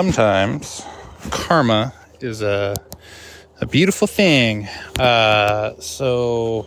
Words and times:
sometimes 0.00 0.82
karma 1.30 1.92
is 2.20 2.40
a 2.40 2.74
a 3.60 3.66
beautiful 3.66 4.06
thing. 4.06 4.66
Uh, 4.98 5.78
so 5.78 6.64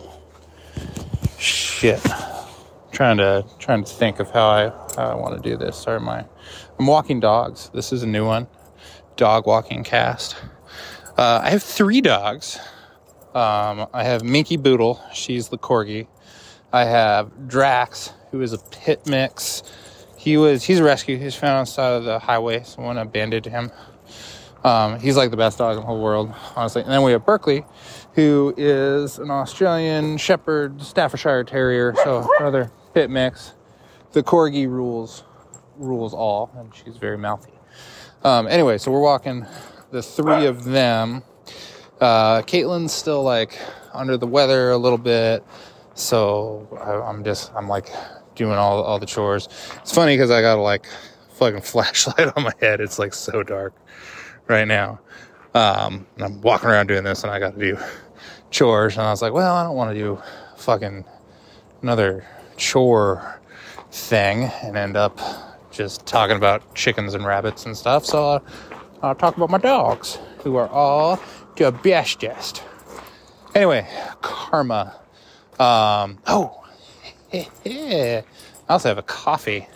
shit. 1.36 2.00
Trying 2.92 3.16
to 3.16 3.44
trying 3.58 3.82
to 3.82 3.92
think 3.92 4.20
of 4.20 4.30
how 4.30 4.46
I 4.46 4.68
how 4.94 5.10
I 5.10 5.14
want 5.16 5.42
to 5.42 5.50
do 5.50 5.56
this. 5.56 5.76
Sorry, 5.76 5.98
my 5.98 6.24
I'm 6.78 6.86
walking 6.86 7.18
dogs. 7.18 7.70
This 7.74 7.92
is 7.92 8.04
a 8.04 8.06
new 8.06 8.24
one, 8.24 8.46
dog 9.16 9.48
walking 9.48 9.82
cast. 9.82 10.36
Uh, 11.18 11.40
I 11.42 11.50
have 11.50 11.64
three 11.64 12.00
dogs. 12.00 12.60
Um, 13.34 13.88
I 13.92 14.04
have 14.04 14.22
Minky 14.22 14.56
Boodle. 14.56 15.02
She's 15.12 15.48
the 15.48 15.58
corgi. 15.58 16.06
I 16.72 16.84
have 16.84 17.48
Drax, 17.48 18.12
who 18.30 18.42
is 18.42 18.52
a 18.52 18.58
pit 18.58 19.08
mix 19.08 19.64
he 20.24 20.38
was 20.38 20.64
he's 20.64 20.80
a 20.80 20.82
rescue. 20.84 21.18
He's 21.18 21.34
found 21.34 21.58
on 21.58 21.64
the 21.64 21.70
side 21.70 21.92
of 21.92 22.04
the 22.04 22.18
highway. 22.18 22.62
Someone 22.64 22.96
abandoned 22.96 23.44
him. 23.44 23.70
Um, 24.64 24.98
he's 24.98 25.18
like 25.18 25.30
the 25.30 25.36
best 25.36 25.58
dog 25.58 25.74
in 25.74 25.80
the 25.80 25.86
whole 25.86 26.00
world, 26.00 26.32
honestly. 26.56 26.80
And 26.80 26.90
then 26.90 27.02
we 27.02 27.12
have 27.12 27.26
Berkeley, 27.26 27.66
who 28.14 28.54
is 28.56 29.18
an 29.18 29.30
Australian 29.30 30.16
Shepherd 30.16 30.80
Staffordshire 30.80 31.44
Terrier, 31.44 31.94
so 32.02 32.26
another 32.40 32.72
pit 32.94 33.10
mix. 33.10 33.52
The 34.12 34.22
corgi 34.22 34.66
rules 34.66 35.24
rules 35.76 36.14
all, 36.14 36.50
and 36.56 36.74
she's 36.74 36.96
very 36.96 37.18
mouthy. 37.18 37.52
Um, 38.22 38.46
anyway, 38.46 38.78
so 38.78 38.90
we're 38.90 39.00
walking 39.00 39.44
the 39.90 40.02
three 40.02 40.46
of 40.46 40.64
them. 40.64 41.22
Uh, 42.00 42.40
Caitlin's 42.42 42.94
still 42.94 43.22
like 43.22 43.58
under 43.92 44.16
the 44.16 44.26
weather 44.26 44.70
a 44.70 44.78
little 44.78 44.96
bit, 44.96 45.44
so 45.92 46.66
I, 46.80 46.92
I'm 47.10 47.22
just 47.24 47.52
I'm 47.54 47.68
like 47.68 47.90
doing 48.34 48.58
all 48.58 48.82
all 48.82 48.98
the 48.98 49.06
chores. 49.06 49.48
It's 49.76 49.92
funny 49.92 50.14
because 50.14 50.30
I 50.30 50.40
got 50.40 50.58
a 50.58 50.62
like 50.62 50.86
fucking 51.34 51.60
flashlight 51.62 52.36
on 52.36 52.42
my 52.44 52.52
head. 52.60 52.80
It's 52.80 52.98
like 52.98 53.14
so 53.14 53.42
dark 53.42 53.74
right 54.48 54.66
now. 54.66 55.00
Um, 55.54 56.06
and 56.16 56.24
I'm 56.24 56.40
walking 56.40 56.68
around 56.68 56.88
doing 56.88 57.04
this, 57.04 57.22
and 57.22 57.32
I 57.32 57.38
got 57.38 57.54
to 57.54 57.60
do 57.60 57.78
chores. 58.50 58.96
And 58.96 59.06
I 59.06 59.10
was 59.10 59.22
like, 59.22 59.32
well, 59.32 59.54
I 59.54 59.62
don't 59.62 59.76
want 59.76 59.94
to 59.94 60.00
do 60.00 60.20
fucking 60.56 61.04
another 61.82 62.26
chore 62.56 63.40
thing 63.90 64.44
and 64.62 64.76
end 64.76 64.96
up 64.96 65.20
just 65.70 66.06
talking 66.06 66.36
about 66.36 66.74
chickens 66.74 67.14
and 67.14 67.24
rabbits 67.24 67.66
and 67.66 67.76
stuff. 67.76 68.04
So 68.04 68.24
uh, 68.30 68.40
I'll 69.02 69.14
talk 69.14 69.36
about 69.36 69.50
my 69.50 69.58
dogs, 69.58 70.18
who 70.38 70.56
are 70.56 70.68
all 70.68 71.20
the 71.56 71.70
bestest. 71.70 72.62
Anyway, 73.54 73.86
karma. 74.22 75.00
Um, 75.60 76.18
oh, 76.26 76.63
I 77.66 78.24
also 78.68 78.88
have 78.88 78.98
a 78.98 79.02
coffee 79.02 79.66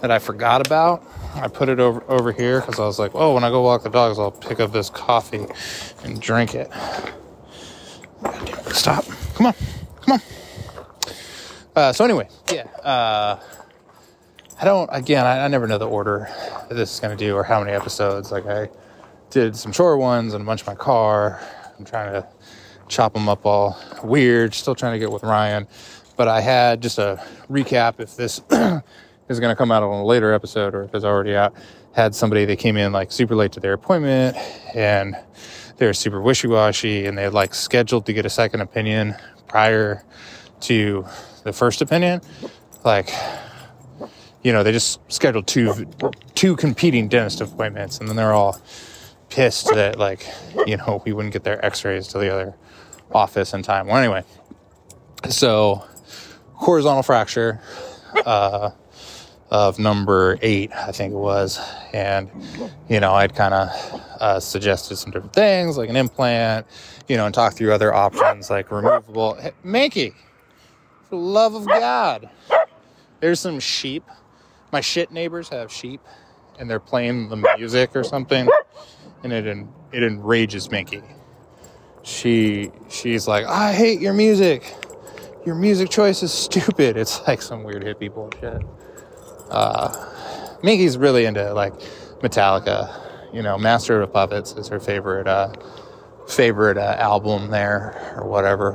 that 0.00 0.10
I 0.10 0.18
forgot 0.18 0.66
about. 0.66 1.04
I 1.34 1.48
put 1.48 1.68
it 1.68 1.78
over 1.78 2.02
over 2.08 2.32
here 2.32 2.60
because 2.60 2.80
I 2.80 2.84
was 2.84 2.98
like, 2.98 3.12
oh, 3.14 3.34
when 3.34 3.44
I 3.44 3.50
go 3.50 3.62
walk 3.62 3.82
the 3.82 3.90
dogs, 3.90 4.18
I'll 4.18 4.30
pick 4.30 4.60
up 4.60 4.72
this 4.72 4.88
coffee 4.88 5.44
and 6.02 6.20
drink 6.20 6.54
it. 6.54 6.70
Stop. 8.72 9.04
Come 9.34 9.46
on. 9.46 9.54
Come 10.00 10.14
on. 10.14 10.20
Uh, 11.74 11.92
so 11.92 12.04
anyway, 12.04 12.28
yeah. 12.50 12.64
Uh, 12.82 13.40
I 14.58 14.64
don't. 14.64 14.88
Again, 14.92 15.26
I, 15.26 15.44
I 15.44 15.48
never 15.48 15.66
know 15.66 15.76
the 15.76 15.88
order 15.88 16.28
this 16.70 16.94
is 16.94 17.00
going 17.00 17.16
to 17.16 17.22
do 17.22 17.36
or 17.36 17.44
how 17.44 17.60
many 17.60 17.72
episodes. 17.72 18.32
Like 18.32 18.46
I 18.46 18.70
did 19.28 19.54
some 19.54 19.72
short 19.72 19.98
ones 19.98 20.32
and 20.32 20.42
a 20.42 20.46
bunch 20.46 20.62
of 20.62 20.66
my 20.66 20.74
car. 20.74 21.40
I'm 21.78 21.84
trying 21.84 22.12
to 22.12 22.26
chop 22.88 23.12
them 23.12 23.28
up 23.28 23.44
all 23.44 23.78
weird. 24.02 24.54
Still 24.54 24.74
trying 24.74 24.94
to 24.94 24.98
get 24.98 25.12
with 25.12 25.22
Ryan. 25.22 25.66
But 26.16 26.28
I 26.28 26.40
had 26.40 26.80
just 26.80 26.98
a 26.98 27.22
recap 27.50 28.00
if 28.00 28.16
this 28.16 28.40
is 29.28 29.40
going 29.40 29.52
to 29.52 29.56
come 29.56 29.70
out 29.70 29.82
on 29.82 29.92
a 29.92 30.04
later 30.04 30.32
episode 30.32 30.74
or 30.74 30.84
if 30.84 30.94
it's 30.94 31.04
already 31.04 31.34
out. 31.34 31.54
Had 31.92 32.14
somebody 32.14 32.44
that 32.44 32.58
came 32.58 32.76
in 32.76 32.92
like 32.92 33.10
super 33.10 33.34
late 33.34 33.52
to 33.52 33.60
their 33.60 33.72
appointment 33.72 34.36
and 34.74 35.16
they're 35.78 35.94
super 35.94 36.20
wishy 36.20 36.48
washy 36.48 37.06
and 37.06 37.16
they 37.16 37.22
had 37.22 37.34
like 37.34 37.54
scheduled 37.54 38.06
to 38.06 38.12
get 38.12 38.26
a 38.26 38.30
second 38.30 38.60
opinion 38.60 39.14
prior 39.48 40.04
to 40.60 41.06
the 41.44 41.52
first 41.52 41.80
opinion. 41.80 42.20
Like, 42.84 43.10
you 44.42 44.52
know, 44.52 44.62
they 44.62 44.72
just 44.72 45.00
scheduled 45.12 45.46
two 45.46 45.88
two 46.34 46.56
competing 46.56 47.08
dentist 47.08 47.40
appointments 47.40 47.98
and 47.98 48.08
then 48.08 48.16
they're 48.16 48.32
all 48.32 48.60
pissed 49.28 49.72
that 49.74 49.98
like, 49.98 50.26
you 50.66 50.76
know, 50.76 51.02
we 51.04 51.12
wouldn't 51.12 51.32
get 51.32 51.44
their 51.44 51.64
x-rays 51.64 52.08
to 52.08 52.18
the 52.18 52.32
other 52.32 52.54
office 53.12 53.54
in 53.54 53.62
time. 53.62 53.86
Well, 53.86 53.96
anyway, 53.96 54.22
so 55.28 55.84
horizontal 56.56 57.02
fracture 57.02 57.60
uh, 58.24 58.70
of 59.50 59.78
number 59.78 60.38
eight, 60.42 60.72
I 60.74 60.92
think 60.92 61.12
it 61.12 61.18
was. 61.18 61.60
And, 61.92 62.30
you 62.88 63.00
know, 63.00 63.12
I'd 63.12 63.34
kind 63.34 63.54
of 63.54 64.02
uh, 64.20 64.40
suggested 64.40 64.96
some 64.96 65.12
different 65.12 65.32
things 65.32 65.78
like 65.78 65.88
an 65.88 65.96
implant, 65.96 66.66
you 67.08 67.16
know, 67.16 67.26
and 67.26 67.34
talk 67.34 67.54
through 67.54 67.72
other 67.72 67.94
options 67.94 68.50
like 68.50 68.70
removable. 68.70 69.34
Hey, 69.34 69.52
Minky, 69.62 70.10
for 71.08 71.10
the 71.10 71.16
love 71.16 71.54
of 71.54 71.66
God, 71.66 72.28
there's 73.20 73.40
some 73.40 73.60
sheep. 73.60 74.04
My 74.72 74.80
shit 74.80 75.12
neighbors 75.12 75.48
have 75.50 75.70
sheep 75.70 76.00
and 76.58 76.68
they're 76.68 76.80
playing 76.80 77.28
the 77.28 77.36
music 77.36 77.94
or 77.94 78.02
something 78.02 78.48
and 79.22 79.32
it, 79.32 79.46
it 79.92 80.02
enrages 80.02 80.70
Minky. 80.70 81.02
She, 82.02 82.70
she's 82.88 83.26
like, 83.28 83.46
I 83.46 83.72
hate 83.72 84.00
your 84.00 84.12
music 84.12 84.74
your 85.46 85.54
music 85.54 85.88
choice 85.88 86.22
is 86.22 86.32
stupid. 86.32 86.96
It's 87.06 87.26
like 87.26 87.40
some 87.40 87.62
weird 87.62 87.84
hippie 87.84 88.12
bullshit. 88.12 88.62
Uh, 89.48 90.58
Minky's 90.62 90.98
really 90.98 91.24
into 91.24 91.54
like 91.54 91.72
Metallica. 92.20 93.02
You 93.32 93.42
know, 93.42 93.56
Master 93.56 94.02
of 94.02 94.12
Puppets 94.12 94.52
is 94.52 94.68
her 94.68 94.80
favorite 94.80 95.28
uh, 95.28 95.52
favorite 96.28 96.76
uh, 96.76 96.96
album 96.98 97.50
there 97.50 98.14
or 98.16 98.26
whatever. 98.28 98.74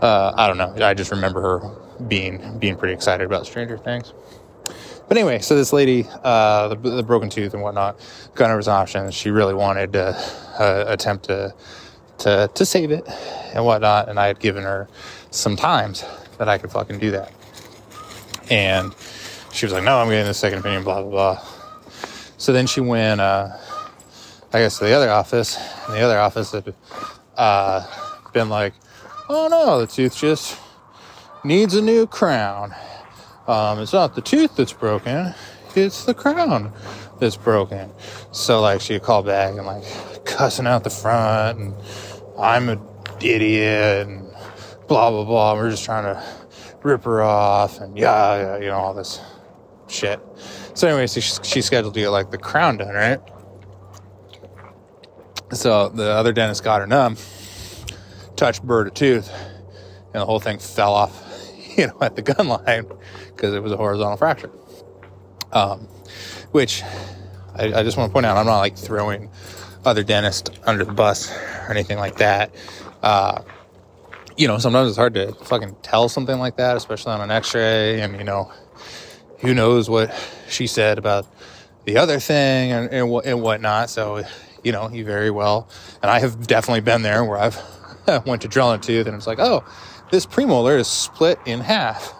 Uh, 0.00 0.32
I 0.34 0.46
don't 0.46 0.56
know. 0.56 0.74
I 0.84 0.94
just 0.94 1.10
remember 1.10 1.42
her 1.42 2.02
being 2.06 2.58
being 2.58 2.76
pretty 2.76 2.94
excited 2.94 3.24
about 3.24 3.46
Stranger 3.46 3.76
Things. 3.76 4.14
But 5.08 5.16
anyway, 5.16 5.38
so 5.40 5.56
this 5.56 5.72
lady, 5.72 6.06
uh, 6.22 6.68
the, 6.68 6.76
the, 6.76 7.02
broken 7.02 7.30
tooth 7.30 7.54
and 7.54 7.62
whatnot, 7.62 7.98
got 8.34 8.50
her 8.50 8.70
options. 8.70 9.14
She 9.14 9.30
really 9.30 9.54
wanted 9.54 9.94
to 9.94 10.08
uh, 10.58 10.84
attempt 10.86 11.24
to 11.26 11.54
to 12.18 12.50
to 12.54 12.66
save 12.66 12.90
it 12.90 13.08
and 13.54 13.64
whatnot, 13.64 14.08
and 14.08 14.18
I 14.20 14.26
had 14.26 14.38
given 14.38 14.64
her 14.64 14.88
some 15.30 15.56
times 15.56 16.04
that 16.38 16.48
I 16.48 16.58
could 16.58 16.70
fucking 16.70 16.98
do 16.98 17.10
that. 17.12 17.32
And 18.50 18.94
she 19.52 19.66
was 19.66 19.72
like, 19.72 19.84
no, 19.84 19.98
I'm 19.98 20.08
getting 20.08 20.26
the 20.26 20.34
second 20.34 20.60
opinion, 20.60 20.84
blah, 20.84 21.02
blah, 21.02 21.10
blah. 21.10 21.44
So 22.36 22.52
then 22.52 22.66
she 22.66 22.80
went, 22.80 23.20
uh, 23.20 23.50
I 24.52 24.58
guess, 24.60 24.78
to 24.78 24.84
the 24.84 24.92
other 24.92 25.10
office, 25.10 25.56
and 25.86 25.94
the 25.94 26.00
other 26.00 26.18
office 26.18 26.52
had 26.52 26.74
uh, 27.36 27.86
been 28.32 28.48
like, 28.48 28.74
oh 29.28 29.48
no, 29.48 29.80
the 29.80 29.86
tooth 29.86 30.16
just 30.16 30.58
needs 31.44 31.74
a 31.74 31.82
new 31.82 32.06
crown. 32.06 32.74
Um, 33.46 33.80
it's 33.80 33.92
not 33.92 34.14
the 34.14 34.20
tooth 34.20 34.56
that's 34.56 34.72
broken, 34.72 35.34
it's 35.74 36.04
the 36.04 36.14
crown 36.14 36.72
that's 37.18 37.36
broken. 37.36 37.90
So, 38.32 38.60
like, 38.60 38.80
she 38.80 38.98
called 39.00 39.26
back 39.26 39.56
and, 39.56 39.66
like, 39.66 39.84
cussing 40.24 40.66
out 40.66 40.84
the 40.84 40.90
front, 40.90 41.58
and 41.58 41.74
I'm 42.38 42.68
an 42.68 42.80
idiot, 43.20 44.06
and 44.06 44.27
blah 44.88 45.10
blah 45.10 45.24
blah. 45.24 45.54
We're 45.54 45.70
just 45.70 45.84
trying 45.84 46.04
to 46.04 46.22
rip 46.82 47.04
her 47.04 47.22
off 47.22 47.80
and 47.80 47.96
yeah, 47.96 48.36
yeah 48.36 48.58
you 48.58 48.66
know 48.66 48.76
all 48.76 48.94
this 48.94 49.20
shit. 49.86 50.20
So 50.74 50.88
anyway, 50.88 51.06
so 51.06 51.20
she's 51.20 51.66
scheduled 51.66 51.94
to 51.94 52.00
get 52.00 52.10
like 52.10 52.30
the 52.30 52.38
crown 52.38 52.78
done, 52.78 52.94
right? 52.94 53.20
So 55.52 55.88
the 55.88 56.10
other 56.10 56.32
dentist 56.32 56.62
got 56.62 56.80
her 56.80 56.86
numb, 56.86 57.16
touched 58.36 58.62
bird 58.62 58.86
a 58.86 58.90
tooth, 58.90 59.30
and 60.12 60.20
the 60.20 60.26
whole 60.26 60.40
thing 60.40 60.58
fell 60.58 60.94
off, 60.94 61.24
you 61.76 61.86
know, 61.86 61.98
at 62.00 62.16
the 62.16 62.22
gum 62.22 62.48
line 62.48 62.86
because 63.34 63.54
it 63.54 63.62
was 63.62 63.72
a 63.72 63.76
horizontal 63.76 64.16
fracture. 64.16 64.50
Um, 65.52 65.88
which 66.52 66.82
I, 67.54 67.72
I 67.72 67.82
just 67.82 67.96
want 67.96 68.10
to 68.10 68.12
point 68.12 68.26
out, 68.26 68.36
I'm 68.36 68.46
not 68.46 68.58
like 68.58 68.76
throwing 68.76 69.30
other 69.84 70.02
dentists 70.02 70.50
under 70.64 70.84
the 70.84 70.92
bus 70.92 71.34
or 71.34 71.70
anything 71.70 71.98
like 71.98 72.16
that. 72.16 72.54
Uh, 73.02 73.42
you 74.38 74.46
know, 74.46 74.56
sometimes 74.58 74.88
it's 74.88 74.96
hard 74.96 75.14
to 75.14 75.32
fucking 75.32 75.76
tell 75.82 76.08
something 76.08 76.38
like 76.38 76.56
that, 76.56 76.76
especially 76.76 77.12
on 77.12 77.20
an 77.20 77.30
x-ray. 77.30 78.00
And, 78.00 78.16
you 78.16 78.24
know, 78.24 78.50
who 79.40 79.52
knows 79.52 79.90
what 79.90 80.14
she 80.48 80.68
said 80.68 80.96
about 80.96 81.26
the 81.84 81.96
other 81.98 82.20
thing 82.20 82.70
and, 82.70 82.88
and, 82.92 83.12
and 83.24 83.42
whatnot. 83.42 83.90
So, 83.90 84.22
you 84.62 84.70
know, 84.70 84.88
you 84.90 85.04
very 85.04 85.30
well, 85.30 85.68
and 86.02 86.10
I 86.10 86.20
have 86.20 86.46
definitely 86.46 86.82
been 86.82 87.02
there 87.02 87.24
where 87.24 87.38
I've 87.38 87.60
went 88.26 88.42
to 88.42 88.48
drill 88.48 88.72
a 88.72 88.78
tooth 88.78 89.06
and 89.08 89.16
it's 89.16 89.26
like, 89.26 89.40
oh, 89.40 89.64
this 90.12 90.24
premolar 90.24 90.78
is 90.78 90.86
split 90.88 91.38
in 91.44 91.60
half. 91.60 92.14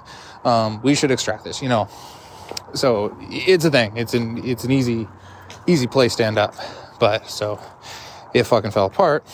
Um, 0.45 0.83
we 0.83 0.95
should 0.95 1.13
extract 1.13 1.45
this, 1.45 1.63
you 1.63 1.69
know. 1.69 1.89
So 2.75 3.17
it's 3.21 3.65
a 3.65 3.71
thing. 3.71 3.97
It's 3.97 4.15
an 4.15 4.45
it's 4.45 4.65
an 4.65 4.71
easy 4.71 5.07
easy 5.67 5.87
place 5.87 6.17
to 6.17 6.25
end 6.25 6.39
up. 6.39 6.55
But 6.99 7.29
so 7.31 7.61
it 8.35 8.45
fucking 8.45 8.73
fell 8.73 8.87
apart. 8.87 9.25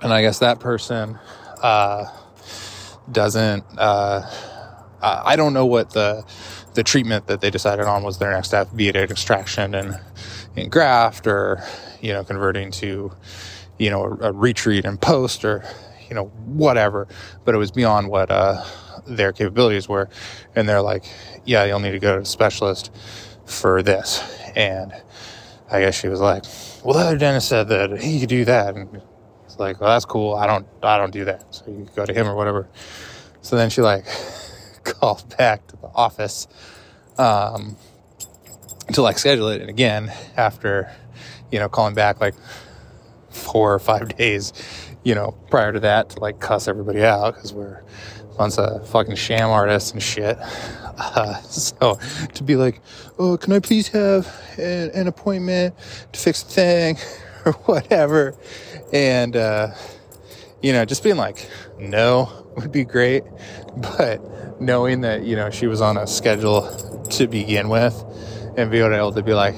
And 0.00 0.12
I 0.12 0.22
guess 0.22 0.38
that 0.40 0.60
person 0.60 1.18
uh, 1.62 2.06
doesn't 3.10 3.64
uh, 3.78 4.22
I 5.02 5.34
don't 5.34 5.52
know 5.52 5.66
what 5.66 5.90
the 5.90 6.24
the 6.74 6.82
treatment 6.82 7.26
that 7.26 7.40
they 7.40 7.50
decided 7.50 7.86
on 7.86 8.02
was 8.02 8.18
their 8.18 8.30
next 8.30 8.48
step, 8.48 8.68
be 8.74 8.88
it 8.88 8.96
extraction 8.96 9.74
and, 9.74 10.00
and 10.56 10.70
graft, 10.70 11.26
or 11.26 11.62
you 12.00 12.12
know, 12.12 12.24
converting 12.24 12.70
to 12.72 13.12
you 13.78 13.90
know 13.90 14.04
a, 14.04 14.28
a 14.28 14.32
retreat 14.32 14.84
and 14.84 15.00
post, 15.00 15.44
or 15.44 15.64
you 16.08 16.14
know 16.14 16.26
whatever. 16.46 17.08
But 17.44 17.54
it 17.54 17.58
was 17.58 17.72
beyond 17.72 18.08
what 18.08 18.30
uh, 18.30 18.64
their 19.06 19.32
capabilities 19.32 19.88
were, 19.88 20.08
and 20.54 20.68
they're 20.68 20.82
like, 20.82 21.04
yeah, 21.44 21.64
you'll 21.64 21.80
need 21.80 21.92
to 21.92 21.98
go 21.98 22.16
to 22.16 22.22
a 22.22 22.24
specialist 22.24 22.94
for 23.44 23.82
this. 23.82 24.22
And 24.54 24.92
I 25.70 25.80
guess 25.80 25.98
she 25.98 26.08
was 26.08 26.20
like, 26.20 26.44
well, 26.84 26.94
the 26.94 27.04
other 27.06 27.18
dentist 27.18 27.48
said 27.48 27.68
that 27.68 28.00
he 28.00 28.20
could 28.20 28.28
do 28.28 28.44
that, 28.44 28.76
and 28.76 29.02
it's 29.52 29.60
like, 29.60 29.80
well, 29.82 29.90
that's 29.90 30.06
cool. 30.06 30.34
I 30.34 30.46
don't, 30.46 30.66
I 30.82 30.96
don't 30.96 31.12
do 31.12 31.26
that. 31.26 31.54
So 31.54 31.64
you 31.66 31.86
go 31.94 32.06
to 32.06 32.12
him 32.14 32.26
or 32.26 32.34
whatever. 32.34 32.68
So 33.42 33.56
then 33.56 33.68
she 33.68 33.82
like 33.82 34.06
called 34.84 35.36
back 35.36 35.66
to 35.66 35.76
the 35.76 35.90
office 35.94 36.48
um, 37.18 37.76
to 38.94 39.02
like 39.02 39.18
schedule 39.18 39.48
it. 39.48 39.60
And 39.60 39.68
again, 39.68 40.10
after 40.36 40.90
you 41.50 41.58
know 41.58 41.68
calling 41.68 41.94
back 41.94 42.18
like 42.20 42.34
four 43.28 43.74
or 43.74 43.78
five 43.78 44.08
days, 44.16 44.54
you 45.04 45.14
know, 45.14 45.32
prior 45.50 45.72
to 45.72 45.80
that 45.80 46.10
to 46.10 46.20
like 46.20 46.40
cuss 46.40 46.66
everybody 46.66 47.04
out 47.04 47.34
because 47.34 47.52
we're 47.52 47.82
a 48.22 48.34
bunch 48.38 48.56
of 48.56 48.88
fucking 48.88 49.16
sham 49.16 49.50
artists 49.50 49.92
and 49.92 50.02
shit. 50.02 50.38
Uh, 50.40 51.34
so 51.42 51.98
to 52.32 52.42
be 52.42 52.56
like, 52.56 52.80
oh, 53.18 53.36
can 53.36 53.52
I 53.52 53.58
please 53.58 53.88
have 53.88 54.26
an, 54.56 54.90
an 54.94 55.08
appointment 55.08 55.74
to 56.12 56.18
fix 56.18 56.42
the 56.42 56.52
thing 56.52 56.98
or 57.44 57.52
whatever? 57.52 58.34
And, 58.92 59.36
uh, 59.36 59.74
you 60.60 60.72
know, 60.72 60.84
just 60.84 61.02
being 61.02 61.16
like, 61.16 61.48
no 61.78 62.46
would 62.56 62.72
be 62.72 62.84
great. 62.84 63.24
But 63.76 64.60
knowing 64.60 65.00
that, 65.02 65.24
you 65.24 65.36
know, 65.36 65.50
she 65.50 65.66
was 65.66 65.80
on 65.80 65.96
a 65.96 66.06
schedule 66.06 66.70
to 67.10 67.26
begin 67.26 67.68
with 67.68 68.04
and 68.56 68.70
being 68.70 68.92
able 68.92 69.12
to 69.12 69.22
be 69.22 69.34
like, 69.34 69.54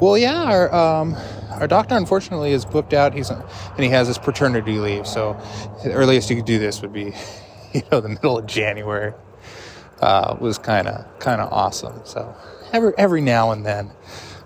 well, 0.00 0.18
yeah, 0.18 0.42
our, 0.44 0.74
um, 0.74 1.14
our 1.50 1.68
doctor 1.68 1.94
unfortunately 1.94 2.52
is 2.52 2.64
booked 2.64 2.94
out. 2.94 3.14
He's, 3.14 3.30
and 3.30 3.44
he 3.78 3.88
has 3.90 4.08
his 4.08 4.18
paternity 4.18 4.78
leave. 4.78 5.06
So 5.06 5.40
the 5.84 5.92
earliest 5.92 6.30
you 6.30 6.36
could 6.36 6.44
do 6.44 6.58
this 6.58 6.82
would 6.82 6.92
be, 6.92 7.14
you 7.72 7.82
know, 7.92 8.00
the 8.00 8.08
middle 8.08 8.38
of 8.38 8.46
January. 8.46 9.12
Uh, 10.00 10.36
was 10.40 10.58
kind 10.58 10.88
of 10.88 11.18
kind 11.20 11.40
of 11.40 11.50
awesome. 11.52 11.98
So 12.04 12.34
every 12.72 12.92
every 12.98 13.20
now 13.20 13.52
and 13.52 13.64
then, 13.64 13.90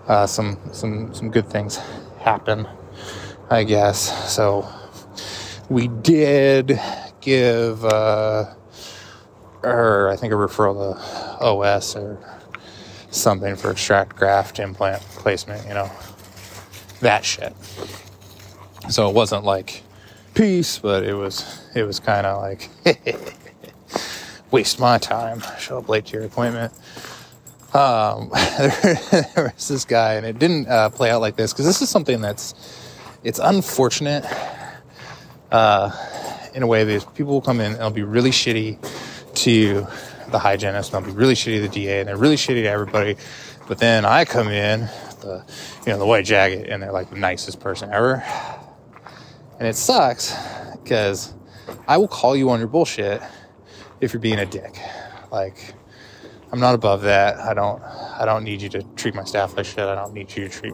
uh, 0.07 0.27
some 0.27 0.57
some 0.71 1.13
some 1.13 1.31
good 1.31 1.49
things 1.49 1.77
happen. 2.19 2.67
I 3.49 3.63
guess. 3.63 4.31
So 4.31 4.67
we 5.69 5.87
did 5.87 6.79
give 7.21 7.83
uh, 7.83 8.53
her, 9.63 10.09
I 10.09 10.15
think, 10.15 10.33
a 10.33 10.35
referral 10.35 10.95
to 10.95 11.43
OS 11.43 11.95
or 11.95 12.17
something 13.11 13.55
for 13.55 13.71
extract 13.71 14.15
graft 14.15 14.59
implant 14.59 15.01
placement, 15.01 15.67
you 15.67 15.73
know, 15.73 15.89
that 17.01 17.25
shit. 17.25 17.55
So 18.89 19.09
it 19.09 19.15
wasn't 19.15 19.45
like 19.45 19.83
peace, 20.33 20.79
but 20.79 21.03
it 21.03 21.13
was 21.13 21.61
it 21.75 21.83
was 21.83 21.99
kind 21.99 22.25
of 22.25 22.41
like 22.41 22.69
waste 24.51 24.79
my 24.79 24.97
time, 24.97 25.41
show 25.59 25.79
up 25.79 25.89
late 25.89 26.05
to 26.07 26.17
your 26.17 26.25
appointment. 26.25 26.73
Um, 27.73 28.29
there 28.33 29.53
was 29.55 29.67
this 29.67 29.85
guy, 29.85 30.15
and 30.15 30.25
it 30.25 30.39
didn't 30.39 30.67
uh, 30.67 30.89
play 30.89 31.11
out 31.11 31.21
like 31.21 31.35
this 31.35 31.53
because 31.53 31.65
this 31.65 31.81
is 31.81 31.89
something 31.89 32.21
that's 32.21 32.55
it's 33.23 33.39
unfortunate 33.39 34.25
uh, 35.51 35.91
in 36.53 36.63
a 36.63 36.67
way 36.67 36.83
that 36.83 37.13
people 37.15 37.33
will 37.33 37.41
come 37.41 37.59
in 37.59 37.73
and 37.73 37.81
they'll 37.81 37.91
be 37.91 38.03
really 38.03 38.31
shitty 38.31 38.77
to 39.35 39.87
the 40.31 40.39
hygienist 40.39 40.93
and 40.93 41.05
they'll 41.05 41.13
be 41.13 41.17
really 41.17 41.33
shitty 41.33 41.55
to 41.55 41.61
the 41.61 41.69
DA 41.69 41.99
and 41.99 42.07
they're 42.07 42.17
really 42.17 42.35
shitty 42.35 42.63
to 42.63 42.67
everybody. 42.67 43.17
But 43.67 43.77
then 43.77 44.05
I 44.05 44.25
come 44.25 44.47
in, 44.47 44.89
the 45.21 45.43
you 45.85 45.91
know 45.91 45.99
the 45.99 46.05
white 46.05 46.25
jacket, 46.25 46.69
and 46.69 46.81
they're 46.81 46.91
like 46.91 47.09
the 47.09 47.17
nicest 47.17 47.59
person 47.59 47.91
ever. 47.91 48.23
And 49.59 49.67
it 49.67 49.75
sucks 49.75 50.33
because 50.81 51.33
I 51.87 51.97
will 51.97 52.07
call 52.07 52.35
you 52.35 52.49
on 52.49 52.59
your 52.59 52.67
bullshit 52.67 53.21
if 54.01 54.13
you're 54.13 54.21
being 54.21 54.39
a 54.39 54.45
dick. 54.45 54.75
Like 55.31 55.73
I'm 56.51 56.59
not 56.59 56.73
above 56.73 57.03
that. 57.03 57.37
I 57.37 57.53
don't 57.53 57.81
I 58.19 58.25
don't 58.25 58.43
need 58.43 58.61
you 58.61 58.69
to 58.69 58.83
treat 58.95 59.15
my 59.15 59.23
staff 59.23 59.55
like 59.55 59.65
shit. 59.65 59.79
I 59.79 59.95
don't 59.95 60.13
need 60.13 60.35
you 60.35 60.47
to 60.47 60.49
treat 60.49 60.73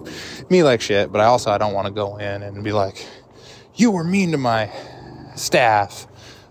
me 0.50 0.64
like 0.64 0.82
shit, 0.82 1.12
but 1.12 1.22
I 1.22 1.26
also 1.26 1.52
I 1.52 1.58
don't 1.58 1.74
want 1.74 1.88
to 1.88 1.94
go 1.94 2.18
in 2.18 2.44
and 2.44 2.64
be 2.64 2.72
like 2.72 3.06
you 3.76 3.92
were 3.92 4.04
mean 4.04 4.32
to 4.32 4.38
my 4.38 4.72
staff, 5.36 6.08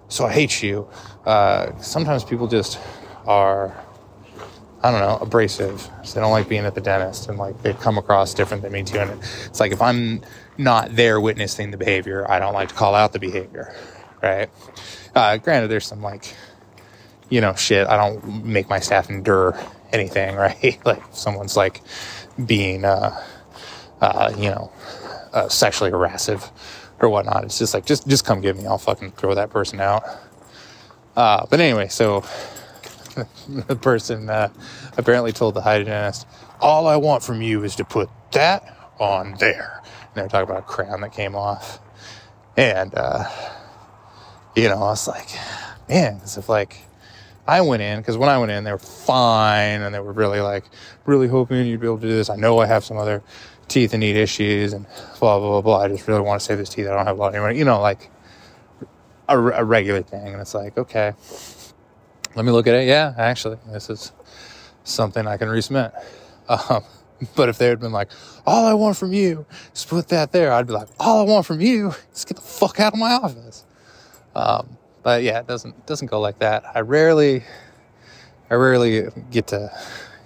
so 0.08 0.26
I 0.26 0.32
hate 0.32 0.62
you. 0.62 0.88
Uh, 1.24 1.76
sometimes 1.78 2.22
people 2.22 2.46
just 2.46 2.78
are 3.26 3.74
I 4.82 4.90
don't 4.90 5.00
know, 5.00 5.16
abrasive. 5.22 5.88
So 6.02 6.14
they 6.14 6.20
don't 6.20 6.30
like 6.30 6.46
being 6.46 6.66
at 6.66 6.74
the 6.74 6.80
dentist 6.82 7.30
and 7.30 7.38
like 7.38 7.62
they 7.62 7.72
come 7.72 7.96
across 7.96 8.34
different 8.34 8.62
than 8.62 8.72
me 8.72 8.82
too. 8.82 8.98
And 8.98 9.12
it's 9.46 9.58
like 9.58 9.72
if 9.72 9.80
I'm 9.80 10.20
not 10.58 10.94
there 10.94 11.22
witnessing 11.22 11.70
the 11.70 11.78
behavior, 11.78 12.30
I 12.30 12.38
don't 12.38 12.52
like 12.52 12.68
to 12.68 12.74
call 12.74 12.94
out 12.94 13.14
the 13.14 13.18
behavior. 13.18 13.74
Right. 14.22 14.50
Uh, 15.14 15.38
granted, 15.38 15.68
there's 15.68 15.86
some 15.86 16.02
like 16.02 16.34
you 17.30 17.40
know, 17.40 17.54
shit, 17.54 17.86
I 17.86 17.96
don't 17.96 18.44
make 18.44 18.68
my 18.68 18.78
staff 18.78 19.08
endure 19.08 19.58
anything, 19.94 20.36
right? 20.36 20.78
like 20.84 21.02
someone's 21.12 21.56
like 21.56 21.80
being, 22.44 22.84
uh, 22.84 23.22
uh, 24.00 24.32
you 24.36 24.50
know, 24.50 24.72
uh, 25.32 25.48
sexually 25.48 25.90
harassive 25.90 26.50
or 27.00 27.08
whatnot. 27.08 27.44
It's 27.44 27.58
just 27.58 27.74
like, 27.74 27.86
just, 27.86 28.06
just 28.06 28.24
come 28.24 28.40
get 28.40 28.56
me. 28.56 28.66
I'll 28.66 28.78
fucking 28.78 29.12
throw 29.12 29.34
that 29.34 29.50
person 29.50 29.80
out. 29.80 30.04
Uh, 31.16 31.46
but 31.48 31.60
anyway, 31.60 31.88
so 31.88 32.24
the 33.48 33.76
person, 33.76 34.28
uh, 34.28 34.52
apparently 34.96 35.32
told 35.32 35.54
the 35.54 35.60
hygienist, 35.62 36.26
all 36.60 36.86
I 36.86 36.96
want 36.96 37.22
from 37.22 37.42
you 37.42 37.64
is 37.64 37.76
to 37.76 37.84
put 37.84 38.10
that 38.32 38.76
on 38.98 39.34
there. 39.38 39.82
And 39.84 40.14
they 40.14 40.22
were 40.22 40.28
talking 40.28 40.50
about 40.50 40.62
a 40.62 40.66
crown 40.66 41.00
that 41.02 41.12
came 41.12 41.34
off. 41.34 41.78
And, 42.56 42.92
uh, 42.94 43.28
you 44.54 44.68
know, 44.68 44.76
I 44.76 44.90
was 44.90 45.08
like, 45.08 45.28
man, 45.88 46.20
as 46.22 46.36
if 46.36 46.48
like, 46.48 46.78
I 47.46 47.60
went 47.60 47.82
in 47.82 47.98
because 47.98 48.16
when 48.16 48.28
I 48.28 48.38
went 48.38 48.50
in, 48.52 48.64
they 48.64 48.72
were 48.72 48.78
fine 48.78 49.82
and 49.82 49.94
they 49.94 50.00
were 50.00 50.12
really 50.12 50.40
like, 50.40 50.64
really 51.04 51.28
hoping 51.28 51.66
you'd 51.66 51.80
be 51.80 51.86
able 51.86 51.98
to 51.98 52.06
do 52.06 52.14
this. 52.14 52.30
I 52.30 52.36
know 52.36 52.58
I 52.58 52.66
have 52.66 52.84
some 52.84 52.96
other 52.96 53.22
teeth 53.68 53.92
and 53.92 54.00
need 54.00 54.16
issues 54.16 54.72
and 54.72 54.86
blah, 55.20 55.38
blah, 55.38 55.48
blah, 55.48 55.60
blah. 55.60 55.80
I 55.82 55.88
just 55.88 56.08
really 56.08 56.22
want 56.22 56.40
to 56.40 56.44
save 56.44 56.58
this 56.58 56.70
teeth. 56.70 56.86
I 56.86 56.94
don't 56.94 57.06
have 57.06 57.18
a 57.18 57.20
lot 57.20 57.34
of 57.34 57.42
money. 57.42 57.58
You 57.58 57.64
know, 57.64 57.80
like 57.80 58.10
a, 59.28 59.38
a 59.38 59.64
regular 59.64 60.02
thing. 60.02 60.28
And 60.28 60.40
it's 60.40 60.54
like, 60.54 60.78
okay, 60.78 61.12
let 62.34 62.44
me 62.44 62.52
look 62.52 62.66
at 62.66 62.74
it. 62.74 62.86
Yeah, 62.86 63.14
actually, 63.16 63.58
this 63.70 63.90
is 63.90 64.12
something 64.84 65.26
I 65.26 65.36
can 65.36 65.48
resubmit. 65.48 65.92
Um, 66.48 66.82
but 67.36 67.48
if 67.48 67.58
they 67.58 67.66
had 67.66 67.80
been 67.80 67.92
like, 67.92 68.10
all 68.46 68.66
I 68.66 68.74
want 68.74 68.96
from 68.96 69.12
you 69.12 69.46
is 69.74 69.84
put 69.84 70.08
that 70.08 70.32
there, 70.32 70.52
I'd 70.52 70.66
be 70.66 70.72
like, 70.72 70.88
all 70.98 71.20
I 71.20 71.24
want 71.30 71.46
from 71.46 71.60
you 71.60 71.94
is 72.14 72.24
get 72.24 72.36
the 72.36 72.42
fuck 72.42 72.80
out 72.80 72.94
of 72.94 72.98
my 72.98 73.12
office. 73.12 73.64
Um, 74.34 74.78
but 75.04 75.22
yeah, 75.22 75.38
it 75.38 75.46
doesn't 75.46 75.86
doesn't 75.86 76.08
go 76.08 76.18
like 76.18 76.40
that. 76.40 76.64
I 76.74 76.80
rarely 76.80 77.44
I 78.50 78.54
rarely 78.54 79.08
get 79.30 79.46
to 79.48 79.70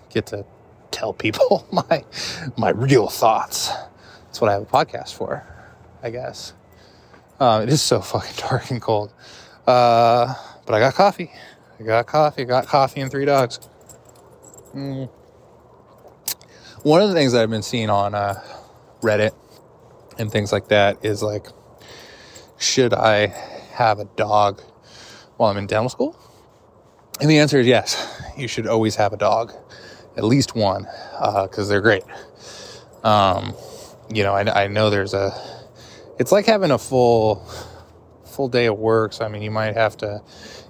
get 0.08 0.26
to 0.28 0.46
tell 0.90 1.12
people 1.12 1.66
my 1.72 2.04
my 2.56 2.70
real 2.70 3.08
thoughts. 3.08 3.70
That's 4.24 4.40
what 4.40 4.48
I 4.48 4.54
have 4.54 4.62
a 4.62 4.66
podcast 4.66 5.14
for, 5.14 5.44
I 6.02 6.10
guess. 6.10 6.54
Um, 7.40 7.62
it 7.62 7.68
is 7.68 7.82
so 7.82 8.00
fucking 8.00 8.34
dark 8.48 8.70
and 8.70 8.80
cold. 8.80 9.12
Uh, 9.66 10.34
but 10.64 10.74
I 10.74 10.80
got 10.80 10.94
coffee. 10.94 11.30
I 11.78 11.82
got 11.82 12.06
coffee. 12.06 12.42
I 12.42 12.44
got 12.44 12.66
coffee 12.66 13.00
and 13.00 13.10
three 13.10 13.24
dogs. 13.24 13.60
Mm. 14.74 15.10
One 16.82 17.02
of 17.02 17.08
the 17.08 17.14
things 17.14 17.32
that 17.32 17.42
I've 17.42 17.50
been 17.50 17.62
seeing 17.62 17.90
on 17.90 18.14
uh, 18.14 18.40
Reddit 19.02 19.32
and 20.18 20.30
things 20.30 20.52
like 20.52 20.68
that 20.68 21.04
is 21.04 21.22
like, 21.22 21.46
should 22.58 22.94
I 22.94 23.57
have 23.78 24.00
a 24.00 24.04
dog 24.16 24.60
while 25.36 25.50
I'm 25.50 25.56
in 25.56 25.68
dental 25.68 25.88
school? 25.88 26.18
And 27.20 27.30
the 27.30 27.38
answer 27.38 27.60
is 27.60 27.66
yes. 27.66 28.22
You 28.36 28.48
should 28.48 28.66
always 28.66 28.96
have 28.96 29.12
a 29.12 29.16
dog, 29.16 29.52
at 30.16 30.24
least 30.24 30.56
one, 30.56 30.82
because 30.82 31.66
uh, 31.66 31.68
they're 31.68 31.80
great. 31.80 32.02
Um, 33.04 33.54
you 34.12 34.24
know, 34.24 34.34
I, 34.34 34.64
I 34.64 34.66
know 34.66 34.90
there's 34.90 35.14
a. 35.14 35.32
It's 36.18 36.32
like 36.32 36.46
having 36.46 36.72
a 36.72 36.78
full, 36.78 37.46
full 38.24 38.48
day 38.48 38.66
of 38.66 38.78
work. 38.78 39.12
So 39.12 39.24
I 39.24 39.28
mean, 39.28 39.42
you 39.42 39.52
might 39.52 39.76
have 39.76 39.96
to, 39.98 40.22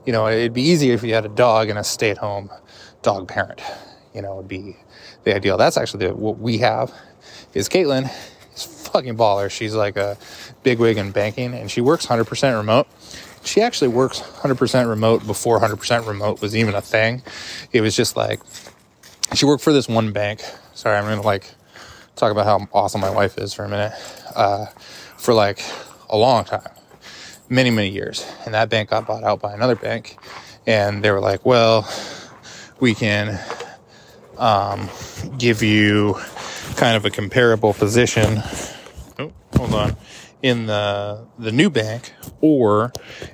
you 0.04 0.12
know, 0.12 0.28
it'd 0.28 0.52
be 0.52 0.62
easier 0.62 0.92
if 0.92 1.02
you 1.02 1.14
had 1.14 1.24
a 1.24 1.30
dog 1.30 1.70
and 1.70 1.78
a 1.78 1.84
stay-at-home 1.84 2.50
dog 3.02 3.26
parent. 3.26 3.62
You 4.14 4.20
know, 4.20 4.36
would 4.36 4.48
be 4.48 4.76
the 5.24 5.34
ideal. 5.34 5.56
That's 5.56 5.78
actually 5.78 6.08
the, 6.08 6.14
what 6.14 6.38
we 6.38 6.58
have. 6.58 6.92
Is 7.54 7.68
Caitlin 7.70 8.10
fucking 8.98 9.16
baller. 9.16 9.50
She's 9.50 9.74
like 9.74 9.96
a 9.96 10.16
bigwig 10.62 10.96
in 10.96 11.12
banking, 11.12 11.54
and 11.54 11.70
she 11.70 11.80
works 11.80 12.06
100% 12.06 12.56
remote 12.56 12.86
she 13.44 13.62
actually 13.62 13.88
works 13.88 14.20
100% 14.20 14.88
remote 14.88 15.26
before 15.26 15.58
100% 15.60 16.06
remote 16.06 16.40
was 16.40 16.54
even 16.56 16.74
a 16.74 16.80
thing. 16.80 17.22
It 17.72 17.80
was 17.80 17.96
just 17.96 18.16
like 18.16 18.40
she 19.34 19.46
worked 19.46 19.62
for 19.62 19.72
this 19.72 19.88
one 19.88 20.12
bank. 20.12 20.42
Sorry, 20.74 20.96
I'm 20.96 21.04
gonna 21.04 21.22
like 21.22 21.50
talk 22.16 22.32
about 22.32 22.46
how 22.46 22.68
awesome 22.72 23.00
my 23.00 23.10
wife 23.10 23.38
is 23.38 23.54
for 23.54 23.64
a 23.64 23.68
minute. 23.68 23.92
Uh, 24.34 24.66
for 25.16 25.34
like 25.34 25.62
a 26.08 26.16
long 26.16 26.44
time, 26.44 26.70
many 27.48 27.70
many 27.70 27.88
years, 27.88 28.26
and 28.44 28.54
that 28.54 28.68
bank 28.68 28.90
got 28.90 29.06
bought 29.06 29.24
out 29.24 29.40
by 29.40 29.52
another 29.52 29.76
bank, 29.76 30.16
and 30.66 31.02
they 31.02 31.10
were 31.10 31.20
like, 31.20 31.44
well, 31.44 31.88
we 32.80 32.94
can 32.94 33.38
um, 34.38 34.88
give 35.38 35.62
you 35.62 36.16
kind 36.76 36.96
of 36.96 37.04
a 37.04 37.10
comparable 37.10 37.72
position. 37.74 38.42
Hold 39.58 39.74
on. 39.74 39.96
In 40.42 40.66
the 40.66 41.26
the 41.36 41.50
new 41.50 41.68
bank, 41.68 42.12
or 42.40 42.92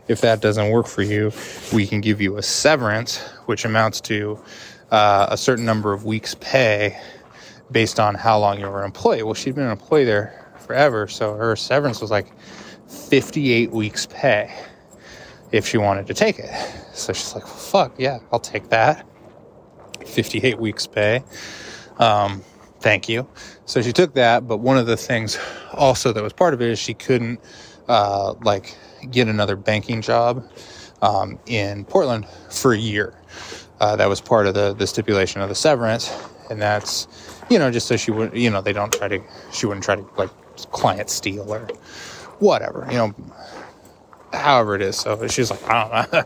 if 0.08 0.22
that 0.22 0.40
doesn't 0.40 0.70
work 0.70 0.86
for 0.86 1.02
you, 1.02 1.30
we 1.70 1.86
can 1.86 2.00
give 2.00 2.18
you 2.18 2.38
a 2.38 2.42
severance, 2.42 3.18
which 3.44 3.66
amounts 3.66 4.00
to 4.02 4.42
uh, 4.90 5.26
a 5.28 5.36
certain 5.36 5.66
number 5.66 5.92
of 5.92 6.06
weeks' 6.06 6.34
pay 6.40 6.98
based 7.70 8.00
on 8.00 8.14
how 8.14 8.38
long 8.38 8.58
you 8.58 8.66
were 8.66 8.78
an 8.78 8.86
employee. 8.86 9.22
Well, 9.22 9.34
she'd 9.34 9.54
been 9.54 9.64
an 9.64 9.72
employee 9.72 10.06
there 10.06 10.50
forever, 10.60 11.06
so 11.08 11.34
her 11.34 11.56
severance 11.56 12.00
was 12.00 12.10
like 12.10 12.32
58 12.88 13.70
weeks' 13.70 14.06
pay 14.06 14.50
if 15.52 15.68
she 15.68 15.76
wanted 15.76 16.06
to 16.06 16.14
take 16.14 16.38
it. 16.38 16.50
So 16.94 17.12
she's 17.12 17.34
like, 17.34 17.46
fuck, 17.46 17.96
yeah, 17.98 18.20
I'll 18.32 18.40
take 18.40 18.70
that. 18.70 19.06
58 20.06 20.58
weeks' 20.58 20.86
pay. 20.86 21.22
Um, 21.98 22.42
thank 22.80 23.10
you. 23.10 23.28
So 23.66 23.82
she 23.82 23.92
took 23.92 24.14
that, 24.14 24.48
but 24.48 24.56
one 24.60 24.78
of 24.78 24.86
the 24.86 24.96
things 24.96 25.38
also 25.74 26.12
that 26.12 26.22
was 26.22 26.32
part 26.32 26.54
of 26.54 26.62
it 26.62 26.70
is 26.70 26.78
she 26.78 26.94
couldn't, 26.94 27.40
uh, 27.88 28.34
like, 28.42 28.76
get 29.10 29.28
another 29.28 29.56
banking 29.56 30.00
job 30.02 30.48
um, 31.02 31.38
in 31.46 31.84
Portland 31.84 32.26
for 32.50 32.72
a 32.72 32.78
year. 32.78 33.14
Uh, 33.80 33.96
that 33.96 34.08
was 34.08 34.20
part 34.20 34.46
of 34.46 34.54
the, 34.54 34.74
the 34.74 34.86
stipulation 34.86 35.40
of 35.40 35.48
the 35.48 35.54
severance. 35.54 36.10
And 36.50 36.60
that's, 36.60 37.08
you 37.50 37.58
know, 37.58 37.70
just 37.70 37.86
so 37.86 37.96
she 37.96 38.10
would, 38.10 38.36
you 38.36 38.50
know, 38.50 38.60
they 38.60 38.72
don't 38.72 38.92
try 38.92 39.08
to, 39.08 39.20
she 39.52 39.66
wouldn't 39.66 39.84
try 39.84 39.96
to, 39.96 40.06
like, 40.16 40.30
client 40.72 41.10
steal 41.10 41.52
or 41.52 41.60
whatever, 42.38 42.86
you 42.90 42.96
know, 42.96 43.14
however 44.32 44.74
it 44.74 44.82
is. 44.82 44.96
So 44.96 45.26
she's 45.28 45.50
like, 45.50 45.62
I 45.68 45.88
don't 45.88 46.12
know, 46.12 46.24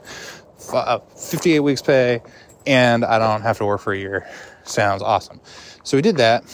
uh, 0.78 0.98
58 1.16 1.60
weeks 1.60 1.82
pay 1.82 2.20
and 2.66 3.04
I 3.04 3.18
don't 3.18 3.42
have 3.42 3.58
to 3.58 3.64
work 3.64 3.80
for 3.80 3.92
a 3.92 3.98
year. 3.98 4.28
Sounds 4.64 5.02
awesome. 5.02 5.40
So 5.82 5.96
we 5.96 6.02
did 6.02 6.18
that. 6.18 6.44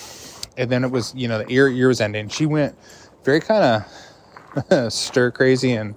And 0.56 0.70
then 0.70 0.84
it 0.84 0.90
was, 0.90 1.14
you 1.14 1.28
know, 1.28 1.42
the 1.42 1.52
year, 1.52 1.68
year 1.68 1.88
was 1.88 2.00
ending. 2.00 2.28
She 2.28 2.46
went 2.46 2.76
very 3.24 3.40
kind 3.40 3.84
of 4.70 4.92
stir 4.92 5.30
crazy 5.30 5.72
and 5.72 5.94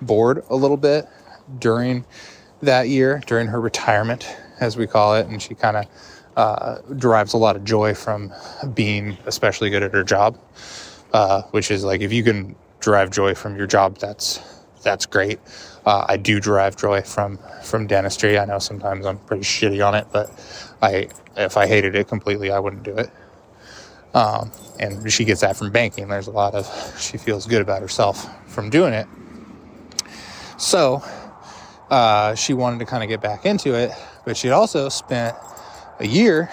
bored 0.00 0.44
a 0.48 0.56
little 0.56 0.76
bit 0.76 1.06
during 1.58 2.04
that 2.62 2.88
year, 2.88 3.20
during 3.26 3.46
her 3.48 3.60
retirement, 3.60 4.26
as 4.60 4.76
we 4.76 4.86
call 4.86 5.14
it. 5.14 5.26
And 5.26 5.40
she 5.40 5.54
kind 5.54 5.76
of 5.76 5.86
uh, 6.36 6.78
derives 6.96 7.34
a 7.34 7.36
lot 7.36 7.56
of 7.56 7.64
joy 7.64 7.94
from 7.94 8.32
being 8.74 9.18
especially 9.26 9.70
good 9.70 9.82
at 9.82 9.92
her 9.92 10.04
job, 10.04 10.38
uh, 11.12 11.42
which 11.50 11.70
is 11.70 11.84
like 11.84 12.00
if 12.00 12.12
you 12.12 12.22
can 12.22 12.54
derive 12.80 13.10
joy 13.10 13.34
from 13.34 13.56
your 13.56 13.66
job, 13.66 13.98
that's 13.98 14.40
that's 14.82 15.04
great. 15.06 15.40
Uh, 15.84 16.04
I 16.08 16.16
do 16.16 16.40
derive 16.40 16.76
joy 16.76 17.02
from 17.02 17.38
from 17.64 17.86
dentistry. 17.86 18.38
I 18.38 18.44
know 18.44 18.58
sometimes 18.58 19.04
I'm 19.04 19.18
pretty 19.18 19.42
shitty 19.42 19.84
on 19.84 19.94
it, 19.94 20.06
but 20.12 20.30
I 20.80 21.08
if 21.36 21.56
I 21.56 21.66
hated 21.66 21.94
it 21.94 22.08
completely, 22.08 22.50
I 22.50 22.58
wouldn't 22.58 22.84
do 22.84 22.96
it. 22.96 23.10
Um, 24.14 24.50
and 24.80 25.10
she 25.12 25.24
gets 25.24 25.42
that 25.42 25.56
from 25.56 25.70
banking. 25.70 26.08
There's 26.08 26.28
a 26.28 26.32
lot 26.32 26.54
of 26.54 26.66
she 27.00 27.18
feels 27.18 27.46
good 27.46 27.60
about 27.60 27.82
herself 27.82 28.26
from 28.48 28.70
doing 28.70 28.92
it. 28.92 29.06
So 30.56 31.02
uh, 31.90 32.34
she 32.34 32.54
wanted 32.54 32.78
to 32.80 32.86
kind 32.86 33.02
of 33.02 33.08
get 33.08 33.20
back 33.20 33.46
into 33.46 33.74
it, 33.74 33.92
but 34.24 34.36
she'd 34.36 34.50
also 34.50 34.88
spent 34.88 35.36
a 36.00 36.06
year 36.06 36.50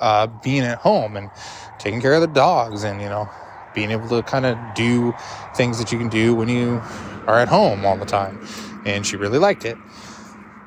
uh, 0.00 0.26
being 0.42 0.62
at 0.62 0.78
home 0.78 1.16
and 1.16 1.30
taking 1.78 2.00
care 2.00 2.14
of 2.14 2.20
the 2.20 2.26
dogs 2.26 2.84
and 2.84 3.00
you 3.00 3.08
know 3.08 3.28
being 3.74 3.90
able 3.90 4.08
to 4.08 4.22
kind 4.22 4.46
of 4.46 4.56
do 4.74 5.12
things 5.54 5.78
that 5.78 5.92
you 5.92 5.98
can 5.98 6.08
do 6.08 6.34
when 6.34 6.48
you 6.48 6.80
are 7.26 7.38
at 7.38 7.48
home 7.48 7.84
all 7.84 7.96
the 7.96 8.04
time. 8.06 8.46
And 8.86 9.04
she 9.04 9.16
really 9.16 9.38
liked 9.38 9.64
it. 9.64 9.76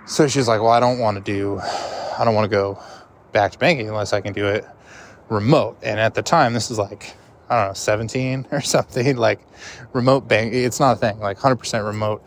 So 0.06 0.28
she's 0.28 0.48
like, 0.48 0.62
well, 0.62 0.72
I 0.72 0.80
don't 0.80 1.00
want 1.00 1.18
to 1.18 1.24
do, 1.24 1.60
I 1.60 2.24
don't 2.26 2.36
want 2.36 2.46
to 2.46 2.56
go 2.56 2.82
back 3.32 3.52
to 3.54 3.58
banking 3.58 3.88
unless 3.88 4.14
I 4.14 4.22
can 4.22 4.34
do 4.34 4.48
it 4.48 4.66
remote. 5.30 5.78
And 5.84 6.00
at 6.00 6.14
the 6.14 6.22
time, 6.22 6.54
this 6.54 6.72
is 6.72 6.78
like, 6.78 7.16
I 7.50 7.58
don't 7.58 7.68
know, 7.70 7.74
17 7.74 8.48
or 8.52 8.62
something, 8.62 9.18
like 9.18 9.40
remote 9.94 10.28
bank. 10.28 10.54
It's 10.54 10.80
not 10.80 10.94
a 10.94 11.00
thing. 11.00 11.20
Like 11.20 11.38
100% 11.38 11.86
remote 11.86 12.24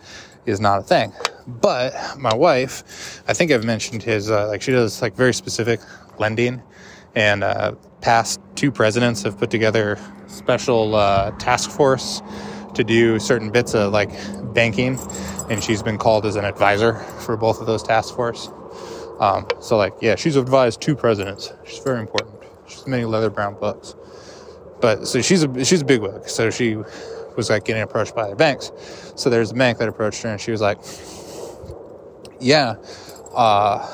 is 0.46 0.60
not 0.60 0.80
a 0.80 0.82
thing. 0.82 1.12
But 1.46 1.94
my 2.18 2.34
wife, 2.34 3.22
I 3.28 3.32
think 3.32 3.50
I've 3.50 3.64
mentioned 3.64 4.02
his, 4.02 4.30
uh, 4.30 4.48
like 4.48 4.62
she 4.62 4.72
does 4.72 5.02
like 5.02 5.14
very 5.14 5.34
specific 5.34 5.80
lending 6.18 6.62
and, 7.14 7.42
uh, 7.42 7.72
past 8.00 8.40
two 8.54 8.70
presidents 8.70 9.22
have 9.22 9.38
put 9.38 9.50
together 9.50 9.98
special, 10.26 10.94
uh, 10.94 11.32
task 11.32 11.70
force 11.70 12.22
to 12.74 12.84
do 12.84 13.18
certain 13.18 13.50
bits 13.50 13.74
of 13.74 13.92
like 13.92 14.10
banking, 14.54 14.98
and 15.50 15.62
she's 15.62 15.82
been 15.82 15.98
called 15.98 16.24
as 16.24 16.36
an 16.36 16.44
advisor 16.44 16.94
for 17.20 17.36
both 17.36 17.60
of 17.60 17.66
those 17.66 17.82
task 17.82 18.14
force. 18.14 18.48
Um, 19.18 19.46
so 19.60 19.76
like, 19.76 19.94
yeah, 20.00 20.14
she's 20.14 20.36
advised 20.36 20.80
two 20.80 20.96
presidents. 20.96 21.52
She's 21.64 21.80
very 21.80 22.00
important. 22.00 22.39
She's 22.70 22.86
many 22.86 23.04
leather 23.04 23.30
brown 23.30 23.54
books. 23.58 23.94
But 24.80 25.06
so 25.06 25.20
she's 25.20 25.42
a 25.42 25.64
she's 25.64 25.82
a 25.82 25.84
big 25.84 26.00
wig. 26.00 26.28
So 26.28 26.50
she 26.50 26.76
was 27.36 27.50
like 27.50 27.64
getting 27.64 27.82
approached 27.82 28.14
by 28.14 28.22
other 28.22 28.36
banks. 28.36 28.72
So 29.16 29.28
there's 29.28 29.50
a 29.50 29.54
bank 29.54 29.78
that 29.78 29.88
approached 29.88 30.22
her, 30.22 30.30
and 30.30 30.40
she 30.40 30.50
was 30.50 30.60
like, 30.60 30.78
"Yeah, 32.40 32.76
uh, 33.34 33.86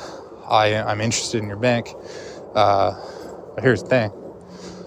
I 0.49 0.77
I'm 0.77 1.01
interested 1.01 1.43
in 1.43 1.49
your 1.49 1.57
bank. 1.57 1.89
Uh, 2.55 2.95
but 3.55 3.65
here's 3.65 3.83
the 3.83 3.89
thing: 3.89 4.13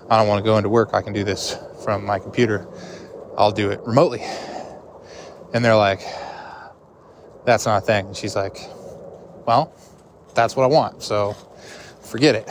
I 0.09 0.17
don't 0.17 0.27
want 0.27 0.43
to 0.43 0.49
go 0.49 0.57
into 0.57 0.69
work. 0.69 0.91
I 0.93 1.01
can 1.01 1.13
do 1.13 1.23
this 1.23 1.57
from 1.83 2.05
my 2.05 2.19
computer." 2.19 2.67
I'll 3.39 3.53
do 3.53 3.71
it 3.71 3.79
remotely. 3.85 4.21
And 5.53 5.63
they're 5.63 5.77
like, 5.77 6.01
that's 7.45 7.65
not 7.65 7.81
a 7.81 7.85
thing. 7.85 8.07
And 8.07 8.17
she's 8.17 8.35
like, 8.35 8.57
well, 9.47 9.73
that's 10.35 10.57
what 10.57 10.63
I 10.63 10.67
want. 10.67 11.01
So 11.01 11.37
forget 12.01 12.35
it. 12.35 12.49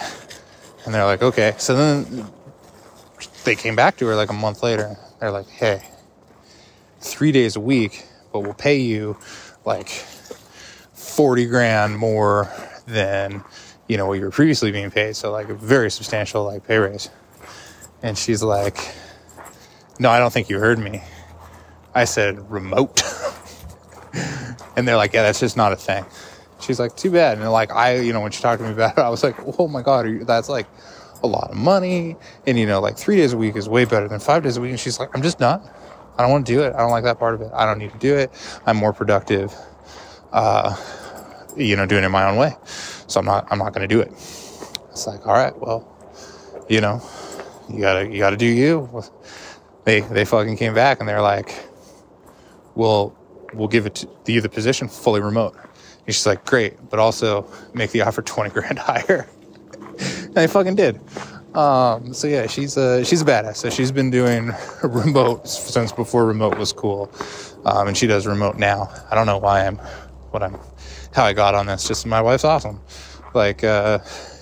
And 0.84 0.94
they're 0.94 1.04
like, 1.04 1.22
okay. 1.22 1.54
So 1.58 1.76
then 1.76 2.26
they 3.44 3.54
came 3.54 3.76
back 3.76 3.96
to 3.98 4.06
her 4.06 4.14
like 4.14 4.30
a 4.30 4.34
month 4.34 4.62
later. 4.62 4.96
They're 5.20 5.30
like, 5.30 5.48
hey, 5.48 5.82
three 7.00 7.32
days 7.32 7.56
a 7.56 7.60
week, 7.60 8.06
but 8.32 8.40
we'll 8.40 8.54
pay 8.54 8.78
you 8.78 9.16
like 9.64 9.88
40 9.88 11.46
grand 11.46 11.98
more 11.98 12.50
than, 12.86 13.44
you 13.88 13.96
know, 13.96 14.06
what 14.06 14.14
you 14.14 14.24
were 14.24 14.30
previously 14.30 14.70
being 14.70 14.90
paid. 14.90 15.16
So 15.16 15.32
like 15.32 15.48
a 15.48 15.54
very 15.54 15.90
substantial 15.90 16.44
like 16.44 16.66
pay 16.66 16.78
raise. 16.78 17.10
And 18.02 18.16
she's 18.16 18.42
like, 18.42 18.94
no, 19.98 20.10
I 20.10 20.18
don't 20.18 20.32
think 20.32 20.48
you 20.48 20.58
heard 20.58 20.78
me. 20.78 21.02
I 21.94 22.04
said 22.04 22.50
remote. 22.50 23.02
and 24.76 24.86
they're 24.86 24.96
like, 24.96 25.12
yeah, 25.12 25.22
that's 25.22 25.40
just 25.40 25.56
not 25.56 25.72
a 25.72 25.76
thing. 25.76 26.04
She's 26.60 26.80
like, 26.80 26.96
too 26.96 27.10
bad. 27.10 27.38
And 27.38 27.50
like, 27.50 27.70
I, 27.72 27.98
you 27.98 28.12
know, 28.12 28.20
when 28.20 28.32
she 28.32 28.42
talked 28.42 28.60
to 28.60 28.66
me 28.66 28.72
about 28.72 28.98
it, 28.98 29.00
I 29.00 29.08
was 29.08 29.22
like, 29.22 29.36
oh 29.58 29.68
my 29.68 29.82
God, 29.82 30.08
you, 30.08 30.24
that's 30.24 30.48
like 30.48 30.66
a 31.22 31.26
lot 31.26 31.50
of 31.50 31.56
money. 31.56 32.16
And, 32.46 32.58
you 32.58 32.66
know, 32.66 32.80
like 32.80 32.96
three 32.96 33.16
days 33.16 33.32
a 33.32 33.36
week 33.36 33.56
is 33.56 33.68
way 33.68 33.84
better 33.84 34.08
than 34.08 34.20
five 34.20 34.42
days 34.42 34.56
a 34.56 34.60
week. 34.60 34.70
And 34.70 34.80
she's 34.80 34.98
like, 34.98 35.10
I'm 35.14 35.22
just 35.22 35.40
not. 35.40 35.62
I 36.16 36.22
don't 36.22 36.30
want 36.30 36.46
to 36.46 36.52
do 36.52 36.62
it. 36.62 36.74
I 36.74 36.78
don't 36.78 36.90
like 36.90 37.04
that 37.04 37.18
part 37.18 37.34
of 37.34 37.40
it. 37.42 37.50
I 37.54 37.64
don't 37.64 37.78
need 37.78 37.92
to 37.92 37.98
do 37.98 38.16
it. 38.16 38.32
I'm 38.66 38.76
more 38.76 38.92
productive, 38.92 39.54
uh, 40.32 40.76
you 41.56 41.76
know, 41.76 41.86
doing 41.86 42.02
it 42.02 42.08
my 42.08 42.28
own 42.28 42.36
way. 42.36 42.56
So 42.64 43.20
I'm 43.20 43.26
not, 43.26 43.46
I'm 43.50 43.58
not 43.58 43.72
going 43.72 43.88
to 43.88 43.94
do 43.94 44.00
it. 44.00 44.10
It's 44.90 45.06
like, 45.06 45.26
all 45.26 45.34
right, 45.34 45.56
well, 45.56 45.86
you 46.68 46.80
know, 46.80 47.00
you 47.70 47.80
gotta, 47.80 48.08
you 48.08 48.18
gotta 48.18 48.36
do 48.36 48.46
you 48.46 49.02
they 49.88 50.00
they 50.02 50.26
fucking 50.26 50.56
came 50.58 50.74
back 50.74 51.00
and 51.00 51.08
they're 51.08 51.22
like, 51.22 51.54
"We'll 52.74 53.16
we'll 53.54 53.68
give 53.68 53.86
it 53.86 54.04
to 54.24 54.32
you 54.32 54.42
the 54.42 54.48
position 54.50 54.86
fully 54.86 55.22
remote." 55.22 55.56
And 56.08 56.14
she's 56.14 56.24
like, 56.24 56.46
"Great, 56.46 56.88
but 56.88 56.98
also 56.98 57.46
make 57.74 57.90
the 57.90 58.00
offer 58.00 58.22
twenty 58.22 58.48
grand 58.48 58.78
higher." 58.78 59.28
and 59.98 60.34
they 60.34 60.46
fucking 60.46 60.74
did. 60.74 60.98
Um, 61.54 62.14
so 62.14 62.26
yeah, 62.26 62.46
she's 62.46 62.78
a 62.78 63.04
she's 63.04 63.20
a 63.20 63.26
badass. 63.26 63.56
So 63.56 63.68
she's 63.68 63.92
been 63.92 64.10
doing 64.10 64.52
remote 64.82 65.46
since 65.46 65.92
before 65.92 66.24
remote 66.24 66.56
was 66.56 66.72
cool, 66.72 67.12
um, 67.66 67.88
and 67.88 67.96
she 67.96 68.06
does 68.06 68.26
remote 68.26 68.56
now. 68.56 68.90
I 69.10 69.14
don't 69.14 69.26
know 69.26 69.36
why 69.36 69.66
I'm 69.66 69.76
what 70.30 70.42
I'm 70.42 70.56
how 71.12 71.24
I 71.24 71.34
got 71.34 71.54
on 71.54 71.66
this. 71.66 71.86
Just 71.86 72.06
my 72.06 72.22
wife's 72.22 72.44
awesome. 72.44 72.80
Like 73.34 73.62
uh, 73.62 73.98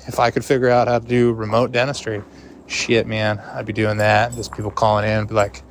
if 0.06 0.20
I 0.20 0.30
could 0.30 0.44
figure 0.44 0.70
out 0.70 0.87
how 0.87 1.00
to 1.00 1.06
do 1.06 1.32
remote 1.32 1.73
dentistry 1.73 2.23
shit, 2.68 3.08
man, 3.08 3.40
I'd 3.40 3.66
be 3.66 3.73
doing 3.73 3.96
that. 3.96 4.35
Just 4.35 4.52
people 4.52 4.70
calling 4.70 5.08
in, 5.08 5.26
be 5.26 5.35
like, 5.35 5.62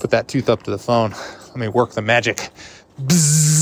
put 0.00 0.10
that 0.12 0.28
tooth 0.28 0.48
up 0.48 0.62
to 0.62 0.70
the 0.70 0.78
phone. 0.78 1.10
Let 1.48 1.56
me 1.56 1.68
work 1.68 1.92
the 1.92 2.02
magic. 2.02 2.50
Bzzz, 3.02 3.55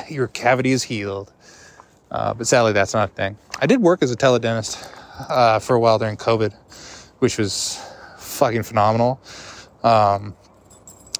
your 0.08 0.28
cavity 0.28 0.72
is 0.72 0.82
healed. 0.82 1.32
Uh, 2.10 2.34
but 2.34 2.46
sadly, 2.46 2.72
that's 2.72 2.94
not 2.94 3.10
a 3.10 3.12
thing. 3.12 3.36
I 3.60 3.66
did 3.66 3.80
work 3.80 4.02
as 4.02 4.10
a 4.10 4.16
teledentist 4.16 4.88
uh, 5.28 5.58
for 5.58 5.76
a 5.76 5.80
while 5.80 5.98
during 5.98 6.16
COVID, 6.16 6.54
which 7.18 7.38
was 7.38 7.80
fucking 8.18 8.62
phenomenal. 8.62 9.20
Um, 9.82 10.36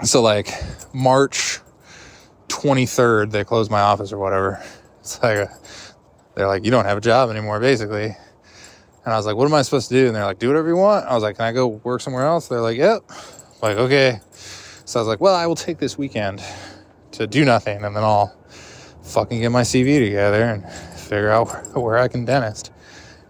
so, 0.02 0.23
like, 0.23 0.49
March 0.93 1.61
23rd, 2.49 3.31
they 3.31 3.45
closed 3.45 3.71
my 3.71 3.81
office 3.81 4.12
or 4.12 4.19
whatever. 4.19 4.62
It's 5.00 5.23
like, 5.23 5.38
a, 5.38 5.59
they're 6.35 6.47
like, 6.47 6.64
you 6.64 6.71
don't 6.71 6.85
have 6.85 6.99
a 6.99 7.00
job 7.00 7.31
anymore, 7.31 7.61
basically. 7.61 8.16
And 9.04 9.12
I 9.12 9.16
was 9.16 9.26
like, 9.26 9.37
what 9.37 9.47
am 9.47 9.54
I 9.54 9.62
supposed 9.62 9.88
to 9.90 9.95
do? 9.95 10.07
And 10.07 10.16
they're 10.16 10.25
like, 10.25 10.38
do 10.38 10.49
whatever 10.49 10.69
you 10.69 10.76
want. 10.76 11.07
I 11.07 11.14
was 11.14 11.23
like, 11.23 11.37
can 11.37 11.45
I 11.45 11.52
go 11.52 11.66
work 11.66 12.00
somewhere 12.00 12.25
else? 12.25 12.49
They're 12.49 12.61
like, 12.61 12.78
yep. 12.78 13.02
I'm 13.11 13.16
like, 13.61 13.76
okay. 13.76 14.21
So 14.85 14.99
I 14.99 15.02
was 15.02 15.09
like, 15.09 15.21
well, 15.21 15.35
I 15.35 15.47
will 15.47 15.57
take 15.57 15.78
this 15.78 15.99
weekend 15.99 16.43
to 17.12 17.26
do 17.26 17.45
nothing 17.45 17.85
and 17.85 17.95
then 17.95 18.02
I'll 18.02 18.35
fucking 19.05 19.41
get 19.41 19.51
my 19.51 19.63
CV 19.63 20.05
together 20.05 20.43
and 20.43 20.71
figure 20.99 21.31
out 21.31 21.47
where 21.77 21.99
I 21.99 22.09
can 22.09 22.25
dentist. 22.25 22.73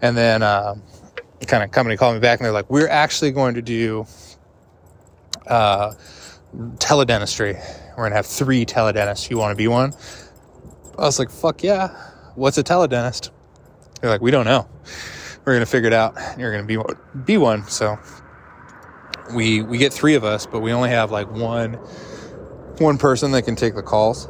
And 0.01 0.15
then 0.17 0.43
uh, 0.43 0.75
kind 1.45 1.63
of 1.63 1.71
company 1.71 1.97
called 1.97 2.15
me 2.15 2.19
back 2.19 2.39
and 2.39 2.45
they're 2.45 2.53
like, 2.53 2.69
we're 2.69 2.87
actually 2.87 3.31
going 3.31 3.55
to 3.55 3.61
do 3.61 4.05
uh, 5.47 5.93
teledentistry. 6.77 7.53
We're 7.91 8.03
going 8.03 8.11
to 8.11 8.15
have 8.15 8.25
three 8.25 8.65
teledentists. 8.65 9.29
You 9.29 9.37
want 9.37 9.51
to 9.51 9.55
be 9.55 9.67
one? 9.67 9.93
I 10.97 11.01
was 11.01 11.19
like, 11.19 11.29
fuck 11.29 11.63
yeah. 11.63 11.89
What's 12.35 12.57
a 12.57 12.63
teledentist? 12.63 13.31
They're 14.01 14.09
like, 14.09 14.21
we 14.21 14.31
don't 14.31 14.45
know. 14.45 14.67
We're 15.43 15.53
going 15.53 15.65
to 15.65 15.69
figure 15.71 15.87
it 15.87 15.93
out. 15.93 16.15
You're 16.37 16.51
going 16.51 16.67
to 16.67 16.85
be, 16.85 17.21
be 17.25 17.37
one. 17.37 17.67
So 17.67 17.97
we, 19.33 19.61
we 19.61 19.77
get 19.77 19.93
three 19.93 20.15
of 20.15 20.23
us, 20.23 20.45
but 20.45 20.61
we 20.61 20.71
only 20.71 20.89
have 20.89 21.11
like 21.11 21.29
one, 21.29 21.73
one 22.79 22.97
person 22.97 23.31
that 23.31 23.43
can 23.43 23.55
take 23.55 23.75
the 23.75 23.83
calls. 23.83 24.27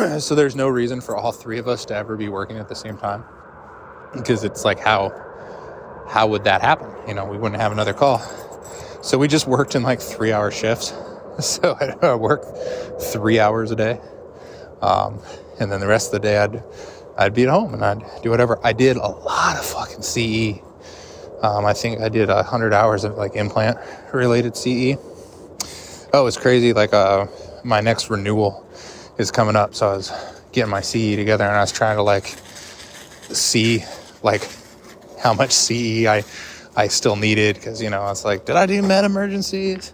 so 0.18 0.34
there's 0.34 0.56
no 0.56 0.68
reason 0.68 1.00
for 1.00 1.16
all 1.16 1.32
three 1.32 1.58
of 1.58 1.68
us 1.68 1.84
to 1.86 1.94
ever 1.94 2.16
be 2.16 2.28
working 2.28 2.58
at 2.58 2.68
the 2.68 2.74
same 2.74 2.96
time 2.96 3.24
because 4.14 4.44
it's 4.44 4.64
like 4.64 4.78
how 4.78 5.12
how 6.08 6.26
would 6.26 6.44
that 6.44 6.60
happen? 6.62 6.88
You 7.06 7.14
know 7.14 7.24
we 7.24 7.38
wouldn't 7.38 7.60
have 7.60 7.72
another 7.72 7.92
call. 7.92 8.18
So 9.02 9.18
we 9.18 9.28
just 9.28 9.46
worked 9.46 9.74
in 9.74 9.82
like 9.82 10.00
three 10.00 10.32
hour 10.32 10.50
shifts. 10.50 10.92
So 11.40 11.74
i 12.02 12.14
work 12.16 12.44
three 13.00 13.40
hours 13.40 13.70
a 13.70 13.76
day. 13.76 13.98
Um, 14.82 15.20
and 15.58 15.72
then 15.72 15.80
the 15.80 15.86
rest 15.86 16.08
of 16.08 16.12
the 16.12 16.28
day 16.28 16.36
i'd 16.36 16.62
i'd 17.16 17.32
be 17.32 17.44
at 17.44 17.48
home 17.48 17.72
and 17.72 17.82
i'd 17.82 18.02
do 18.22 18.28
whatever. 18.28 18.58
I 18.62 18.74
did 18.74 18.98
a 18.98 19.08
lot 19.08 19.56
of 19.56 19.64
fucking 19.64 20.02
ce 20.02 20.60
um, 21.42 21.64
i 21.64 21.72
think 21.72 22.00
i 22.02 22.10
did 22.10 22.28
a 22.28 22.42
hundred 22.42 22.74
hours 22.74 23.04
of 23.04 23.16
like 23.16 23.36
implant 23.36 23.78
related 24.12 24.54
ce 24.54 24.98
oh 26.12 26.26
it's 26.26 26.36
crazy. 26.36 26.74
Like 26.74 26.92
uh, 26.92 27.26
my 27.64 27.80
next 27.80 28.10
renewal 28.10 28.66
is 29.20 29.30
coming 29.30 29.56
up 29.56 29.74
so 29.74 29.88
i 29.88 29.96
was 29.96 30.12
getting 30.52 30.70
my 30.70 30.80
ce 30.80 31.16
together 31.16 31.44
and 31.44 31.56
i 31.56 31.60
was 31.60 31.72
trying 31.72 31.96
to 31.96 32.02
like 32.02 32.26
see 33.32 33.84
like 34.22 34.42
how 35.20 35.34
much 35.34 35.52
CE 35.52 36.06
I 36.06 36.24
I 36.76 36.88
still 36.88 37.16
needed 37.16 37.56
because 37.56 37.82
you 37.82 37.90
know 37.90 38.00
I 38.00 38.08
was 38.08 38.24
like, 38.24 38.46
did 38.46 38.56
I 38.56 38.66
do 38.66 38.82
med 38.82 39.04
emergencies? 39.04 39.92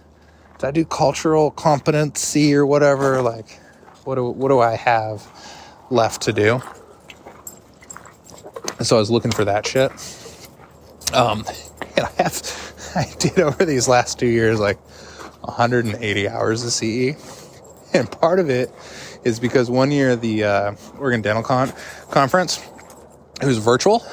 Did 0.59 0.67
I 0.67 0.71
do 0.71 0.85
cultural 0.85 1.51
competency 1.51 2.53
or 2.55 2.65
whatever? 2.65 3.21
Like, 3.21 3.59
what 4.03 4.15
do 4.15 4.29
what 4.29 4.49
do 4.49 4.59
I 4.59 4.75
have 4.75 5.25
left 5.89 6.23
to 6.23 6.33
do? 6.33 6.61
So 8.81 8.95
I 8.95 8.99
was 8.99 9.09
looking 9.09 9.31
for 9.31 9.45
that 9.45 9.65
shit. 9.65 9.91
Um, 11.13 11.45
and 11.95 12.05
I 12.05 12.23
have 12.23 12.91
I 12.95 13.05
did 13.19 13.39
over 13.39 13.65
these 13.65 13.87
last 13.87 14.19
two 14.19 14.27
years 14.27 14.59
like 14.59 14.77
180 15.41 16.29
hours 16.29 16.63
of 16.63 16.71
CE, 16.71 17.15
and 17.93 18.09
part 18.11 18.39
of 18.39 18.49
it 18.49 18.71
is 19.23 19.39
because 19.39 19.69
one 19.69 19.91
year 19.91 20.15
the 20.15 20.43
uh, 20.43 20.75
Oregon 20.97 21.21
Dental 21.21 21.43
Con 21.43 21.71
conference 22.11 22.61
it 23.41 23.45
was 23.45 23.57
virtual 23.57 24.05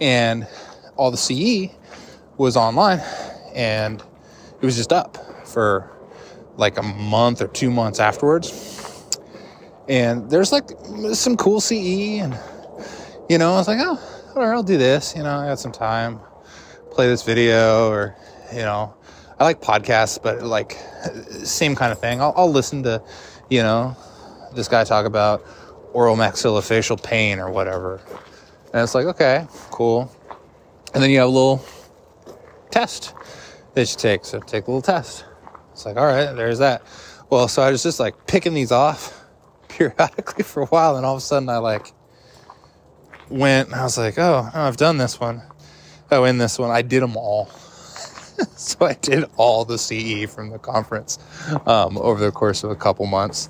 and 0.00 0.46
all 0.96 1.10
the 1.10 1.16
CE 1.16 1.72
was 2.36 2.56
online 2.56 3.00
and 3.54 4.02
it 4.60 4.64
was 4.64 4.76
just 4.76 4.92
up 4.92 5.18
for 5.46 5.90
like 6.56 6.78
a 6.78 6.82
month 6.82 7.40
or 7.40 7.48
two 7.48 7.70
months 7.70 8.00
afterwards. 8.00 8.68
And 9.88 10.30
there's 10.30 10.52
like 10.52 10.70
some 11.12 11.36
cool 11.36 11.60
CE 11.60 12.20
and 12.20 12.38
you 13.28 13.38
know, 13.38 13.54
I 13.54 13.56
was 13.56 13.68
like, 13.68 13.78
oh, 13.80 13.96
whatever, 14.32 14.54
I'll 14.54 14.62
do 14.62 14.76
this. 14.76 15.14
You 15.16 15.22
know, 15.22 15.36
I 15.36 15.46
got 15.46 15.58
some 15.58 15.72
time, 15.72 16.20
play 16.90 17.08
this 17.08 17.22
video 17.22 17.88
or, 17.88 18.16
you 18.52 18.60
know, 18.60 18.94
I 19.42 19.44
like 19.44 19.60
podcasts, 19.60 20.22
but 20.22 20.40
like 20.42 20.78
same 21.42 21.74
kind 21.74 21.90
of 21.90 21.98
thing. 21.98 22.20
I'll, 22.20 22.32
I'll 22.36 22.52
listen 22.52 22.84
to, 22.84 23.02
you 23.50 23.60
know, 23.60 23.96
this 24.54 24.68
guy 24.68 24.84
talk 24.84 25.04
about 25.04 25.44
oral 25.92 26.14
maxillofacial 26.14 27.02
pain 27.02 27.40
or 27.40 27.50
whatever. 27.50 28.00
And 28.72 28.84
it's 28.84 28.94
like, 28.94 29.06
okay, 29.06 29.48
cool. 29.72 30.14
And 30.94 31.02
then 31.02 31.10
you 31.10 31.18
have 31.18 31.26
a 31.26 31.32
little 31.32 31.64
test 32.70 33.14
that 33.74 33.90
you 33.90 33.98
take. 33.98 34.24
So 34.24 34.38
take 34.38 34.68
a 34.68 34.70
little 34.70 34.80
test. 34.80 35.24
It's 35.72 35.86
like, 35.86 35.96
all 35.96 36.06
right, 36.06 36.32
there's 36.36 36.60
that. 36.60 36.84
Well, 37.28 37.48
so 37.48 37.62
I 37.62 37.72
was 37.72 37.82
just 37.82 37.98
like 37.98 38.28
picking 38.28 38.54
these 38.54 38.70
off 38.70 39.24
periodically 39.68 40.44
for 40.44 40.62
a 40.62 40.66
while, 40.66 40.96
and 40.96 41.04
all 41.04 41.14
of 41.14 41.18
a 41.18 41.20
sudden 41.20 41.48
I 41.48 41.58
like 41.58 41.88
went. 43.28 43.72
I 43.72 43.82
was 43.82 43.98
like, 43.98 44.20
oh, 44.20 44.48
oh, 44.54 44.62
I've 44.68 44.76
done 44.76 44.98
this 44.98 45.18
one. 45.18 45.42
Oh, 46.12 46.22
in 46.26 46.38
this 46.38 46.60
one, 46.60 46.70
I 46.70 46.82
did 46.82 47.02
them 47.02 47.16
all. 47.16 47.50
so 48.56 48.86
I 48.86 48.94
did 48.94 49.24
all 49.36 49.64
the 49.64 49.78
CE 49.78 50.32
from 50.32 50.50
the 50.50 50.58
conference 50.58 51.18
um, 51.66 51.98
over 51.98 52.24
the 52.24 52.32
course 52.32 52.64
of 52.64 52.70
a 52.70 52.76
couple 52.76 53.06
months, 53.06 53.48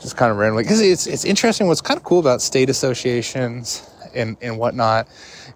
just 0.00 0.16
kind 0.16 0.30
of 0.30 0.38
randomly. 0.38 0.64
Because 0.64 0.80
it's 0.80 1.06
it's 1.06 1.24
interesting. 1.24 1.66
What's 1.66 1.80
kind 1.80 1.98
of 1.98 2.04
cool 2.04 2.18
about 2.18 2.42
state 2.42 2.70
associations 2.70 3.88
and, 4.14 4.36
and 4.40 4.58
whatnot 4.58 5.08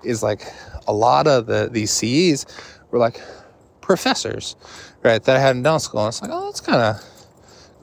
is 0.02 0.22
like 0.22 0.42
a 0.86 0.92
lot 0.92 1.26
of 1.26 1.46
the 1.46 1.68
these 1.70 1.90
CEs 1.90 2.46
were 2.90 2.98
like 2.98 3.20
professors, 3.80 4.56
right? 5.02 5.22
That 5.22 5.36
I 5.36 5.40
had 5.40 5.56
in 5.56 5.62
dental 5.62 5.80
school. 5.80 6.00
And 6.00 6.08
it's 6.08 6.22
like, 6.22 6.30
oh, 6.32 6.46
that's 6.46 6.60
kind 6.60 6.80
of 6.82 7.02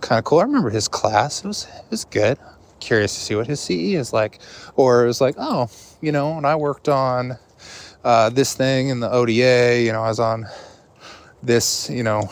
kind 0.02 0.20
of 0.20 0.26
cool. 0.26 0.40
I 0.40 0.44
remember 0.44 0.70
his 0.70 0.88
class. 0.88 1.44
It 1.44 1.48
was 1.48 1.66
it 1.66 1.92
was 1.92 2.06
good. 2.06 2.38
Curious 2.80 3.16
to 3.16 3.22
see 3.22 3.36
what 3.36 3.48
his 3.48 3.60
CE 3.60 3.96
is 3.96 4.14
like. 4.14 4.40
Or 4.76 5.04
it 5.04 5.08
was 5.08 5.22
like, 5.22 5.36
oh, 5.38 5.70
you 6.02 6.12
know, 6.12 6.36
when 6.36 6.46
I 6.46 6.56
worked 6.56 6.90
on 6.90 7.38
uh, 8.04 8.30
this 8.30 8.54
thing 8.54 8.90
in 8.90 9.00
the 9.00 9.12
ODA, 9.12 9.82
you 9.82 9.92
know, 9.92 10.04
I 10.04 10.10
was 10.10 10.20
on 10.20 10.46
this, 11.46 11.90
you 11.90 12.04
know, 12.04 12.30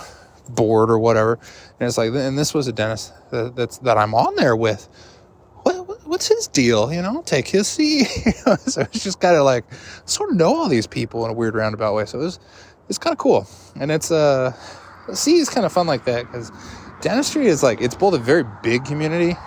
board 0.50 0.90
or 0.90 1.00
whatever. 1.00 1.40
And 1.80 1.88
it's 1.88 1.98
like, 1.98 2.12
and 2.14 2.38
this 2.38 2.54
was 2.54 2.68
a 2.68 2.74
dentist 2.74 3.14
that, 3.32 3.56
that's 3.56 3.78
that 3.80 3.98
I'm 3.98 4.14
on 4.14 4.36
there 4.36 4.56
with 4.56 4.88
What, 5.64 6.06
what's 6.08 6.28
his 6.28 6.48
deal? 6.48 6.92
You 6.94 7.02
know, 7.02 7.22
take 7.26 7.48
his 7.48 7.68
seat. 7.68 8.06
so 8.66 8.82
it's 8.82 9.04
just 9.04 9.20
kind 9.20 9.36
of 9.36 9.46
like 9.46 9.66
sort 10.06 10.32
of 10.32 10.38
know 10.38 10.56
all 10.56 10.70
these 10.70 10.88
people 10.88 11.26
in 11.26 11.32
a 11.32 11.34
weird 11.34 11.56
roundabout 11.56 11.96
way. 11.96 12.06
So 12.06 12.20
it 12.20 12.24
was 12.24 12.40
it's 12.90 12.98
kind 12.98 13.14
of 13.14 13.18
cool, 13.18 13.48
and 13.80 13.92
it's 13.92 14.12
uh, 14.12 14.52
see, 15.14 15.38
is 15.38 15.50
kind 15.50 15.66
of 15.66 15.72
fun 15.72 15.88
like 15.88 16.06
that 16.06 16.26
because 16.26 16.52
dentistry 17.02 17.48
is 17.48 17.64
like 17.64 17.82
it's 17.82 17.96
both 17.96 18.14
a 18.14 18.18
very 18.20 18.44
big 18.62 18.86
community, 18.86 19.38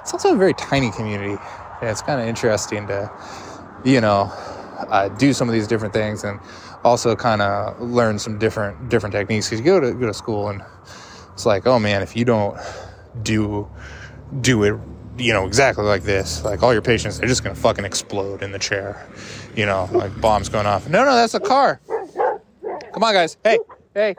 it's 0.00 0.12
also 0.12 0.32
a 0.34 0.36
very 0.36 0.54
tiny 0.54 0.90
community, 0.92 1.36
and 1.80 1.90
it's 1.90 2.02
kind 2.02 2.20
of 2.20 2.26
interesting 2.26 2.86
to 2.86 3.10
you 3.84 4.00
know 4.00 4.32
uh, 4.88 5.08
do 5.10 5.32
some 5.32 5.48
of 5.48 5.54
these 5.54 5.66
different 5.66 5.92
things 5.92 6.24
and 6.24 6.40
also 6.84 7.16
kind 7.16 7.42
of 7.42 7.80
learn 7.80 8.18
some 8.18 8.38
different 8.38 8.88
different 8.88 9.12
techniques 9.12 9.48
because 9.48 9.60
you 9.60 9.66
go 9.66 9.80
to 9.80 9.92
go 9.92 10.06
to 10.06 10.14
school 10.14 10.48
and 10.48 10.62
it's 11.32 11.46
like 11.46 11.66
oh 11.66 11.78
man 11.78 12.02
if 12.02 12.16
you 12.16 12.24
don't 12.24 12.58
do 13.22 13.68
do 14.40 14.62
it 14.62 14.78
you 15.18 15.32
know, 15.32 15.46
exactly 15.46 15.84
like 15.84 16.02
this. 16.02 16.44
Like 16.44 16.62
all 16.62 16.72
your 16.72 16.82
patients, 16.82 17.18
they're 17.18 17.28
just 17.28 17.42
gonna 17.42 17.54
fucking 17.54 17.84
explode 17.84 18.42
in 18.42 18.52
the 18.52 18.58
chair. 18.58 19.06
You 19.56 19.66
know, 19.66 19.88
like 19.92 20.18
bombs 20.20 20.48
going 20.48 20.66
off. 20.66 20.88
No, 20.88 21.04
no, 21.04 21.14
that's 21.14 21.34
a 21.34 21.40
car. 21.40 21.80
Come 21.86 23.04
on, 23.04 23.12
guys. 23.12 23.36
Hey, 23.42 23.58
hey, 23.94 24.14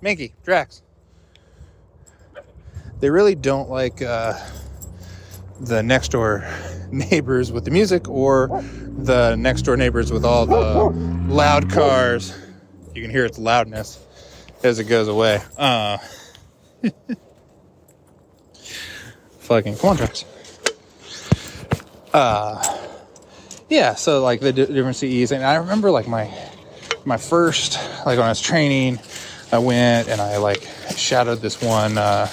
Minky, 0.00 0.34
Drax. 0.44 0.82
They 3.00 3.10
really 3.10 3.34
don't 3.34 3.68
like 3.68 4.02
uh, 4.02 4.34
the 5.60 5.82
next 5.82 6.12
door 6.12 6.46
neighbors 6.90 7.52
with 7.52 7.64
the 7.64 7.70
music 7.70 8.08
or 8.08 8.48
the 8.98 9.36
next 9.36 9.62
door 9.62 9.76
neighbors 9.76 10.12
with 10.12 10.24
all 10.24 10.46
the 10.46 10.90
loud 11.32 11.70
cars. 11.70 12.36
You 12.94 13.02
can 13.02 13.10
hear 13.10 13.24
its 13.24 13.38
loudness 13.38 14.04
as 14.62 14.78
it 14.78 14.84
goes 14.84 15.08
away. 15.08 15.40
Uh, 15.56 15.98
fucking 19.40 19.76
contracts. 19.76 20.24
Uh, 22.12 22.78
yeah, 23.68 23.94
so 23.94 24.22
like 24.22 24.40
the 24.40 24.52
d- 24.52 24.66
different 24.66 24.96
CEs, 24.96 25.32
and 25.32 25.44
I 25.44 25.56
remember 25.56 25.90
like 25.90 26.08
my 26.08 26.30
my 27.04 27.16
first 27.16 27.78
like 28.06 28.16
when 28.18 28.26
I 28.26 28.30
was 28.30 28.40
training, 28.40 28.98
I 29.52 29.58
went 29.58 30.08
and 30.08 30.20
I 30.20 30.38
like 30.38 30.66
shadowed 30.96 31.40
this 31.40 31.60
one 31.60 31.98
uh, 31.98 32.26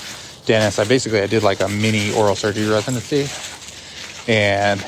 dentist. 0.45 0.79
I 0.79 0.85
basically 0.85 1.21
I 1.21 1.27
did 1.27 1.43
like 1.43 1.61
a 1.61 1.67
mini 1.67 2.13
oral 2.13 2.35
surgery 2.35 2.67
residency, 2.67 3.27
and 4.31 4.81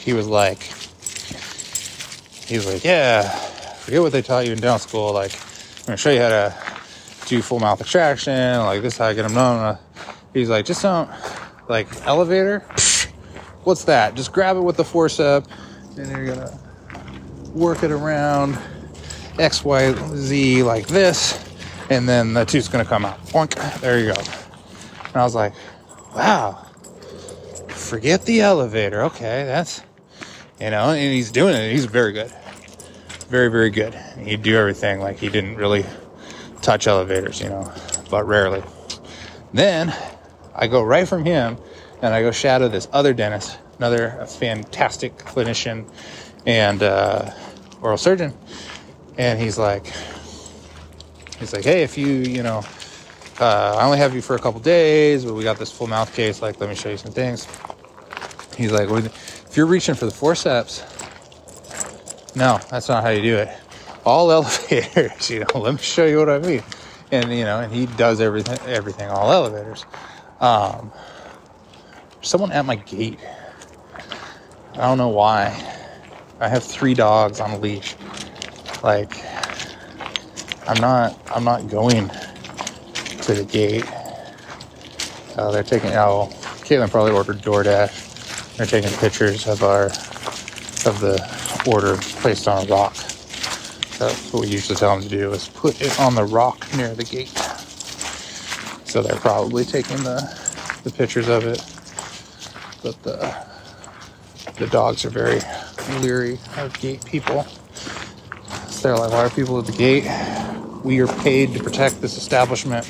he 0.00 0.12
was 0.12 0.26
like, 0.26 0.62
he 2.46 2.56
was 2.56 2.66
like, 2.66 2.84
yeah, 2.84 3.28
forget 3.28 4.00
what 4.02 4.12
they 4.12 4.22
taught 4.22 4.46
you 4.46 4.52
in 4.52 4.60
dental 4.60 4.78
school. 4.78 5.12
Like, 5.12 5.32
I'm 5.80 5.86
gonna 5.86 5.96
show 5.96 6.10
you 6.10 6.20
how 6.20 6.28
to 6.28 6.54
do 7.26 7.42
full 7.42 7.60
mouth 7.60 7.80
extraction. 7.80 8.58
Like 8.58 8.82
this, 8.82 8.98
how 8.98 9.06
I 9.06 9.14
get 9.14 9.22
them 9.22 9.34
done. 9.34 9.78
He's 10.34 10.48
like, 10.48 10.64
just 10.64 10.82
don't 10.82 11.10
like 11.68 11.88
elevator. 12.06 12.60
What's 13.64 13.84
that? 13.84 14.14
Just 14.14 14.32
grab 14.32 14.56
it 14.56 14.60
with 14.60 14.76
the 14.76 14.84
forceps, 14.84 15.48
and 15.96 16.10
you're 16.10 16.34
gonna 16.34 16.58
work 17.54 17.82
it 17.82 17.90
around 17.90 18.58
X, 19.38 19.64
Y, 19.64 19.94
Z 20.16 20.62
like 20.62 20.86
this, 20.88 21.38
and 21.90 22.08
then 22.08 22.34
the 22.34 22.44
tooth's 22.44 22.68
gonna 22.68 22.84
come 22.84 23.04
out. 23.04 23.24
Boink. 23.26 23.80
There 23.80 23.98
you 23.98 24.12
go. 24.12 24.41
And 25.12 25.20
I 25.20 25.24
was 25.24 25.34
like, 25.34 25.52
wow. 26.14 26.66
Forget 27.68 28.24
the 28.24 28.40
elevator. 28.40 29.02
Okay, 29.04 29.44
that's 29.44 29.82
you 30.60 30.70
know, 30.70 30.90
and 30.90 31.12
he's 31.12 31.32
doing 31.32 31.54
it. 31.54 31.72
He's 31.72 31.86
very 31.86 32.12
good. 32.12 32.32
Very, 33.28 33.48
very 33.48 33.70
good. 33.70 33.94
He'd 34.18 34.42
do 34.42 34.56
everything 34.56 35.00
like 35.00 35.18
he 35.18 35.28
didn't 35.28 35.56
really 35.56 35.84
touch 36.60 36.86
elevators, 36.86 37.40
you 37.40 37.48
know, 37.48 37.72
but 38.10 38.26
rarely. 38.28 38.62
Then 39.52 39.92
I 40.54 40.68
go 40.68 40.82
right 40.82 41.08
from 41.08 41.24
him 41.24 41.56
and 42.00 42.14
I 42.14 42.22
go 42.22 42.30
shadow 42.30 42.68
this 42.68 42.86
other 42.92 43.12
dentist, 43.12 43.58
another 43.78 44.24
fantastic 44.26 45.16
clinician 45.16 45.90
and 46.46 46.82
uh, 46.82 47.32
oral 47.80 47.98
surgeon, 47.98 48.32
and 49.18 49.40
he's 49.40 49.58
like, 49.58 49.86
he's 51.38 51.52
like, 51.52 51.64
hey, 51.64 51.82
if 51.82 51.98
you, 51.98 52.06
you 52.06 52.42
know, 52.42 52.62
uh, 53.40 53.76
I 53.78 53.84
only 53.84 53.98
have 53.98 54.14
you 54.14 54.22
for 54.22 54.36
a 54.36 54.38
couple 54.38 54.60
days, 54.60 55.24
but 55.24 55.34
we 55.34 55.42
got 55.42 55.58
this 55.58 55.72
full 55.72 55.86
mouth 55.86 56.14
case. 56.14 56.42
Like, 56.42 56.60
let 56.60 56.68
me 56.68 56.74
show 56.74 56.90
you 56.90 56.96
some 56.96 57.12
things. 57.12 57.46
He's 58.56 58.72
like, 58.72 58.88
if 58.90 59.56
you're 59.56 59.66
reaching 59.66 59.94
for 59.94 60.04
the 60.04 60.10
forceps, 60.10 60.82
no, 62.34 62.58
that's 62.70 62.88
not 62.88 63.02
how 63.02 63.10
you 63.10 63.22
do 63.22 63.36
it. 63.38 63.48
All 64.04 64.30
elevators, 64.32 65.30
you 65.30 65.40
know. 65.40 65.60
Let 65.60 65.74
me 65.74 65.80
show 65.80 66.06
you 66.06 66.18
what 66.18 66.28
I 66.28 66.38
mean. 66.38 66.62
And 67.10 67.30
you 67.32 67.44
know, 67.44 67.60
and 67.60 67.72
he 67.72 67.86
does 67.86 68.20
everything, 68.20 68.58
everything 68.66 69.08
all 69.08 69.30
elevators. 69.32 69.84
Um, 70.40 70.90
someone 72.22 72.52
at 72.52 72.64
my 72.64 72.76
gate. 72.76 73.18
I 74.74 74.78
don't 74.78 74.98
know 74.98 75.08
why. 75.08 75.48
I 76.40 76.48
have 76.48 76.64
three 76.64 76.94
dogs 76.94 77.38
on 77.40 77.50
a 77.50 77.58
leash. 77.58 77.94
Like, 78.82 79.12
I'm 80.66 80.80
not, 80.80 81.18
I'm 81.34 81.44
not 81.44 81.68
going 81.68 82.10
to 83.22 83.34
the 83.34 83.44
gate. 83.44 83.84
Uh, 85.36 85.50
they're 85.50 85.62
taking. 85.62 85.90
Oh, 85.92 86.28
Caitlin 86.62 86.90
probably 86.90 87.12
ordered 87.12 87.38
DoorDash. 87.38 88.56
They're 88.56 88.66
taking 88.66 88.90
pictures 88.98 89.46
of 89.46 89.62
our, 89.62 89.86
of 89.86 91.00
the 91.00 91.18
order 91.66 91.96
placed 91.96 92.48
on 92.48 92.64
a 92.64 92.68
rock. 92.68 92.94
That's 93.98 94.32
what 94.32 94.42
we 94.42 94.48
usually 94.48 94.76
tell 94.76 94.94
them 94.94 95.02
to 95.02 95.08
do 95.08 95.32
is 95.32 95.48
put 95.48 95.80
it 95.80 95.98
on 96.00 96.14
the 96.14 96.24
rock 96.24 96.66
near 96.76 96.94
the 96.94 97.04
gate. 97.04 97.28
So 98.84 99.02
they're 99.02 99.16
probably 99.16 99.64
taking 99.64 99.98
the, 99.98 100.20
the 100.84 100.90
pictures 100.90 101.28
of 101.28 101.44
it. 101.44 101.64
But 102.82 103.02
the, 103.02 103.34
the 104.58 104.66
dogs 104.66 105.04
are 105.04 105.10
very 105.10 105.40
leery 106.00 106.38
of 106.56 106.78
gate 106.80 107.04
people. 107.04 107.44
So 108.68 108.88
they're 108.88 108.96
like, 108.96 109.12
why 109.12 109.24
are 109.24 109.30
people 109.30 109.58
at 109.58 109.66
the 109.66 109.72
gate? 109.72 110.04
We 110.84 111.00
are 111.00 111.06
paid 111.06 111.54
to 111.54 111.62
protect 111.62 112.00
this 112.00 112.16
establishment. 112.16 112.84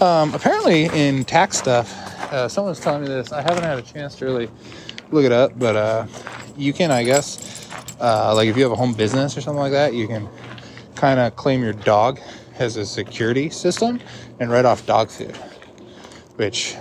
Um, 0.00 0.32
apparently, 0.32 0.86
in 0.86 1.24
tax 1.26 1.58
stuff, 1.58 1.92
uh, 2.32 2.48
someone 2.48 2.70
was 2.70 2.80
telling 2.80 3.02
me 3.02 3.08
this. 3.08 3.32
I 3.32 3.42
haven't 3.42 3.64
had 3.64 3.78
a 3.78 3.82
chance 3.82 4.16
to 4.16 4.24
really 4.24 4.48
look 5.10 5.26
it 5.26 5.32
up, 5.32 5.58
but 5.58 5.76
uh, 5.76 6.06
you 6.56 6.72
can, 6.72 6.90
I 6.90 7.04
guess, 7.04 7.70
uh, 8.00 8.34
like 8.34 8.48
if 8.48 8.56
you 8.56 8.62
have 8.62 8.72
a 8.72 8.76
home 8.76 8.94
business 8.94 9.36
or 9.36 9.42
something 9.42 9.60
like 9.60 9.72
that, 9.72 9.92
you 9.92 10.06
can 10.08 10.26
kind 10.94 11.20
of 11.20 11.36
claim 11.36 11.62
your 11.62 11.74
dog 11.74 12.18
as 12.58 12.76
a 12.76 12.86
security 12.86 13.50
system 13.50 14.00
and 14.38 14.50
write 14.50 14.64
off 14.64 14.86
dog 14.86 15.10
food, 15.10 15.36
which 16.36 16.76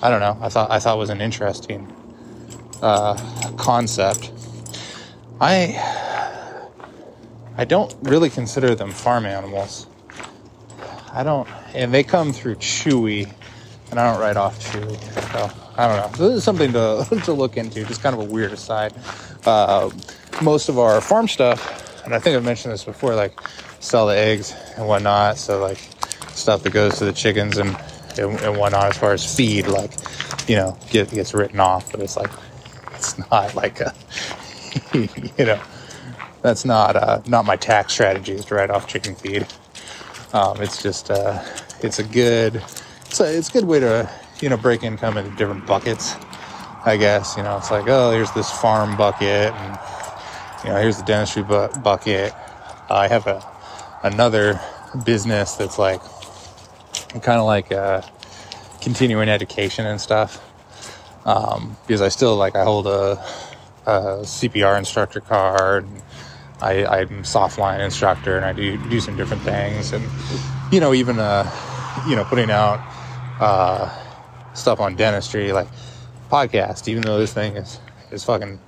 I 0.00 0.10
don't 0.10 0.20
know. 0.20 0.38
I 0.40 0.48
thought 0.48 0.70
I 0.70 0.78
thought 0.78 0.96
was 0.96 1.10
an 1.10 1.20
interesting 1.20 1.92
uh, 2.82 3.14
concept. 3.56 4.30
I 5.40 5.74
I 7.56 7.64
don't 7.64 7.96
really 8.02 8.30
consider 8.30 8.76
them 8.76 8.92
farm 8.92 9.26
animals. 9.26 9.88
I 11.12 11.22
don't, 11.22 11.48
and 11.74 11.92
they 11.92 12.02
come 12.02 12.32
through 12.32 12.56
Chewy, 12.56 13.32
and 13.90 14.00
I 14.00 14.12
don't 14.12 14.20
write 14.20 14.36
off 14.36 14.58
Chewy. 14.60 14.98
So 15.32 15.50
I 15.76 15.88
don't 15.88 16.18
know. 16.18 16.28
This 16.28 16.38
is 16.38 16.44
something 16.44 16.72
to 16.72 17.06
to 17.24 17.32
look 17.32 17.56
into. 17.56 17.84
Just 17.84 18.02
kind 18.02 18.14
of 18.14 18.20
a 18.20 18.24
weird 18.24 18.52
aside 18.52 18.92
uh, 19.46 19.90
most 20.42 20.68
of 20.68 20.78
our 20.78 21.00
farm 21.00 21.28
stuff, 21.28 22.04
and 22.04 22.14
I 22.14 22.18
think 22.18 22.36
I've 22.36 22.44
mentioned 22.44 22.72
this 22.72 22.84
before, 22.84 23.14
like 23.14 23.38
sell 23.80 24.06
the 24.06 24.16
eggs 24.16 24.54
and 24.76 24.86
whatnot. 24.86 25.38
So 25.38 25.60
like 25.60 25.78
stuff 26.32 26.62
that 26.62 26.72
goes 26.72 26.98
to 26.98 27.04
the 27.04 27.12
chickens 27.12 27.58
and 27.58 27.76
and, 28.18 28.38
and 28.40 28.58
whatnot 28.58 28.84
as 28.84 28.98
far 28.98 29.12
as 29.12 29.36
feed, 29.36 29.66
like 29.66 29.92
you 30.48 30.56
know, 30.56 30.76
get, 30.90 31.10
gets 31.10 31.34
written 31.34 31.60
off. 31.60 31.90
But 31.90 32.00
it's 32.00 32.16
like 32.16 32.30
it's 32.94 33.18
not 33.30 33.54
like 33.54 33.80
a 33.80 33.94
you 34.94 35.44
know 35.44 35.60
that's 36.42 36.64
not 36.64 36.96
uh, 36.96 37.22
not 37.26 37.44
my 37.44 37.56
tax 37.56 37.92
strategy 37.92 38.32
is 38.32 38.44
to 38.46 38.54
write 38.54 38.70
off 38.70 38.86
chicken 38.86 39.14
feed. 39.14 39.46
Um, 40.32 40.60
it's 40.60 40.82
just 40.82 41.10
uh, 41.10 41.42
it's 41.80 41.98
a 41.98 42.04
good 42.04 42.56
it's 43.06 43.20
a, 43.20 43.36
it's 43.36 43.48
a 43.48 43.52
good 43.52 43.64
way 43.64 43.80
to 43.80 44.10
you 44.40 44.48
know 44.48 44.56
break 44.56 44.82
income 44.82 45.16
into 45.16 45.30
different 45.36 45.66
buckets 45.66 46.14
I 46.84 46.96
guess. 46.96 47.36
You 47.36 47.42
know, 47.42 47.56
it's 47.56 47.70
like, 47.70 47.86
oh, 47.88 48.12
here's 48.12 48.30
this 48.32 48.50
farm 48.50 48.96
bucket, 48.96 49.52
and 49.52 49.78
you 50.64 50.70
know, 50.70 50.80
here's 50.80 50.96
the 50.96 51.04
dentistry 51.04 51.42
bu- 51.42 51.68
bucket. 51.80 52.32
I 52.88 53.08
have 53.08 53.26
a 53.26 53.44
another 54.02 54.60
business 55.04 55.56
that's 55.56 55.78
like 55.78 56.00
kind 57.22 57.38
of 57.38 57.44
like 57.44 57.72
uh, 57.72 58.02
continuing 58.80 59.28
education 59.28 59.86
and 59.86 60.00
stuff. 60.00 60.44
Um, 61.26 61.76
because 61.86 62.00
I 62.00 62.08
still 62.08 62.36
like 62.36 62.56
I 62.56 62.64
hold 62.64 62.86
a, 62.86 63.22
a 63.86 64.20
CPR 64.22 64.78
instructor 64.78 65.20
card. 65.20 65.84
And 65.84 66.02
I, 66.60 66.84
I'm 66.86 67.22
softline 67.22 67.80
instructor, 67.80 68.36
and 68.36 68.44
I 68.44 68.52
do 68.52 68.76
do 68.88 69.00
some 69.00 69.16
different 69.16 69.42
things, 69.42 69.92
and 69.92 70.04
you 70.72 70.80
know, 70.80 70.92
even 70.92 71.18
uh, 71.18 71.48
you 72.08 72.16
know, 72.16 72.24
putting 72.24 72.50
out 72.50 72.80
uh, 73.40 73.88
stuff 74.54 74.80
on 74.80 74.96
dentistry 74.96 75.52
like 75.52 75.68
podcast, 76.30 76.88
even 76.88 77.02
though 77.02 77.18
this 77.18 77.32
thing 77.32 77.56
is 77.56 77.80
is 78.10 78.24
fucking 78.24 78.58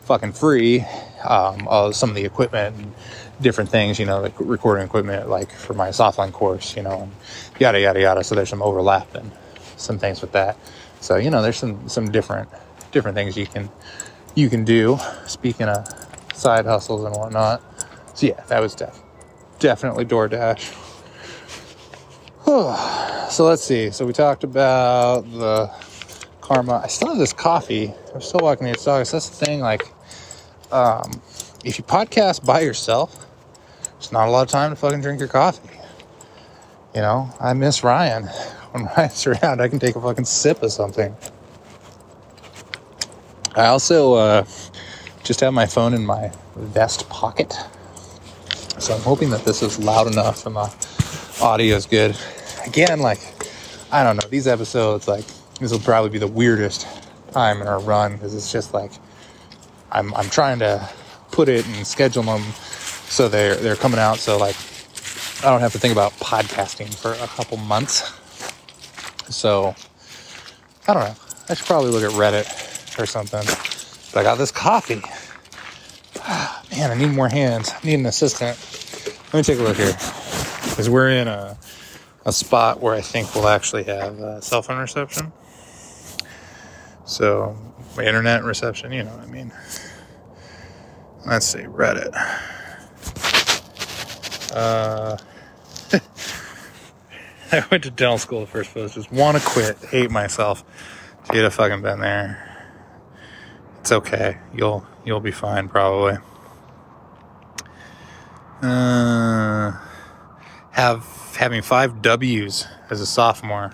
fucking 0.00 0.32
free. 0.32 0.84
Um, 1.24 1.66
uh, 1.68 1.92
some 1.92 2.08
of 2.10 2.16
the 2.16 2.24
equipment 2.24 2.76
and 2.76 2.94
different 3.40 3.70
things, 3.70 3.98
you 3.98 4.06
know, 4.06 4.20
like 4.20 4.34
recording 4.38 4.84
equipment, 4.84 5.28
like 5.28 5.50
for 5.50 5.74
my 5.74 5.88
softline 5.88 6.32
course, 6.32 6.76
you 6.76 6.82
know, 6.82 7.02
and 7.02 7.12
yada 7.58 7.80
yada 7.80 8.00
yada. 8.00 8.24
So 8.24 8.34
there's 8.34 8.48
some 8.48 8.62
overlap 8.62 9.14
and 9.14 9.30
some 9.76 9.98
things 9.98 10.20
with 10.20 10.32
that. 10.32 10.56
So 11.00 11.16
you 11.16 11.30
know, 11.30 11.42
there's 11.42 11.56
some 11.56 11.88
some 11.88 12.10
different 12.10 12.48
different 12.90 13.16
things 13.16 13.36
you 13.36 13.46
can 13.46 13.68
you 14.34 14.48
can 14.48 14.64
do. 14.64 14.98
Speaking 15.26 15.68
of 15.68 15.86
side 16.38 16.64
hustles 16.66 17.04
and 17.04 17.14
whatnot. 17.16 17.62
So 18.14 18.26
yeah, 18.26 18.42
that 18.48 18.60
was 18.60 18.74
def- 18.74 19.00
definitely 19.58 20.04
DoorDash. 20.04 20.74
so 23.30 23.44
let's 23.44 23.62
see. 23.62 23.90
So 23.90 24.06
we 24.06 24.12
talked 24.12 24.44
about 24.44 25.30
the 25.30 25.70
karma. 26.40 26.80
I 26.82 26.86
still 26.88 27.08
have 27.08 27.18
this 27.18 27.32
coffee. 27.32 27.92
I'm 28.14 28.20
still 28.20 28.40
walking 28.42 28.66
the 28.66 28.72
dogs. 28.72 29.10
That's 29.12 29.28
the 29.28 29.44
thing. 29.44 29.60
Like, 29.60 29.82
um, 30.72 31.20
if 31.64 31.78
you 31.78 31.84
podcast 31.84 32.46
by 32.46 32.60
yourself, 32.60 33.26
it's 33.98 34.12
not 34.12 34.28
a 34.28 34.30
lot 34.30 34.42
of 34.42 34.48
time 34.48 34.70
to 34.70 34.76
fucking 34.76 35.00
drink 35.00 35.18
your 35.18 35.28
coffee. 35.28 35.68
You 36.94 37.02
know, 37.02 37.30
I 37.40 37.52
miss 37.52 37.84
Ryan. 37.84 38.28
When 38.72 38.84
Ryan's 38.84 39.26
around, 39.26 39.62
I 39.62 39.68
can 39.68 39.78
take 39.78 39.96
a 39.96 40.00
fucking 40.00 40.26
sip 40.26 40.62
of 40.62 40.70
something. 40.70 41.16
I 43.56 43.66
also 43.68 44.12
uh, 44.12 44.44
just 45.28 45.40
have 45.40 45.52
my 45.52 45.66
phone 45.66 45.92
in 45.92 46.06
my 46.06 46.32
vest 46.56 47.06
pocket. 47.10 47.54
So 48.78 48.94
I'm 48.94 49.02
hoping 49.02 49.28
that 49.28 49.44
this 49.44 49.62
is 49.62 49.78
loud 49.78 50.06
enough 50.06 50.46
and 50.46 50.56
the 50.56 50.74
audio 51.42 51.76
is 51.76 51.84
good. 51.84 52.16
Again, 52.66 53.00
like, 53.00 53.20
I 53.92 54.02
don't 54.02 54.16
know, 54.16 54.26
these 54.30 54.46
episodes, 54.46 55.06
like, 55.06 55.26
this 55.60 55.70
will 55.70 55.80
probably 55.80 56.08
be 56.08 56.18
the 56.18 56.26
weirdest 56.26 56.86
time 57.32 57.60
in 57.60 57.68
our 57.68 57.78
run 57.78 58.14
because 58.14 58.34
it's 58.34 58.50
just 58.50 58.72
like 58.72 58.90
I'm 59.92 60.14
I'm 60.14 60.30
trying 60.30 60.60
to 60.60 60.88
put 61.30 61.50
it 61.50 61.66
and 61.66 61.86
schedule 61.86 62.22
them 62.22 62.42
so 63.08 63.28
they're 63.28 63.56
they're 63.56 63.76
coming 63.76 63.98
out 64.00 64.18
so 64.18 64.38
like 64.38 64.56
I 65.44 65.50
don't 65.50 65.60
have 65.60 65.72
to 65.72 65.78
think 65.78 65.92
about 65.92 66.12
podcasting 66.12 66.94
for 66.94 67.12
a 67.12 67.26
couple 67.26 67.58
months. 67.58 68.14
So 69.28 69.74
I 70.86 70.94
don't 70.94 71.04
know. 71.04 71.14
I 71.50 71.54
should 71.54 71.66
probably 71.66 71.90
look 71.90 72.02
at 72.02 72.12
Reddit 72.12 72.98
or 72.98 73.04
something. 73.04 73.44
But 74.12 74.20
I 74.20 74.22
got 74.22 74.38
this 74.38 74.50
coffee. 74.50 75.02
Man, 76.70 76.90
I 76.90 76.94
need 76.94 77.12
more 77.14 77.28
hands. 77.28 77.70
I 77.70 77.86
need 77.86 77.94
an 77.94 78.06
assistant. 78.06 78.56
Let 79.32 79.34
me 79.34 79.42
take 79.42 79.58
a 79.58 79.62
look 79.62 79.76
here. 79.76 79.92
Because 80.70 80.88
we're 80.88 81.10
in 81.10 81.28
a, 81.28 81.58
a 82.24 82.32
spot 82.32 82.80
where 82.80 82.94
I 82.94 83.00
think 83.00 83.34
we'll 83.34 83.48
actually 83.48 83.84
have 83.84 84.18
uh, 84.20 84.40
cell 84.40 84.62
phone 84.62 84.78
reception. 84.78 85.32
So, 87.04 87.56
internet 87.98 88.44
reception, 88.44 88.92
you 88.92 89.04
know 89.04 89.10
what 89.10 89.20
I 89.20 89.26
mean. 89.26 89.52
Let's 91.26 91.46
see, 91.46 91.60
Reddit. 91.60 92.14
Uh, 94.54 95.16
I 97.52 97.64
went 97.70 97.84
to 97.84 97.90
dental 97.90 98.18
school. 98.18 98.40
The 98.40 98.46
first 98.46 98.74
post 98.74 98.94
just 98.94 99.10
want 99.10 99.38
to 99.38 99.44
quit, 99.44 99.78
hate 99.78 100.10
myself. 100.10 100.64
You'd 101.32 101.44
have 101.44 101.54
fucking 101.54 101.82
been 101.82 102.00
there. 102.00 102.47
It's 103.88 103.92
okay. 103.94 104.36
You'll 104.54 104.86
you'll 105.06 105.18
be 105.18 105.30
fine 105.30 105.66
probably. 105.66 106.18
Uh, 108.60 109.72
have 110.72 111.06
having 111.38 111.62
five 111.62 112.02
W's 112.02 112.66
as 112.90 113.00
a 113.00 113.06
sophomore. 113.06 113.70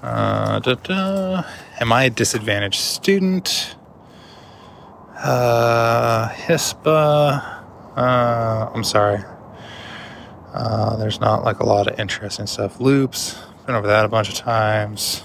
Uh, 0.00 0.60
da, 0.60 0.74
da. 0.74 1.42
Am 1.80 1.92
I 1.92 2.04
a 2.04 2.10
disadvantaged 2.10 2.78
student? 2.78 3.74
Uh, 5.16 6.28
HISPA. 6.28 7.64
Uh, 7.96 8.70
I'm 8.72 8.84
sorry. 8.84 9.24
Uh, 10.54 10.94
there's 10.98 11.18
not 11.18 11.42
like 11.42 11.58
a 11.58 11.66
lot 11.66 11.88
of 11.88 11.98
interesting 11.98 12.46
stuff. 12.46 12.78
Loops. 12.78 13.36
Been 13.66 13.74
over 13.74 13.88
that 13.88 14.04
a 14.04 14.08
bunch 14.08 14.28
of 14.28 14.36
times. 14.36 15.24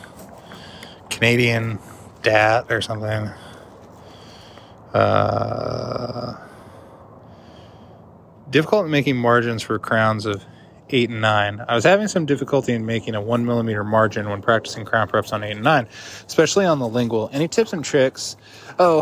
Canadian 1.11 1.77
DAT 2.27 2.71
or 2.71 2.81
something. 2.81 3.29
Uh, 4.93 6.33
difficult 8.49 8.85
in 8.85 8.91
making 8.91 9.15
margins 9.15 9.61
for 9.63 9.79
crowns 9.79 10.25
of 10.25 10.43
8 10.89 11.09
and 11.09 11.21
9. 11.21 11.65
I 11.67 11.75
was 11.75 11.83
having 11.83 12.07
some 12.07 12.25
difficulty 12.25 12.73
in 12.73 12.85
making 12.85 13.15
a 13.15 13.21
1 13.21 13.45
millimeter 13.45 13.83
margin 13.83 14.29
when 14.29 14.41
practicing 14.41 14.85
crown 14.85 15.07
preps 15.07 15.31
on 15.31 15.43
8 15.43 15.51
and 15.51 15.63
9, 15.63 15.87
especially 16.25 16.65
on 16.65 16.79
the 16.79 16.87
lingual. 16.87 17.29
Any 17.31 17.47
tips 17.47 17.73
and 17.73 17.83
tricks? 17.83 18.35
Oh, 18.79 19.01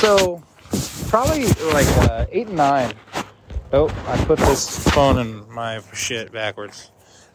so 0.00 0.42
probably 1.08 1.44
like 1.72 1.86
uh, 2.08 2.26
8 2.30 2.46
and 2.48 2.56
9. 2.56 2.94
Oh, 3.74 3.88
I 4.06 4.24
put 4.24 4.38
this 4.38 4.88
phone 4.90 5.18
in 5.18 5.50
my 5.50 5.80
shit 5.92 6.32
backwards. 6.32 6.90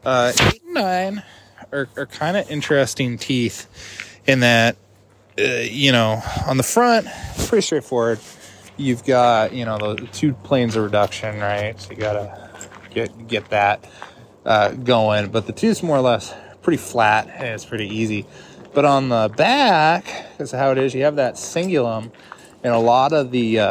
Uh, 0.06 0.34
8 0.40 0.64
and 0.64 0.74
9 0.74 1.24
are, 1.72 1.90
are 1.98 2.06
kind 2.06 2.38
of 2.38 2.50
interesting 2.50 3.18
teeth 3.18 3.68
in 4.26 4.42
that, 4.42 4.78
uh, 5.40 5.44
you 5.44 5.92
know, 5.92 6.22
on 6.48 6.58
the 6.58 6.64
front, 6.64 7.08
pretty 7.46 7.62
straightforward. 7.62 8.20
You've 8.76 9.04
got, 9.04 9.54
you 9.54 9.66
know, 9.66 9.78
the 9.78 10.08
two 10.08 10.34
planes 10.34 10.76
of 10.76 10.84
reduction, 10.84 11.40
right? 11.40 11.80
So 11.80 11.92
you 11.92 11.98
gotta 11.98 12.50
get 12.94 13.28
get 13.28 13.50
that 13.50 13.90
uh, 14.46 14.72
going. 14.72 15.30
But 15.30 15.48
the 15.48 15.54
tooth's 15.54 15.84
more 15.84 15.98
or 15.98 16.02
less 16.02 16.34
pretty 16.62 16.78
flat 16.78 17.28
and 17.28 17.48
it's 17.48 17.66
pretty 17.66 17.88
easy. 17.88 18.26
But 18.74 18.86
on 18.86 19.10
the 19.10 19.32
back, 19.36 20.06
because 20.32 20.52
how 20.52 20.72
it 20.72 20.78
is, 20.78 20.94
you 20.94 21.04
have 21.04 21.16
that 21.16 21.36
cingulum, 21.36 22.12
and 22.64 22.74
a 22.74 22.80
lot 22.80 23.14
of 23.14 23.32
the 23.32 23.60
uh, 23.60 23.66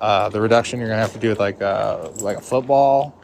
uh, 0.00 0.28
the 0.28 0.40
reduction 0.40 0.78
you're 0.78 0.88
gonna 0.88 1.00
have 1.00 1.14
to 1.14 1.18
do 1.18 1.30
with 1.30 1.40
like 1.40 1.60
a, 1.60 2.12
like 2.20 2.36
a 2.36 2.40
football, 2.40 3.14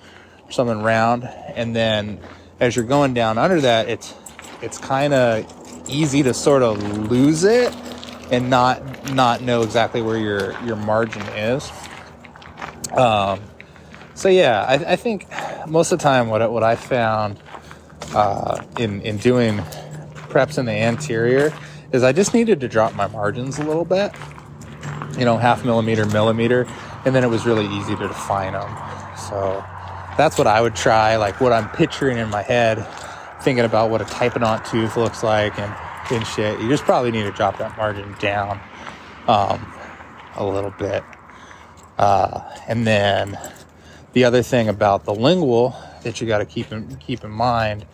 something 0.51 0.83
round, 0.83 1.25
and 1.25 1.77
then 1.77 2.21
as 2.59 2.75
you're 2.75 2.85
going 2.85 3.15
down 3.15 3.39
under 3.39 3.61
that, 3.61 3.89
it's 3.89 4.15
it's 4.63 4.79
kind 4.79 5.15
of 5.15 5.56
easy 5.89 6.23
to 6.23 6.35
sort 6.35 6.63
of 6.63 7.11
lose 7.11 7.45
it 7.45 7.75
and 8.31 8.51
not 8.51 9.13
not 9.13 9.41
know 9.41 9.63
exactly 9.63 10.03
where 10.03 10.19
your 10.19 10.61
your 10.65 10.77
margin 10.77 11.23
is. 11.23 11.71
Um, 12.93 13.41
so 14.15 14.29
yeah, 14.29 14.65
I, 14.67 14.93
I, 14.93 14.97
think 14.97 15.27
most 15.67 15.93
of 15.93 15.99
the 15.99 16.03
time 16.03 16.29
what 16.29 16.51
what 16.51 16.63
I 16.63 16.77
found 16.77 17.39
uh, 18.15 18.63
in 18.79 19.03
in 19.03 19.19
doing 19.19 19.59
preps 20.29 20.59
in 20.59 20.67
the 20.67 20.73
anterior 20.73 21.53
is 21.93 22.03
I 22.03 22.13
just 22.13 22.35
needed 22.35 22.61
to 22.61 22.69
drop 22.69 22.95
my 22.95 23.07
margins 23.07 23.59
a 23.59 23.65
little 23.65 23.85
bit, 23.85 24.13
you 25.19 25.25
know, 25.25 25.37
half 25.37 25.65
millimeter, 25.65 26.07
millimeter, 26.07 26.67
and 27.05 27.15
then 27.15 27.25
it 27.25 27.29
was 27.29 27.47
really 27.47 27.67
easy 27.67 27.95
to 27.97 28.09
define 28.09 28.53
them. 28.53 28.69
So 29.17 29.65
that's 30.17 30.39
what 30.39 30.47
I 30.47 30.61
would 30.61 30.75
try, 30.75 31.17
like 31.17 31.41
what 31.41 31.53
I'm 31.53 31.69
picturing 31.71 32.19
in 32.19 32.29
my 32.31 32.43
head, 32.43 32.87
thinking 33.47 33.65
about 33.65 33.91
what 33.91 34.03
a 34.03 34.05
type 34.07 34.33
typodont 34.33 34.69
tooth 34.69 34.97
looks 34.97 35.23
like 35.23 35.57
and 35.57 35.73
and 36.11 36.27
shit. 36.27 36.61
You 36.61 36.69
just 36.69 36.83
probably 36.83 37.13
need 37.13 37.23
to 37.23 37.31
drop 37.31 37.59
that 37.59 37.77
margin 37.77 38.13
down 38.19 38.59
um, 39.29 39.73
a 40.35 40.45
little 40.45 40.73
bit. 40.73 41.05
Uh, 41.97 42.41
and 42.67 42.85
then 42.85 43.39
the 44.15 44.25
other 44.25 44.43
thing 44.43 44.69
about 44.69 45.05
the 45.05 45.15
lingual 45.15 45.77
that 46.03 46.21
you 46.21 46.27
got 46.27 46.39
to 46.39 46.45
keep 46.45 46.73
in, 46.73 46.97
keep 46.97 47.23
in 47.23 47.31
mind 47.31 47.87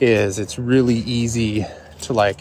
is 0.00 0.40
it's 0.40 0.58
really 0.58 0.96
easy 0.96 1.64
to 2.00 2.12
like, 2.12 2.40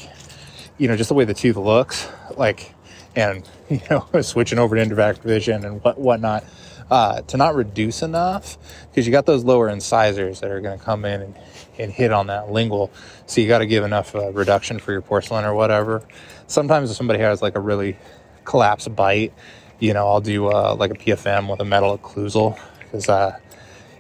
you 0.80 0.88
know, 0.88 0.96
just 0.96 1.10
the 1.10 1.14
way 1.14 1.26
the 1.26 1.36
tooth 1.36 1.58
looks, 1.58 2.10
like, 2.38 2.74
and 3.16 3.48
you 3.70 3.82
know, 3.92 4.08
switching 4.22 4.58
over 4.58 4.76
to 4.76 4.84
endovascular 4.84 5.22
vision 5.22 5.64
and 5.64 5.84
what 5.84 6.00
whatnot, 6.00 6.44
uh, 6.90 7.22
to 7.22 7.38
not 7.38 7.56
reduce 7.56 8.02
enough 8.02 8.58
because 8.90 9.06
you 9.06 9.12
got 9.12 9.26
those 9.26 9.44
lower 9.44 9.70
incisors 9.70 10.40
that 10.40 10.52
are 10.52 10.62
going 10.62 10.78
to 10.78 10.84
come 10.84 11.06
in 11.06 11.22
and, 11.22 11.36
and 11.78 11.92
hit 11.92 12.12
on 12.12 12.28
that 12.28 12.52
lingual. 12.52 12.92
So 13.26 13.42
you 13.42 13.48
got 13.48 13.60
to 13.60 13.66
give 13.66 13.84
enough 13.84 14.16
uh, 14.16 14.32
reduction 14.32 14.80
for 14.80 14.92
your 14.92 15.02
porcelain 15.02 15.46
or 15.46 15.54
whatever. 15.54 16.02
Sometimes 16.48 16.90
if 16.90 16.98
somebody 16.98 17.20
has 17.20 17.42
like 17.42 17.56
a 17.56 17.60
really 17.60 17.98
collapsed 18.46 18.96
bite, 18.96 19.34
you 19.80 19.94
know, 19.94 20.08
I'll 20.08 20.22
do 20.22 20.48
uh, 20.48 20.76
like 20.78 20.92
a 20.92 20.96
PFM 20.96 21.50
with 21.50 21.60
a 21.60 21.66
metal 21.66 21.98
occlusal 21.98 22.60
because, 22.80 23.10
uh, 23.10 23.38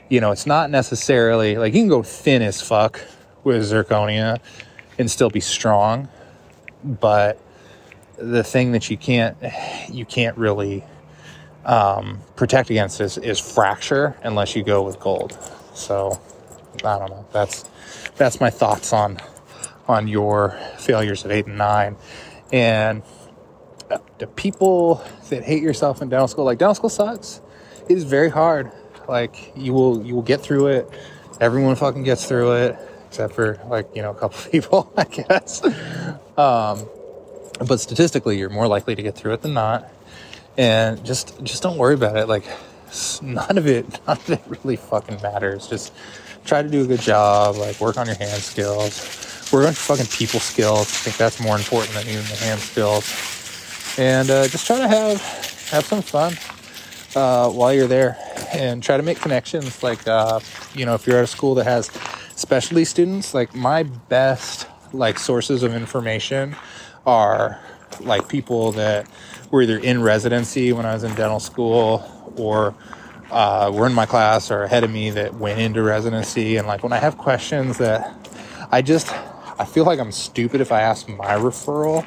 you 0.09 0.21
know, 0.21 0.31
it's 0.31 0.45
not 0.45 0.69
necessarily 0.69 1.57
like 1.57 1.73
you 1.73 1.81
can 1.81 1.89
go 1.89 2.03
thin 2.03 2.41
as 2.41 2.61
fuck 2.61 3.01
with 3.43 3.63
zirconia 3.63 4.39
and 4.97 5.11
still 5.11 5.29
be 5.29 5.39
strong, 5.39 6.07
but 6.83 7.39
the 8.17 8.43
thing 8.43 8.71
that 8.71 8.89
you 8.89 8.97
can't 8.97 9.37
you 9.91 10.05
can't 10.05 10.35
really 10.37 10.83
um, 11.67 12.21
protect 12.35 12.69
against 12.69 12.99
is, 13.01 13.17
is 13.17 13.39
fracture 13.39 14.15
unless 14.23 14.55
you 14.55 14.63
go 14.63 14.81
with 14.81 14.99
gold. 14.99 15.37
So 15.73 16.19
I 16.83 16.97
don't 16.97 17.09
know. 17.11 17.25
That's 17.31 17.65
that's 18.15 18.39
my 18.39 18.49
thoughts 18.49 18.93
on 18.93 19.19
on 19.87 20.07
your 20.07 20.57
failures 20.79 21.23
at 21.25 21.31
eight 21.31 21.45
and 21.45 21.57
nine, 21.57 21.97
and 22.51 23.03
uh, 23.91 23.99
the 24.17 24.27
people 24.27 25.03
that 25.29 25.43
hate 25.43 25.61
yourself 25.61 26.01
in 26.01 26.09
dental 26.09 26.27
school, 26.27 26.45
like 26.45 26.57
dental 26.57 26.75
school 26.75 26.89
sucks. 26.89 27.41
It 27.87 27.97
is 27.97 28.03
very 28.03 28.29
hard. 28.29 28.71
Like 29.07 29.53
you 29.55 29.73
will 29.73 30.03
you 30.05 30.15
will 30.15 30.23
get 30.23 30.41
through 30.41 30.67
it. 30.67 30.89
Everyone 31.39 31.75
fucking 31.75 32.03
gets 32.03 32.25
through 32.25 32.53
it, 32.53 32.79
except 33.07 33.33
for 33.33 33.59
like 33.67 33.87
you 33.95 34.01
know 34.01 34.11
a 34.11 34.15
couple 34.15 34.39
people, 34.51 34.91
I 34.97 35.03
guess. 35.03 35.63
Um, 36.37 36.87
but 37.67 37.79
statistically, 37.79 38.37
you're 38.37 38.49
more 38.49 38.67
likely 38.67 38.95
to 38.95 39.03
get 39.03 39.15
through 39.15 39.33
it 39.33 39.41
than 39.41 39.53
not. 39.53 39.91
And 40.57 41.03
just 41.05 41.43
just 41.43 41.61
don't 41.63 41.77
worry 41.77 41.93
about 41.93 42.17
it. 42.17 42.27
Like 42.27 42.45
none 43.21 43.57
of 43.57 43.67
it 43.67 43.85
none 44.07 44.17
of 44.17 44.29
it 44.29 44.41
really 44.47 44.75
fucking 44.75 45.21
matters. 45.21 45.67
Just 45.67 45.93
try 46.45 46.61
to 46.61 46.69
do 46.69 46.83
a 46.83 46.87
good 46.87 47.01
job, 47.01 47.55
like 47.55 47.79
work 47.79 47.97
on 47.97 48.07
your 48.07 48.15
hand 48.15 48.41
skills, 48.41 49.49
work 49.51 49.61
on 49.61 49.67
your 49.67 49.73
fucking 49.73 50.07
people 50.07 50.39
skills. 50.39 50.81
I 50.81 51.09
think 51.09 51.17
that's 51.17 51.39
more 51.39 51.57
important 51.57 51.93
than 51.93 52.07
even 52.07 52.23
the 52.25 52.35
hand 52.37 52.59
skills. 52.59 53.05
And 53.99 54.29
uh, 54.29 54.47
just 54.47 54.65
try 54.65 54.77
to 54.77 54.87
have 54.87 55.21
have 55.69 55.85
some 55.85 56.01
fun 56.01 56.33
uh, 57.15 57.49
while 57.51 57.73
you're 57.73 57.87
there, 57.87 58.17
and 58.53 58.81
try 58.81 58.97
to 58.97 59.03
make 59.03 59.19
connections. 59.19 59.83
Like 59.83 60.07
uh, 60.07 60.39
you 60.73 60.85
know, 60.85 60.95
if 60.95 61.05
you're 61.05 61.17
at 61.17 61.23
a 61.23 61.27
school 61.27 61.55
that 61.55 61.65
has 61.65 61.87
specialty 62.35 62.85
students, 62.85 63.33
like 63.33 63.53
my 63.53 63.83
best 63.83 64.67
like 64.93 65.19
sources 65.19 65.63
of 65.63 65.73
information 65.73 66.55
are 67.05 67.59
like 67.99 68.27
people 68.29 68.71
that 68.73 69.07
were 69.51 69.61
either 69.61 69.77
in 69.77 70.01
residency 70.01 70.73
when 70.73 70.85
I 70.85 70.93
was 70.93 71.03
in 71.03 71.13
dental 71.15 71.39
school 71.39 72.33
or 72.37 72.75
uh, 73.31 73.71
were 73.73 73.85
in 73.85 73.93
my 73.93 74.05
class 74.05 74.51
or 74.51 74.63
ahead 74.63 74.83
of 74.83 74.91
me 74.91 75.09
that 75.11 75.35
went 75.35 75.59
into 75.59 75.81
residency. 75.81 76.57
And 76.57 76.67
like 76.67 76.83
when 76.83 76.93
I 76.93 76.97
have 76.97 77.17
questions 77.17 77.77
that 77.77 78.15
I 78.71 78.81
just, 78.81 79.11
I 79.59 79.65
feel 79.65 79.85
like 79.85 79.99
I'm 79.99 80.11
stupid 80.11 80.61
if 80.61 80.71
I 80.71 80.81
ask 80.81 81.07
my 81.09 81.35
referral 81.35 82.05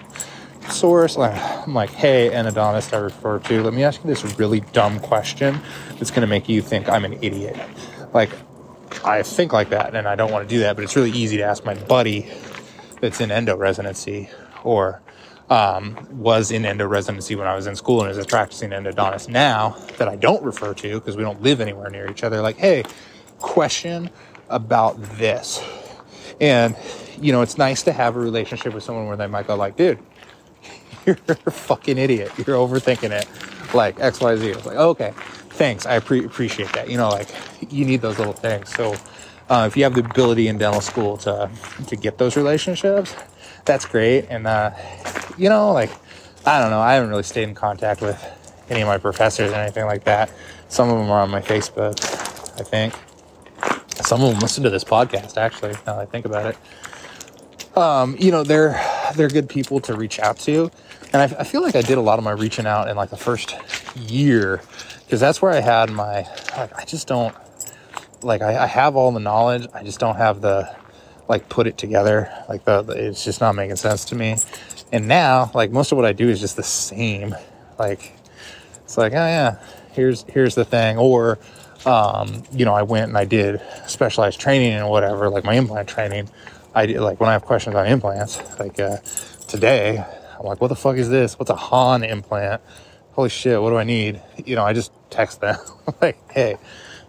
source. 0.70 1.16
Like, 1.16 1.40
I'm 1.66 1.74
like, 1.74 1.90
hey, 1.90 2.32
an 2.32 2.46
endodontist 2.46 2.92
I 2.92 2.98
refer 2.98 3.38
to, 3.38 3.62
let 3.62 3.74
me 3.74 3.84
ask 3.84 4.02
you 4.02 4.08
this 4.08 4.38
really 4.38 4.60
dumb 4.60 5.00
question 5.00 5.60
that's 5.98 6.10
going 6.10 6.22
to 6.22 6.26
make 6.26 6.48
you 6.48 6.62
think 6.62 6.88
I'm 6.88 7.04
an 7.04 7.18
idiot. 7.22 7.58
Like, 8.12 8.30
I 9.04 9.22
think 9.22 9.52
like 9.52 9.70
that 9.70 9.94
and 9.94 10.06
I 10.06 10.14
don't 10.14 10.30
want 10.30 10.48
to 10.48 10.54
do 10.54 10.60
that, 10.60 10.76
but 10.76 10.84
it's 10.84 10.96
really 10.96 11.12
easy 11.12 11.38
to 11.38 11.42
ask 11.42 11.64
my 11.64 11.74
buddy 11.74 12.30
that's 13.00 13.20
in 13.20 13.30
endo 13.30 13.56
residency 13.56 14.28
or 14.62 15.00
um, 15.50 16.06
was 16.12 16.52
in 16.52 16.64
endo 16.64 16.86
residency 16.86 17.34
when 17.34 17.48
I 17.48 17.54
was 17.54 17.66
in 17.66 17.74
school 17.74 18.02
and 18.02 18.10
is 18.10 18.18
a 18.18 18.24
practicing 18.24 18.70
endodontist 18.70 19.28
now 19.28 19.76
that 19.98 20.08
I 20.08 20.14
don't 20.16 20.42
refer 20.44 20.72
to 20.74 20.94
because 20.94 21.16
we 21.16 21.24
don't 21.24 21.42
live 21.42 21.60
anywhere 21.60 21.90
near 21.90 22.08
each 22.08 22.22
other. 22.22 22.40
Like, 22.40 22.56
hey, 22.56 22.84
question 23.40 24.10
about 24.48 25.02
this. 25.18 25.62
And, 26.40 26.76
you 27.20 27.32
know, 27.32 27.42
it's 27.42 27.58
nice 27.58 27.82
to 27.82 27.92
have 27.92 28.16
a 28.16 28.20
relationship 28.20 28.72
with 28.72 28.84
someone 28.84 29.06
where 29.06 29.16
they 29.16 29.26
might 29.26 29.48
go 29.48 29.56
like, 29.56 29.76
dude, 29.76 29.98
you're 31.06 31.18
a 31.28 31.50
fucking 31.50 31.98
idiot. 31.98 32.32
You're 32.38 32.56
overthinking 32.56 33.10
it. 33.10 33.26
Like 33.74 33.98
XYZ. 33.98 34.56
It's 34.56 34.66
like, 34.66 34.76
okay, 34.76 35.12
thanks. 35.50 35.84
I 35.84 35.98
pre- 35.98 36.24
appreciate 36.24 36.72
that. 36.72 36.88
You 36.88 36.96
know, 36.96 37.08
like 37.08 37.28
you 37.72 37.84
need 37.84 38.02
those 38.02 38.18
little 38.18 38.32
things. 38.32 38.72
So 38.74 38.94
uh, 39.48 39.66
if 39.66 39.76
you 39.76 39.82
have 39.82 39.94
the 39.94 40.00
ability 40.00 40.48
in 40.48 40.58
dental 40.58 40.80
school 40.80 41.16
to, 41.18 41.50
to 41.86 41.96
get 41.96 42.18
those 42.18 42.36
relationships, 42.36 43.14
that's 43.70 43.86
great. 43.86 44.26
And, 44.28 44.48
uh, 44.48 44.72
you 45.38 45.48
know, 45.48 45.72
like, 45.72 45.90
I 46.44 46.58
don't 46.60 46.70
know. 46.70 46.80
I 46.80 46.94
haven't 46.94 47.10
really 47.10 47.22
stayed 47.22 47.44
in 47.44 47.54
contact 47.54 48.00
with 48.00 48.18
any 48.68 48.80
of 48.80 48.88
my 48.88 48.98
professors 48.98 49.52
or 49.52 49.54
anything 49.54 49.84
like 49.84 50.02
that. 50.04 50.32
Some 50.68 50.90
of 50.90 50.98
them 50.98 51.08
are 51.08 51.20
on 51.20 51.30
my 51.30 51.40
Facebook, 51.40 51.94
I 52.58 52.64
think. 52.64 52.94
Some 54.04 54.22
of 54.22 54.30
them 54.30 54.40
listen 54.40 54.64
to 54.64 54.70
this 54.70 54.82
podcast, 54.82 55.36
actually, 55.36 55.74
now 55.86 56.00
I 56.00 56.04
think 56.04 56.24
about 56.24 56.46
it. 56.46 57.78
Um, 57.78 58.16
you 58.18 58.32
know, 58.32 58.42
they're, 58.42 58.82
they're 59.14 59.28
good 59.28 59.48
people 59.48 59.78
to 59.82 59.94
reach 59.94 60.18
out 60.18 60.36
to. 60.40 60.70
And 61.12 61.22
I, 61.22 61.40
I 61.40 61.44
feel 61.44 61.62
like 61.62 61.76
I 61.76 61.82
did 61.82 61.96
a 61.96 62.00
lot 62.00 62.18
of 62.18 62.24
my 62.24 62.32
reaching 62.32 62.66
out 62.66 62.88
in 62.88 62.96
like 62.96 63.10
the 63.10 63.16
first 63.16 63.56
year 63.96 64.62
because 65.04 65.20
that's 65.20 65.40
where 65.40 65.52
I 65.52 65.60
had 65.60 65.90
my, 65.90 66.26
like, 66.56 66.76
I 66.76 66.84
just 66.84 67.06
don't, 67.06 67.34
like, 68.22 68.42
I, 68.42 68.64
I 68.64 68.66
have 68.66 68.96
all 68.96 69.12
the 69.12 69.20
knowledge. 69.20 69.68
I 69.72 69.84
just 69.84 70.00
don't 70.00 70.16
have 70.16 70.40
the, 70.40 70.74
like 71.30 71.48
put 71.48 71.68
it 71.68 71.78
together. 71.78 72.28
Like 72.48 72.64
the, 72.64 72.82
the, 72.82 72.92
it's 72.92 73.24
just 73.24 73.40
not 73.40 73.54
making 73.54 73.76
sense 73.76 74.04
to 74.06 74.16
me. 74.16 74.36
And 74.92 75.06
now, 75.06 75.52
like 75.54 75.70
most 75.70 75.92
of 75.92 75.96
what 75.96 76.04
I 76.04 76.12
do 76.12 76.28
is 76.28 76.40
just 76.40 76.56
the 76.56 76.64
same. 76.64 77.36
Like 77.78 78.12
it's 78.82 78.98
like, 78.98 79.12
oh 79.12 79.16
yeah, 79.16 79.58
here's 79.92 80.24
here's 80.24 80.56
the 80.56 80.64
thing. 80.64 80.98
Or 80.98 81.38
um, 81.86 82.42
you 82.52 82.64
know, 82.64 82.74
I 82.74 82.82
went 82.82 83.08
and 83.08 83.16
I 83.16 83.24
did 83.26 83.62
specialized 83.86 84.40
training 84.40 84.72
and 84.72 84.90
whatever, 84.90 85.30
like 85.30 85.44
my 85.44 85.54
implant 85.54 85.88
training. 85.88 86.28
I 86.74 86.86
did 86.86 87.00
like 87.00 87.20
when 87.20 87.28
I 87.28 87.32
have 87.32 87.44
questions 87.44 87.76
on 87.76 87.86
implants, 87.86 88.40
like 88.58 88.80
uh, 88.80 88.96
today. 89.46 90.04
I'm 90.36 90.44
like, 90.44 90.60
what 90.60 90.68
the 90.68 90.76
fuck 90.76 90.96
is 90.96 91.08
this? 91.08 91.38
What's 91.38 91.50
a 91.50 91.54
Hahn 91.56 92.02
implant? 92.02 92.60
Holy 93.12 93.28
shit, 93.28 93.62
what 93.62 93.70
do 93.70 93.76
I 93.76 93.84
need? 93.84 94.20
You 94.44 94.56
know, 94.56 94.64
I 94.64 94.72
just 94.72 94.90
text 95.10 95.40
them 95.40 95.58
like, 96.02 96.18
hey, 96.32 96.56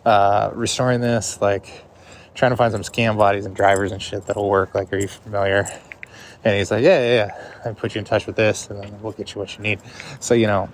uh, 0.06 0.52
restoring 0.54 1.02
this, 1.02 1.42
like 1.42 1.86
trying 2.34 2.52
to 2.52 2.58
find 2.58 2.72
some 2.72 2.84
scan 2.84 3.18
bodies 3.18 3.46
and 3.46 3.56
drivers 3.56 3.92
and 3.92 4.02
shit 4.02 4.26
that'll 4.26 4.50
work. 4.50 4.74
Like, 4.76 4.92
are 4.94 4.98
you 4.98 5.08
familiar? 5.08 5.68
And 6.44 6.58
he's 6.58 6.72
like, 6.72 6.84
yeah, 6.84 7.00
yeah, 7.00 7.14
yeah. 7.14 7.70
I 7.70 7.74
put 7.74 7.94
you 7.94 8.00
in 8.00 8.06
touch 8.06 8.26
with 8.26 8.36
this, 8.36 8.70
and 8.70 8.82
then 8.82 9.02
we'll 9.02 9.14
get 9.14 9.36
you 9.36 9.40
what 9.40 9.56
you 9.58 9.64
need. 9.64 9.80
So 10.20 10.34
you 10.34 10.48
know, 10.48 10.70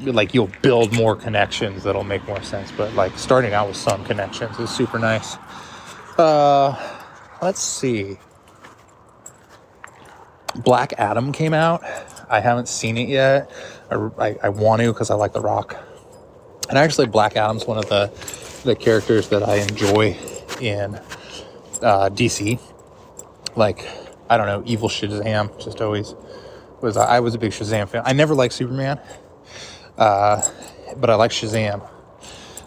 like 0.00 0.34
you'll 0.34 0.50
build 0.62 0.92
more 0.92 1.16
connections 1.16 1.84
that'll 1.84 2.04
make 2.04 2.26
more 2.26 2.42
sense. 2.42 2.70
But 2.70 2.94
like 2.94 3.16
starting 3.18 3.54
out 3.54 3.68
with 3.68 3.76
some 3.76 4.04
connections 4.04 4.58
is 4.58 4.70
super 4.70 4.98
nice. 4.98 5.36
Uh, 6.18 6.76
let's 7.40 7.60
see. 7.60 8.18
Black 10.56 10.92
Adam 10.98 11.32
came 11.32 11.54
out. 11.54 11.82
I 12.28 12.40
haven't 12.40 12.68
seen 12.68 12.98
it 12.98 13.08
yet. 13.08 13.50
I, 13.90 13.94
I, 14.18 14.36
I 14.44 14.48
want 14.50 14.82
to 14.82 14.92
because 14.92 15.10
I 15.10 15.14
like 15.14 15.32
The 15.32 15.40
Rock. 15.40 15.76
And 16.68 16.76
actually, 16.76 17.06
Black 17.06 17.36
Adam's 17.36 17.66
one 17.66 17.78
of 17.78 17.88
the 17.88 18.12
the 18.64 18.74
characters 18.74 19.28
that 19.28 19.42
I 19.42 19.56
enjoy 19.56 20.18
in 20.60 20.94
uh, 21.82 22.10
DC. 22.10 22.60
Like, 23.56 23.86
I 24.28 24.36
don't 24.36 24.46
know, 24.46 24.62
evil 24.66 24.88
Shazam 24.88 25.62
just 25.62 25.80
always 25.80 26.14
was. 26.80 26.96
I 26.96 27.20
was 27.20 27.34
a 27.34 27.38
big 27.38 27.52
Shazam 27.52 27.88
fan. 27.88 28.02
I 28.04 28.12
never 28.12 28.34
liked 28.34 28.54
Superman, 28.54 29.00
uh, 29.96 30.42
but 30.96 31.10
I 31.10 31.14
like 31.14 31.30
Shazam. 31.30 31.88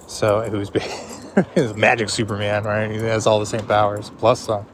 So 0.08 0.40
it 0.40 0.52
was 0.52 0.70
big. 0.70 0.84
He's 1.56 1.74
magic 1.76 2.10
Superman, 2.10 2.64
right? 2.64 2.92
He 2.92 2.98
has 2.98 3.26
all 3.26 3.40
the 3.40 3.46
same 3.46 3.66
powers 3.66 4.12
plus 4.18 4.42
some. 4.42 4.66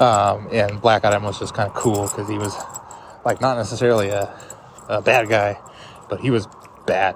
Um, 0.00 0.48
and 0.52 0.80
Black 0.80 1.04
Adam 1.04 1.24
was 1.24 1.38
just 1.38 1.54
kind 1.54 1.68
of 1.68 1.74
cool 1.74 2.06
because 2.08 2.28
he 2.28 2.38
was 2.38 2.54
like 3.24 3.40
not 3.40 3.56
necessarily 3.56 4.08
a, 4.08 4.32
a 4.88 5.02
bad 5.02 5.28
guy, 5.28 5.58
but 6.08 6.20
he 6.20 6.30
was 6.30 6.48
bad, 6.86 7.14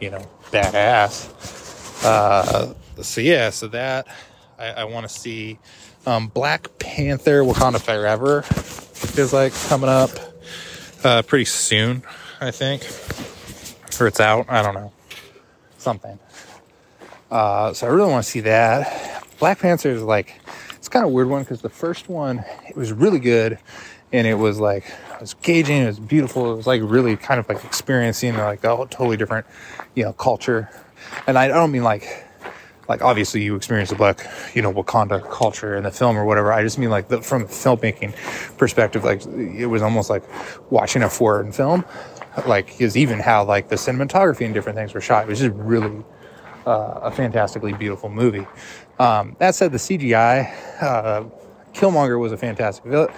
you 0.00 0.10
know, 0.10 0.26
badass. 0.50 2.04
Uh, 2.04 2.74
so 3.02 3.20
yeah, 3.20 3.50
so 3.50 3.68
that 3.68 4.06
I, 4.58 4.66
I 4.68 4.84
want 4.84 5.08
to 5.08 5.14
see 5.14 5.58
um, 6.06 6.28
Black 6.28 6.78
Panther 6.78 7.42
Wakanda 7.42 7.80
Forever 7.80 8.44
is 9.20 9.32
like 9.32 9.52
coming 9.68 9.88
up 9.88 10.10
uh, 11.02 11.22
pretty 11.22 11.44
soon, 11.44 12.02
I 12.40 12.50
think, 12.50 12.82
or 14.00 14.06
it's 14.06 14.20
out. 14.20 14.46
I 14.48 14.62
don't 14.62 14.74
know, 14.74 14.92
something. 15.78 16.18
Uh, 17.30 17.72
so 17.72 17.86
I 17.86 17.90
really 17.90 18.10
want 18.10 18.24
to 18.24 18.30
see 18.30 18.40
that. 18.40 19.24
Black 19.38 19.58
Panther 19.58 19.90
is 19.90 20.02
like 20.02 20.40
it's 20.76 20.88
kind 20.88 21.04
of 21.04 21.12
weird 21.12 21.28
one 21.28 21.42
because 21.42 21.62
the 21.62 21.68
first 21.68 22.08
one 22.08 22.44
it 22.68 22.76
was 22.76 22.92
really 22.92 23.18
good, 23.18 23.58
and 24.12 24.26
it 24.26 24.34
was 24.34 24.60
like 24.60 24.84
it 25.14 25.20
was 25.20 25.34
gauging, 25.34 25.82
it 25.82 25.86
was 25.86 25.98
beautiful, 25.98 26.52
it 26.52 26.56
was 26.56 26.66
like 26.66 26.82
really 26.84 27.16
kind 27.16 27.40
of 27.40 27.48
like 27.48 27.64
experiencing 27.64 28.36
like 28.36 28.62
a 28.62 28.76
totally 28.90 29.16
different, 29.16 29.46
you 29.94 30.04
know, 30.04 30.12
culture. 30.12 30.70
And 31.26 31.38
I 31.38 31.48
don't 31.48 31.70
mean 31.70 31.84
like 31.84 32.23
like 32.88 33.02
obviously 33.02 33.42
you 33.42 33.56
experience 33.56 33.90
the 33.90 33.96
black, 33.96 34.26
you 34.54 34.62
know, 34.62 34.72
Wakanda 34.72 35.28
culture 35.30 35.74
in 35.74 35.84
the 35.84 35.90
film 35.90 36.16
or 36.16 36.24
whatever. 36.24 36.52
I 36.52 36.62
just 36.62 36.78
mean 36.78 36.90
like 36.90 37.08
the, 37.08 37.22
from 37.22 37.46
filmmaking 37.46 38.14
perspective, 38.56 39.04
like 39.04 39.24
it 39.26 39.66
was 39.66 39.82
almost 39.82 40.10
like 40.10 40.22
watching 40.70 41.02
a 41.02 41.10
foreign 41.10 41.52
film. 41.52 41.84
Like 42.46 42.80
is 42.80 42.96
even 42.96 43.20
how 43.20 43.44
like 43.44 43.68
the 43.68 43.76
cinematography 43.76 44.44
and 44.44 44.52
different 44.52 44.76
things 44.76 44.92
were 44.92 45.00
shot. 45.00 45.24
It 45.24 45.28
was 45.28 45.38
just 45.38 45.54
really 45.54 46.04
uh, 46.66 47.00
a 47.02 47.10
fantastically 47.10 47.72
beautiful 47.72 48.08
movie. 48.08 48.46
Um, 48.98 49.36
that 49.38 49.54
said, 49.54 49.72
the 49.72 49.78
CGI, 49.78 50.82
uh, 50.82 51.24
Killmonger 51.72 52.18
was 52.18 52.32
a 52.32 52.36
fantastic 52.36 52.84
vil- 52.84 53.10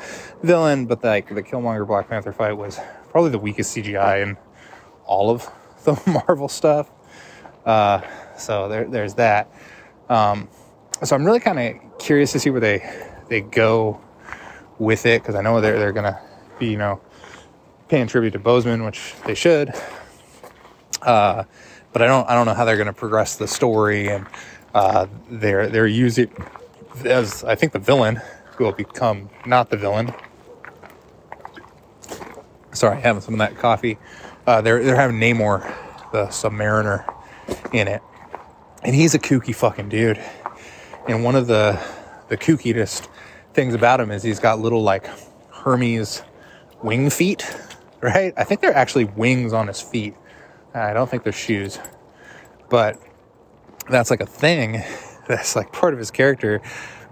villain, 0.42 0.86
but 0.86 1.04
like 1.04 1.34
the 1.34 1.42
Killmonger 1.42 1.86
Black 1.86 2.08
Panther 2.08 2.32
fight 2.32 2.52
was 2.52 2.78
probably 3.10 3.30
the 3.30 3.38
weakest 3.38 3.76
CGI 3.76 4.22
in 4.22 4.36
all 5.04 5.30
of 5.30 5.48
the 5.84 6.00
Marvel 6.26 6.48
stuff. 6.48 6.90
Uh, 7.66 8.00
so 8.38 8.68
there, 8.68 8.84
there's 8.84 9.14
that. 9.14 9.52
Um, 10.08 10.48
so 11.02 11.14
I'm 11.16 11.24
really 11.24 11.40
kind 11.40 11.58
of 11.58 11.98
curious 11.98 12.32
to 12.32 12.38
see 12.38 12.50
where 12.50 12.60
they 12.60 13.08
they 13.28 13.40
go 13.40 14.00
with 14.78 15.04
it 15.04 15.20
because 15.20 15.34
I 15.34 15.42
know 15.42 15.60
they're 15.60 15.78
they're 15.78 15.92
gonna 15.92 16.20
be 16.58 16.68
you 16.68 16.78
know 16.78 17.00
paying 17.88 18.06
tribute 18.06 18.32
to 18.32 18.38
Boseman, 18.38 18.84
which 18.84 19.14
they 19.26 19.34
should. 19.34 19.74
Uh, 21.02 21.44
but 21.92 22.02
I 22.02 22.06
don't 22.06 22.28
I 22.28 22.34
don't 22.34 22.46
know 22.46 22.54
how 22.54 22.64
they're 22.64 22.76
gonna 22.76 22.92
progress 22.92 23.36
the 23.36 23.48
story 23.48 24.08
and 24.08 24.26
uh, 24.74 25.06
they're 25.28 25.68
they're 25.68 25.86
using 25.86 26.30
as 27.04 27.44
I 27.44 27.54
think 27.54 27.72
the 27.72 27.78
villain 27.78 28.20
will 28.58 28.72
become 28.72 29.28
not 29.44 29.70
the 29.70 29.76
villain. 29.76 30.14
Sorry, 32.72 33.00
having 33.00 33.22
some 33.22 33.34
of 33.34 33.38
that 33.38 33.56
coffee. 33.56 33.98
Uh, 34.46 34.60
they're 34.60 34.82
they're 34.82 34.96
having 34.96 35.18
Namor, 35.18 35.62
the 36.12 36.26
Submariner, 36.26 37.04
in 37.72 37.88
it, 37.88 38.02
and 38.82 38.94
he's 38.94 39.14
a 39.14 39.18
kooky 39.18 39.54
fucking 39.54 39.88
dude. 39.88 40.20
And 41.08 41.24
one 41.24 41.36
of 41.36 41.46
the 41.46 41.80
the 42.28 42.36
kookiest 42.36 43.08
things 43.54 43.74
about 43.74 44.00
him 44.00 44.10
is 44.10 44.22
he's 44.22 44.40
got 44.40 44.58
little 44.58 44.82
like 44.82 45.08
Hermes 45.50 46.22
wing 46.82 47.10
feet, 47.10 47.44
right? 48.00 48.32
I 48.36 48.44
think 48.44 48.60
they're 48.60 48.74
actually 48.74 49.04
wings 49.04 49.52
on 49.52 49.68
his 49.68 49.80
feet. 49.80 50.14
I 50.74 50.92
don't 50.92 51.08
think 51.08 51.22
they're 51.22 51.32
shoes, 51.32 51.78
but 52.68 53.00
that's 53.88 54.10
like 54.10 54.20
a 54.20 54.26
thing. 54.26 54.82
That's 55.28 55.56
like 55.56 55.72
part 55.72 55.92
of 55.92 55.98
his 55.98 56.12
character 56.12 56.62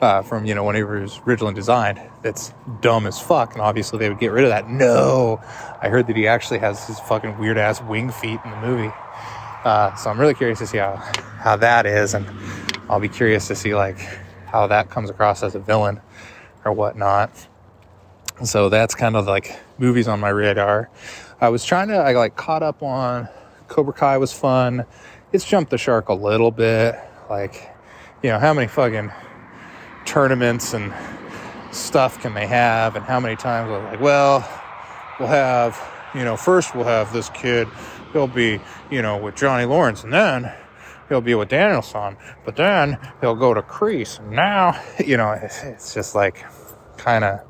uh, 0.00 0.22
from 0.22 0.44
you 0.44 0.54
know 0.54 0.62
whenever 0.62 0.98
it 0.98 1.02
was 1.02 1.20
originally 1.26 1.54
designed. 1.54 2.00
That's 2.22 2.52
dumb 2.80 3.08
as 3.08 3.18
fuck, 3.18 3.54
and 3.54 3.60
obviously 3.60 3.98
they 3.98 4.08
would 4.08 4.20
get 4.20 4.30
rid 4.30 4.44
of 4.44 4.50
that. 4.50 4.68
No, 4.68 5.40
I 5.82 5.88
heard 5.88 6.06
that 6.06 6.14
he 6.14 6.28
actually 6.28 6.60
has 6.60 6.86
his 6.86 7.00
fucking 7.00 7.38
weird 7.38 7.58
ass 7.58 7.82
wing 7.82 8.12
feet 8.12 8.38
in 8.44 8.50
the 8.52 8.56
movie. 8.58 8.92
Uh, 9.64 9.94
so 9.94 10.10
I'm 10.10 10.20
really 10.20 10.34
curious 10.34 10.58
to 10.60 10.66
see 10.66 10.78
how 10.78 10.96
how 11.38 11.56
that 11.56 11.86
is, 11.86 12.14
and 12.14 12.26
I'll 12.88 13.00
be 13.00 13.08
curious 13.08 13.48
to 13.48 13.54
see 13.56 13.74
like 13.74 13.98
how 14.46 14.66
that 14.66 14.90
comes 14.90 15.10
across 15.10 15.42
as 15.42 15.54
a 15.54 15.58
villain 15.58 16.00
or 16.64 16.72
whatnot. 16.72 17.30
So 18.44 18.68
that's 18.68 18.94
kind 18.94 19.16
of 19.16 19.26
like 19.26 19.58
movies 19.78 20.06
on 20.08 20.20
my 20.20 20.28
radar. 20.28 20.90
I 21.40 21.48
was 21.48 21.64
trying 21.64 21.88
to 21.88 21.96
I 21.96 22.12
like 22.12 22.36
caught 22.36 22.62
up 22.62 22.82
on 22.82 23.28
Cobra 23.68 23.92
Kai 23.92 24.18
was 24.18 24.32
fun. 24.32 24.84
It's 25.32 25.44
jumped 25.44 25.70
the 25.70 25.78
shark 25.78 26.08
a 26.08 26.14
little 26.14 26.50
bit. 26.50 26.96
Like, 27.30 27.70
you 28.22 28.30
know, 28.30 28.38
how 28.38 28.52
many 28.52 28.68
fucking 28.68 29.10
tournaments 30.04 30.74
and 30.74 30.92
stuff 31.72 32.20
can 32.20 32.34
they 32.34 32.46
have 32.46 32.96
and 32.96 33.04
how 33.04 33.18
many 33.18 33.36
times 33.36 33.70
like, 33.70 34.00
well, 34.00 34.48
we'll 35.18 35.28
have, 35.28 35.80
you 36.14 36.22
know, 36.22 36.36
first 36.36 36.74
we'll 36.74 36.84
have 36.84 37.12
this 37.12 37.30
kid, 37.30 37.66
he'll 38.14 38.26
be, 38.26 38.58
you 38.90 39.02
know, 39.02 39.18
with 39.18 39.34
Johnny 39.34 39.66
Lawrence 39.66 40.04
and 40.04 40.12
then 40.12 40.50
he'll 41.10 41.20
be 41.20 41.34
with 41.34 41.50
Daniel-san, 41.50 42.16
but 42.46 42.56
then 42.56 42.98
he'll 43.20 43.34
go 43.34 43.52
to 43.52 43.62
and 44.18 44.30
now, 44.30 44.80
you 45.04 45.18
know, 45.18 45.32
it's, 45.32 45.62
it's 45.62 45.92
just 45.92 46.14
like 46.14 46.42
kind 46.96 47.24
of, 47.24 47.40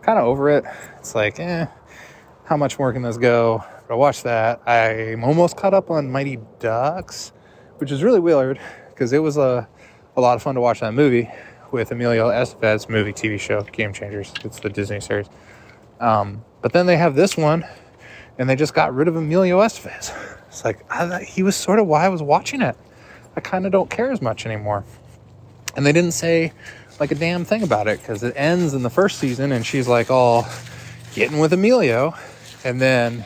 kind 0.00 0.18
of 0.18 0.24
over 0.24 0.48
it. 0.48 0.64
It's 0.96 1.14
like, 1.14 1.38
eh, 1.38 1.66
how 2.46 2.56
much 2.56 2.78
more 2.78 2.92
can 2.94 3.02
this 3.02 3.18
go? 3.18 3.62
But 3.86 3.94
I 3.94 3.96
watched 3.96 4.22
that. 4.24 4.66
I'm 4.66 5.24
almost 5.24 5.56
caught 5.58 5.74
up 5.74 5.90
on 5.90 6.10
Mighty 6.10 6.38
Ducks, 6.58 7.32
which 7.76 7.90
is 7.90 8.02
really 8.02 8.20
weird 8.20 8.58
because 8.88 9.12
it 9.12 9.18
was 9.18 9.36
a, 9.36 9.68
a 10.16 10.20
lot 10.20 10.36
of 10.36 10.42
fun 10.42 10.54
to 10.54 10.60
watch 10.60 10.80
that 10.80 10.94
movie 10.94 11.28
with 11.72 11.90
Emilio 11.90 12.30
Estevez 12.30 12.88
movie 12.88 13.12
TV 13.12 13.38
show 13.38 13.62
Game 13.62 13.92
Changers. 13.92 14.32
It's 14.44 14.60
the 14.60 14.70
Disney 14.70 15.00
series. 15.00 15.28
Um, 16.00 16.44
but 16.62 16.72
then 16.72 16.86
they 16.86 16.96
have 16.96 17.14
this 17.14 17.36
one, 17.36 17.64
and 18.38 18.48
they 18.48 18.56
just 18.56 18.74
got 18.74 18.94
rid 18.94 19.08
of 19.08 19.16
Emilio 19.16 19.60
Estevez. 19.60 20.12
It's 20.54 20.64
like 20.64 20.84
I, 20.88 21.24
he 21.24 21.42
was 21.42 21.56
sort 21.56 21.80
of 21.80 21.88
why 21.88 22.04
I 22.04 22.08
was 22.08 22.22
watching 22.22 22.62
it. 22.62 22.76
I 23.34 23.40
kind 23.40 23.66
of 23.66 23.72
don't 23.72 23.90
care 23.90 24.12
as 24.12 24.22
much 24.22 24.46
anymore. 24.46 24.84
And 25.76 25.84
they 25.84 25.90
didn't 25.90 26.12
say 26.12 26.52
like 27.00 27.10
a 27.10 27.16
damn 27.16 27.44
thing 27.44 27.64
about 27.64 27.88
it 27.88 27.98
because 27.98 28.22
it 28.22 28.34
ends 28.36 28.72
in 28.72 28.84
the 28.84 28.90
first 28.90 29.18
season, 29.18 29.50
and 29.50 29.66
she's 29.66 29.88
like 29.88 30.12
all 30.12 30.46
getting 31.14 31.40
with 31.40 31.52
Emilio, 31.52 32.14
and 32.62 32.80
then 32.80 33.24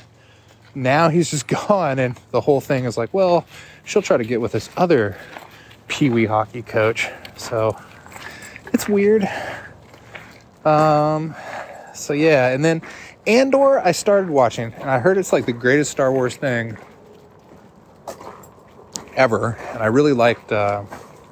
now 0.74 1.08
he's 1.08 1.30
just 1.30 1.46
gone, 1.68 1.98
and 1.98 2.18
the 2.30 2.40
whole 2.40 2.60
thing 2.60 2.84
is 2.86 2.96
like, 2.96 3.12
well, 3.12 3.44
she'll 3.84 4.02
try 4.02 4.16
to 4.16 4.24
get 4.24 4.40
with 4.40 4.52
this 4.52 4.70
other 4.76 5.18
pee 5.88 6.10
wee 6.10 6.26
hockey 6.26 6.62
coach. 6.62 7.08
So 7.36 7.78
it's 8.72 8.88
weird. 8.88 9.28
Um, 10.64 11.34
so 11.94 12.12
yeah, 12.12 12.48
and 12.48 12.64
then 12.64 12.82
Andor, 13.28 13.78
I 13.78 13.92
started 13.92 14.30
watching, 14.30 14.72
and 14.72 14.90
I 14.90 15.00
heard 15.00 15.18
it's 15.18 15.34
like 15.34 15.44
the 15.44 15.52
greatest 15.52 15.90
Star 15.90 16.10
Wars 16.10 16.34
thing 16.34 16.78
ever, 19.14 19.52
and 19.74 19.82
I 19.82 19.86
really 19.86 20.14
liked 20.14 20.50
uh, 20.50 20.84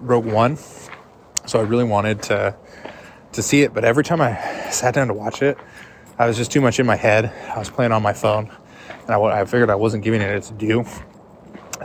Rogue 0.02 0.26
One, 0.26 0.58
so 1.46 1.58
I 1.58 1.62
really 1.62 1.84
wanted 1.84 2.22
to 2.24 2.54
to 3.32 3.42
see 3.42 3.62
it. 3.62 3.72
But 3.72 3.86
every 3.86 4.04
time 4.04 4.20
I 4.20 4.34
sat 4.70 4.92
down 4.92 5.06
to 5.06 5.14
watch 5.14 5.40
it, 5.40 5.56
I 6.18 6.26
was 6.26 6.36
just 6.36 6.52
too 6.52 6.60
much 6.60 6.78
in 6.78 6.84
my 6.84 6.96
head. 6.96 7.32
I 7.54 7.58
was 7.58 7.70
playing 7.70 7.92
on 7.92 8.02
my 8.02 8.12
phone, 8.12 8.52
and 8.90 9.10
I, 9.10 9.18
I 9.18 9.46
figured 9.46 9.70
I 9.70 9.76
wasn't 9.76 10.04
giving 10.04 10.20
it 10.20 10.28
its 10.28 10.50
due. 10.50 10.84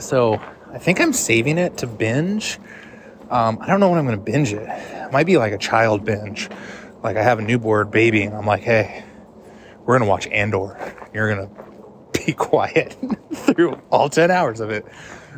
So 0.02 0.42
I 0.74 0.78
think 0.78 1.00
I'm 1.00 1.14
saving 1.14 1.58
it 1.58 1.78
to 1.78 1.88
binge. 1.88 2.60
Um, 3.30 3.60
I 3.62 3.68
don't 3.68 3.80
know 3.80 3.90
when 3.90 3.98
I'm 3.98 4.06
going 4.06 4.18
to 4.18 4.26
binge 4.30 4.52
it. 4.52 4.68
It 4.68 5.14
might 5.14 5.26
be 5.26 5.38
like 5.38 5.54
a 5.54 5.58
child 5.58 6.04
binge. 6.04 6.50
Like 7.02 7.16
I 7.16 7.24
have 7.24 7.40
a 7.40 7.42
newborn 7.42 7.90
baby, 7.90 8.24
and 8.24 8.36
I'm 8.36 8.46
like, 8.46 8.64
hey, 8.64 9.06
we're 9.92 9.96
we're 9.96 10.00
gonna 10.00 10.10
watch 10.10 10.28
Andor. 10.28 10.96
You're 11.14 11.36
gonna 11.36 11.50
be 12.26 12.32
quiet 12.32 12.96
through 13.34 13.74
all 13.92 14.08
10 14.08 14.32
hours 14.32 14.62
of 14.62 14.70
it. 14.70 14.86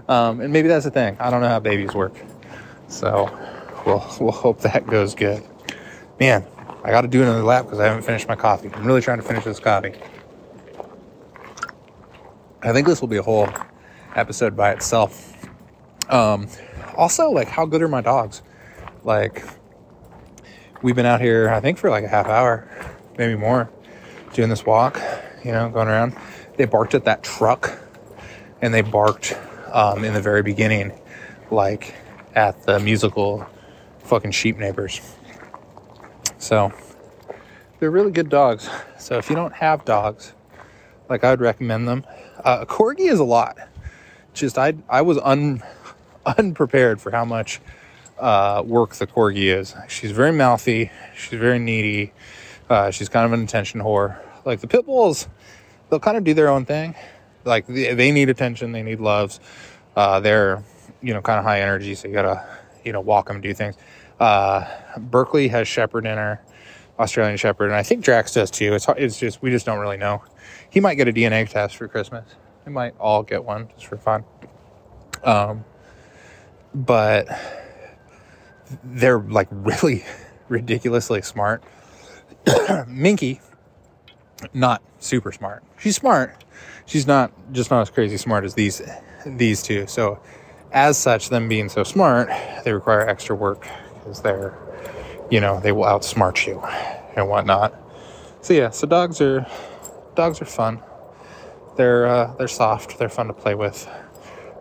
Um, 0.07 0.41
and 0.41 0.53
maybe 0.53 0.67
that's 0.67 0.85
the 0.85 0.91
thing. 0.91 1.17
I 1.19 1.31
don't 1.31 1.41
know 1.41 1.47
how 1.47 1.59
babies 1.59 1.95
work. 1.95 2.15
So 2.87 3.35
we'll, 3.83 4.05
we'll 4.19 4.31
hope 4.31 4.59
that 4.59 4.85
goes 4.85 5.15
good. 5.15 5.41
Man, 6.19 6.45
I 6.83 6.91
got 6.91 7.01
to 7.01 7.07
do 7.07 7.23
another 7.23 7.41
lap 7.41 7.65
because 7.65 7.79
I 7.79 7.85
haven't 7.85 8.03
finished 8.03 8.27
my 8.27 8.35
coffee. 8.35 8.69
I'm 8.71 8.85
really 8.85 9.01
trying 9.01 9.17
to 9.17 9.23
finish 9.23 9.43
this 9.43 9.59
coffee. 9.59 9.95
I 12.61 12.73
think 12.73 12.85
this 12.85 13.01
will 13.01 13.07
be 13.07 13.17
a 13.17 13.23
whole 13.23 13.49
episode 14.15 14.55
by 14.55 14.71
itself. 14.73 15.33
Um, 16.09 16.47
also, 16.95 17.31
like, 17.31 17.47
how 17.47 17.65
good 17.65 17.81
are 17.81 17.87
my 17.87 18.01
dogs? 18.01 18.43
Like, 19.03 19.43
we've 20.83 20.95
been 20.95 21.07
out 21.07 21.21
here, 21.21 21.49
I 21.49 21.59
think, 21.59 21.79
for 21.79 21.89
like 21.89 22.03
a 22.03 22.07
half 22.07 22.27
hour, 22.27 22.69
maybe 23.17 23.35
more, 23.35 23.71
doing 24.33 24.49
this 24.49 24.65
walk, 24.65 24.99
you 25.43 25.51
know, 25.51 25.69
going 25.69 25.87
around. 25.87 26.15
They 26.57 26.65
barked 26.65 26.93
at 26.93 27.05
that 27.05 27.23
truck 27.23 27.77
and 28.61 28.73
they 28.73 28.81
barked 28.81 29.37
um, 29.71 30.03
in 30.03 30.13
the 30.13 30.21
very 30.21 30.43
beginning, 30.43 30.91
like 31.51 31.95
at 32.35 32.63
the 32.63 32.79
musical 32.79 33.45
fucking 33.99 34.31
sheep 34.31 34.57
neighbors. 34.57 35.01
So 36.37 36.73
they're 37.79 37.91
really 37.91 38.11
good 38.11 38.29
dogs. 38.29 38.69
So 38.99 39.17
if 39.17 39.29
you 39.29 39.35
don't 39.35 39.53
have 39.53 39.85
dogs, 39.85 40.33
like 41.09 41.23
I'd 41.23 41.41
recommend 41.41 41.87
them. 41.87 42.05
Uh, 42.43 42.59
a 42.61 42.65
corgi 42.65 43.11
is 43.11 43.19
a 43.19 43.23
lot. 43.23 43.57
Just 44.33 44.57
I 44.57 44.73
I 44.89 45.01
was 45.01 45.17
un 45.19 45.61
unprepared 46.25 47.01
for 47.01 47.11
how 47.11 47.25
much 47.25 47.59
uh, 48.19 48.63
work 48.65 48.95
the 48.95 49.07
corgi 49.07 49.53
is. 49.55 49.75
She's 49.87 50.11
very 50.11 50.31
mouthy. 50.31 50.91
She's 51.15 51.39
very 51.39 51.59
needy. 51.59 52.13
Uh, 52.69 52.91
she's 52.91 53.09
kind 53.09 53.25
of 53.25 53.33
an 53.33 53.43
attention 53.43 53.81
whore. 53.81 54.17
Like 54.45 54.59
the 54.59 54.67
pit 54.67 54.85
bulls, 54.85 55.27
they'll 55.89 55.99
kind 55.99 56.17
of 56.17 56.23
do 56.23 56.33
their 56.33 56.49
own 56.49 56.65
thing. 56.65 56.95
Like 57.45 57.67
they, 57.67 57.93
they 57.93 58.11
need 58.11 58.29
attention. 58.29 58.71
They 58.71 58.83
need 58.83 58.99
loves. 58.99 59.39
Uh, 59.95 60.19
they're 60.19 60.63
you 61.01 61.13
know 61.13 61.21
kind 61.21 61.39
of 61.39 61.45
high 61.45 61.61
energy, 61.61 61.95
so 61.95 62.07
you 62.07 62.13
gotta 62.13 62.45
you 62.83 62.91
know 62.91 63.01
walk 63.01 63.27
them, 63.27 63.41
do 63.41 63.53
things. 63.53 63.75
Uh, 64.19 64.65
Berkeley 64.97 65.47
has 65.49 65.67
Shepherd 65.67 66.05
in 66.05 66.17
her, 66.17 66.41
Australian 66.99 67.37
Shepherd, 67.37 67.65
and 67.65 67.75
I 67.75 67.83
think 67.83 68.03
Drax 68.03 68.33
does 68.33 68.49
too. 68.51 68.73
It's 68.73 68.87
it's 68.97 69.19
just 69.19 69.41
we 69.41 69.49
just 69.51 69.65
don't 69.65 69.79
really 69.79 69.97
know. 69.97 70.23
He 70.69 70.79
might 70.79 70.95
get 70.95 71.07
a 71.07 71.13
DNA 71.13 71.47
test 71.49 71.75
for 71.75 71.87
Christmas. 71.87 72.25
We 72.65 72.71
might 72.71 72.95
all 72.99 73.23
get 73.23 73.43
one 73.43 73.69
just 73.75 73.87
for 73.87 73.97
fun. 73.97 74.23
Um, 75.23 75.65
but 76.73 77.27
they're 78.83 79.19
like 79.19 79.47
really 79.51 80.05
ridiculously 80.49 81.21
smart. 81.21 81.63
Minky, 82.87 83.41
not 84.53 84.81
super 84.99 85.31
smart. 85.31 85.63
She's 85.79 85.95
smart. 85.95 86.43
She's 86.85 87.07
not 87.07 87.31
just 87.51 87.71
not 87.71 87.81
as 87.81 87.89
crazy 87.89 88.17
smart 88.17 88.43
as 88.43 88.55
these 88.55 88.81
these 89.25 89.63
two. 89.63 89.87
So 89.87 90.19
as 90.71 90.97
such, 90.97 91.29
them 91.29 91.47
being 91.47 91.69
so 91.69 91.83
smart, 91.83 92.29
they 92.63 92.73
require 92.73 93.07
extra 93.07 93.35
work 93.35 93.67
because 93.99 94.21
they're, 94.21 94.57
you 95.29 95.39
know, 95.39 95.59
they 95.59 95.71
will 95.71 95.85
outsmart 95.85 96.45
you 96.45 96.61
and 97.15 97.29
whatnot. 97.29 97.73
So 98.41 98.53
yeah, 98.53 98.71
so 98.71 98.87
dogs 98.87 99.21
are 99.21 99.45
dogs 100.15 100.41
are 100.41 100.45
fun. 100.45 100.81
They're 101.77 102.07
uh, 102.07 102.33
they're 102.35 102.47
soft. 102.47 102.97
They're 102.97 103.09
fun 103.09 103.27
to 103.27 103.33
play 103.33 103.55
with. 103.55 103.87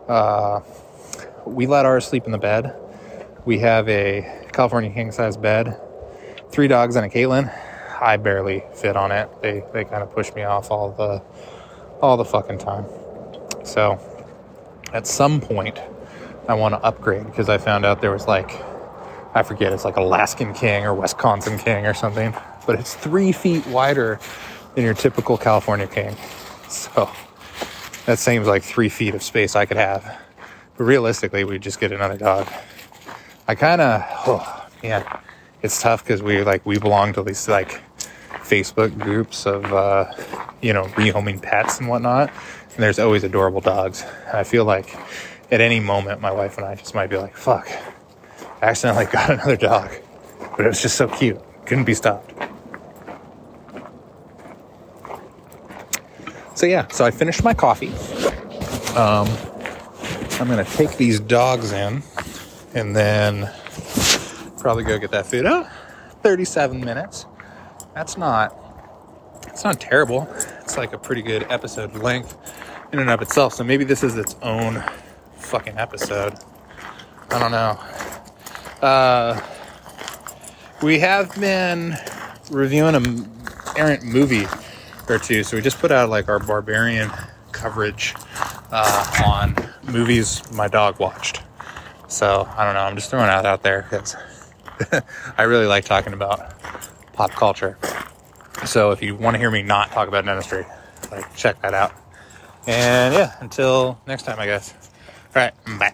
Uh, 0.07 0.61
we 1.45 1.67
let 1.67 1.85
ours 1.85 2.05
sleep 2.05 2.25
in 2.25 2.31
the 2.31 2.37
bed. 2.37 2.75
We 3.45 3.59
have 3.59 3.89
a 3.89 4.47
California 4.53 4.89
king 4.91 5.11
size 5.11 5.35
bed, 5.35 5.79
three 6.49 6.67
dogs 6.67 6.95
and 6.95 7.05
a 7.05 7.09
Caitlin. 7.09 7.53
I 8.03 8.17
barely 8.17 8.63
fit 8.75 8.97
on 8.97 9.13
it. 9.13 9.29
They 9.41 9.63
they 9.71 9.85
kind 9.85 10.03
of 10.03 10.11
push 10.11 10.33
me 10.33 10.43
off 10.43 10.69
all 10.71 10.91
the 10.91 11.21
all 12.01 12.17
the 12.17 12.25
fucking 12.25 12.57
time. 12.57 12.85
So 13.63 13.97
at 14.91 15.07
some 15.07 15.39
point, 15.39 15.79
I 16.49 16.53
want 16.53 16.73
to 16.73 16.79
upgrade 16.79 17.25
because 17.25 17.47
I 17.47 17.57
found 17.57 17.85
out 17.85 18.01
there 18.01 18.11
was 18.11 18.27
like 18.27 18.61
I 19.33 19.41
forget 19.41 19.71
it's 19.71 19.85
like 19.85 19.95
Alaskan 19.95 20.53
king 20.53 20.85
or 20.85 20.93
Wisconsin 20.93 21.57
king 21.57 21.85
or 21.85 21.93
something, 21.93 22.35
but 22.67 22.77
it's 22.77 22.93
three 22.93 23.31
feet 23.31 23.65
wider 23.67 24.19
than 24.75 24.83
your 24.83 24.93
typical 24.93 25.37
California 25.37 25.87
king. 25.87 26.15
So 26.67 27.09
that 28.05 28.19
seems 28.19 28.47
like 28.47 28.63
three 28.63 28.89
feet 28.89 29.15
of 29.15 29.23
space 29.23 29.55
I 29.55 29.65
could 29.65 29.77
have. 29.77 30.19
But 30.75 30.83
realistically, 30.83 31.45
we'd 31.45 31.61
just 31.61 31.79
get 31.79 31.91
another 31.91 32.17
dog. 32.17 32.51
I 33.47 33.55
kind 33.55 33.79
of, 33.79 34.03
oh 34.27 34.67
man, 34.81 35.05
it's 35.63 35.81
tough 35.81 36.03
because 36.03 36.21
we 36.21 36.43
like 36.43 36.65
we 36.65 36.77
belong 36.77 37.13
to 37.13 37.23
these 37.23 37.47
like 37.47 37.81
Facebook 38.43 38.99
groups 38.99 39.47
of 39.47 39.73
uh, 39.73 40.13
you 40.61 40.73
know 40.73 40.83
rehoming 40.97 41.41
pets 41.41 41.79
and 41.79 41.87
whatnot, 41.87 42.29
and 42.29 42.83
there's 42.83 42.99
always 42.99 43.23
adorable 43.23 43.61
dogs. 43.61 44.05
And 44.27 44.37
I 44.37 44.43
feel 44.43 44.65
like 44.65 44.95
at 45.49 45.61
any 45.61 45.79
moment, 45.79 46.21
my 46.21 46.31
wife 46.31 46.57
and 46.57 46.67
I 46.67 46.75
just 46.75 46.93
might 46.93 47.07
be 47.07 47.17
like, 47.17 47.35
"Fuck, 47.35 47.67
I 48.61 48.67
accidentally 48.67 49.05
got 49.11 49.31
another 49.31 49.57
dog," 49.57 49.89
but 50.57 50.65
it 50.65 50.67
was 50.67 50.81
just 50.81 50.97
so 50.97 51.07
cute, 51.07 51.41
couldn't 51.65 51.85
be 51.85 51.93
stopped. 51.93 52.31
So 56.55 56.65
yeah, 56.65 56.87
so 56.89 57.05
I 57.05 57.11
finished 57.11 57.43
my 57.43 57.53
coffee. 57.53 57.93
Um, 58.95 59.27
I'm 60.39 60.47
gonna 60.49 60.65
take 60.65 60.97
these 60.97 61.21
dogs 61.21 61.71
in, 61.71 62.03
and 62.75 62.93
then 62.95 63.49
probably 64.63 64.85
go 64.85 64.97
get 64.97 65.11
that 65.11 65.25
food. 65.25 65.45
Oh, 65.45 65.69
37 66.23 66.79
minutes. 66.79 67.25
That's 67.93 68.17
not. 68.17 68.57
It's 69.47 69.65
not 69.65 69.79
terrible. 69.79 70.25
It's 70.61 70.77
like 70.77 70.93
a 70.93 70.97
pretty 70.97 71.21
good 71.21 71.45
episode 71.49 71.93
length 71.95 72.37
in 72.93 72.99
and 72.99 73.09
of 73.09 73.21
itself. 73.21 73.53
So 73.53 73.65
maybe 73.65 73.83
this 73.83 74.03
is 74.03 74.15
its 74.15 74.37
own 74.41 74.81
fucking 75.35 75.77
episode. 75.77 76.35
I 77.29 77.39
don't 77.39 77.51
know. 77.51 77.77
Uh, 78.81 79.41
we 80.81 80.97
have 80.99 81.37
been 81.39 81.95
reviewing 82.49 82.95
a 82.95 83.77
errant 83.77 84.03
movie 84.03 84.47
or 85.09 85.19
two. 85.19 85.43
So 85.43 85.57
we 85.57 85.61
just 85.61 85.79
put 85.79 85.91
out 85.91 86.09
like 86.09 86.29
our 86.29 86.39
barbarian 86.39 87.11
coverage 87.51 88.15
uh, 88.71 89.23
on 89.25 89.55
movies 89.91 90.41
my 90.53 90.69
dog 90.69 90.99
watched. 90.99 91.41
So 92.07 92.47
I 92.55 92.63
don't 92.63 92.75
know. 92.75 92.81
I'm 92.81 92.95
just 92.95 93.09
throwing 93.09 93.27
that 93.27 93.45
out 93.45 93.61
there 93.61 93.87
I 95.37 95.43
really 95.43 95.67
like 95.67 95.85
talking 95.85 96.13
about 96.13 96.53
pop 97.13 97.31
culture. 97.31 97.77
So 98.65 98.91
if 98.91 99.01
you 99.01 99.15
want 99.15 99.35
to 99.35 99.39
hear 99.39 99.51
me 99.51 99.61
not 99.61 99.91
talk 99.91 100.07
about 100.07 100.25
dentistry, 100.25 100.65
like 101.11 101.35
check 101.35 101.61
that 101.61 101.73
out. 101.73 101.93
And 102.65 103.13
yeah, 103.13 103.35
until 103.39 103.99
next 104.07 104.23
time, 104.23 104.39
I 104.39 104.45
guess. 104.45 104.73
All 105.35 105.41
right, 105.41 105.53
bye. 105.79 105.93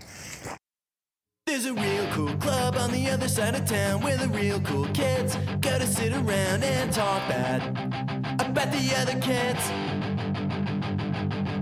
There's 1.46 1.66
a 1.66 1.74
real 1.74 2.06
cool 2.12 2.36
club 2.38 2.76
on 2.76 2.92
the 2.92 3.10
other 3.10 3.28
side 3.28 3.56
of 3.56 3.66
town 3.66 4.02
where 4.02 4.18
the 4.18 4.28
real 4.28 4.60
cool 4.62 4.86
kids 4.90 5.36
go 5.62 5.80
to 5.80 5.88
sit 5.88 6.14
around 6.14 6.64
and 6.64 6.94
talk 6.94 7.28
bad 7.28 7.62
about 8.40 8.72
the 8.72 8.94
other 8.96 9.20
kids. 9.20 9.70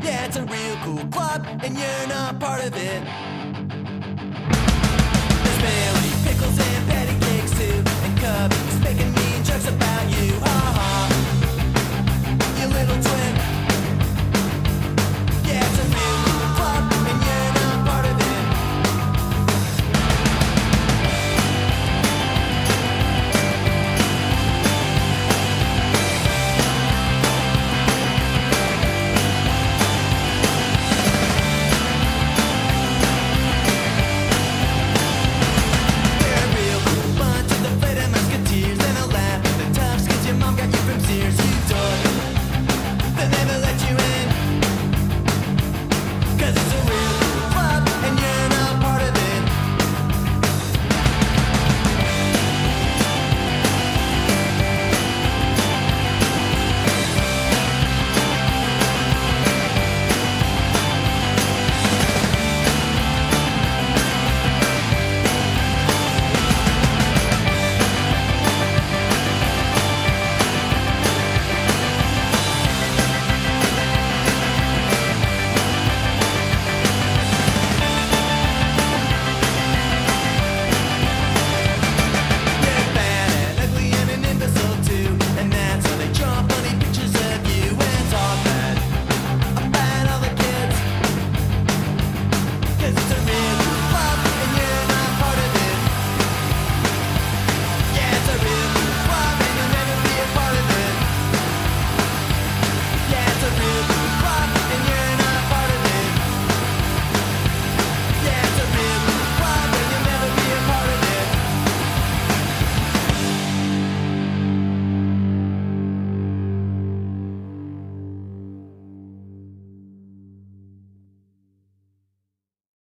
Yeah, 0.04 0.26
it's 0.26 0.36
a 0.36 0.44
real 0.44 0.76
cool 0.84 1.08
club 1.08 1.46
and 1.64 1.78
you're 1.78 2.08
not 2.08 2.40
part 2.40 2.66
of 2.66 2.76
it. 2.76 3.37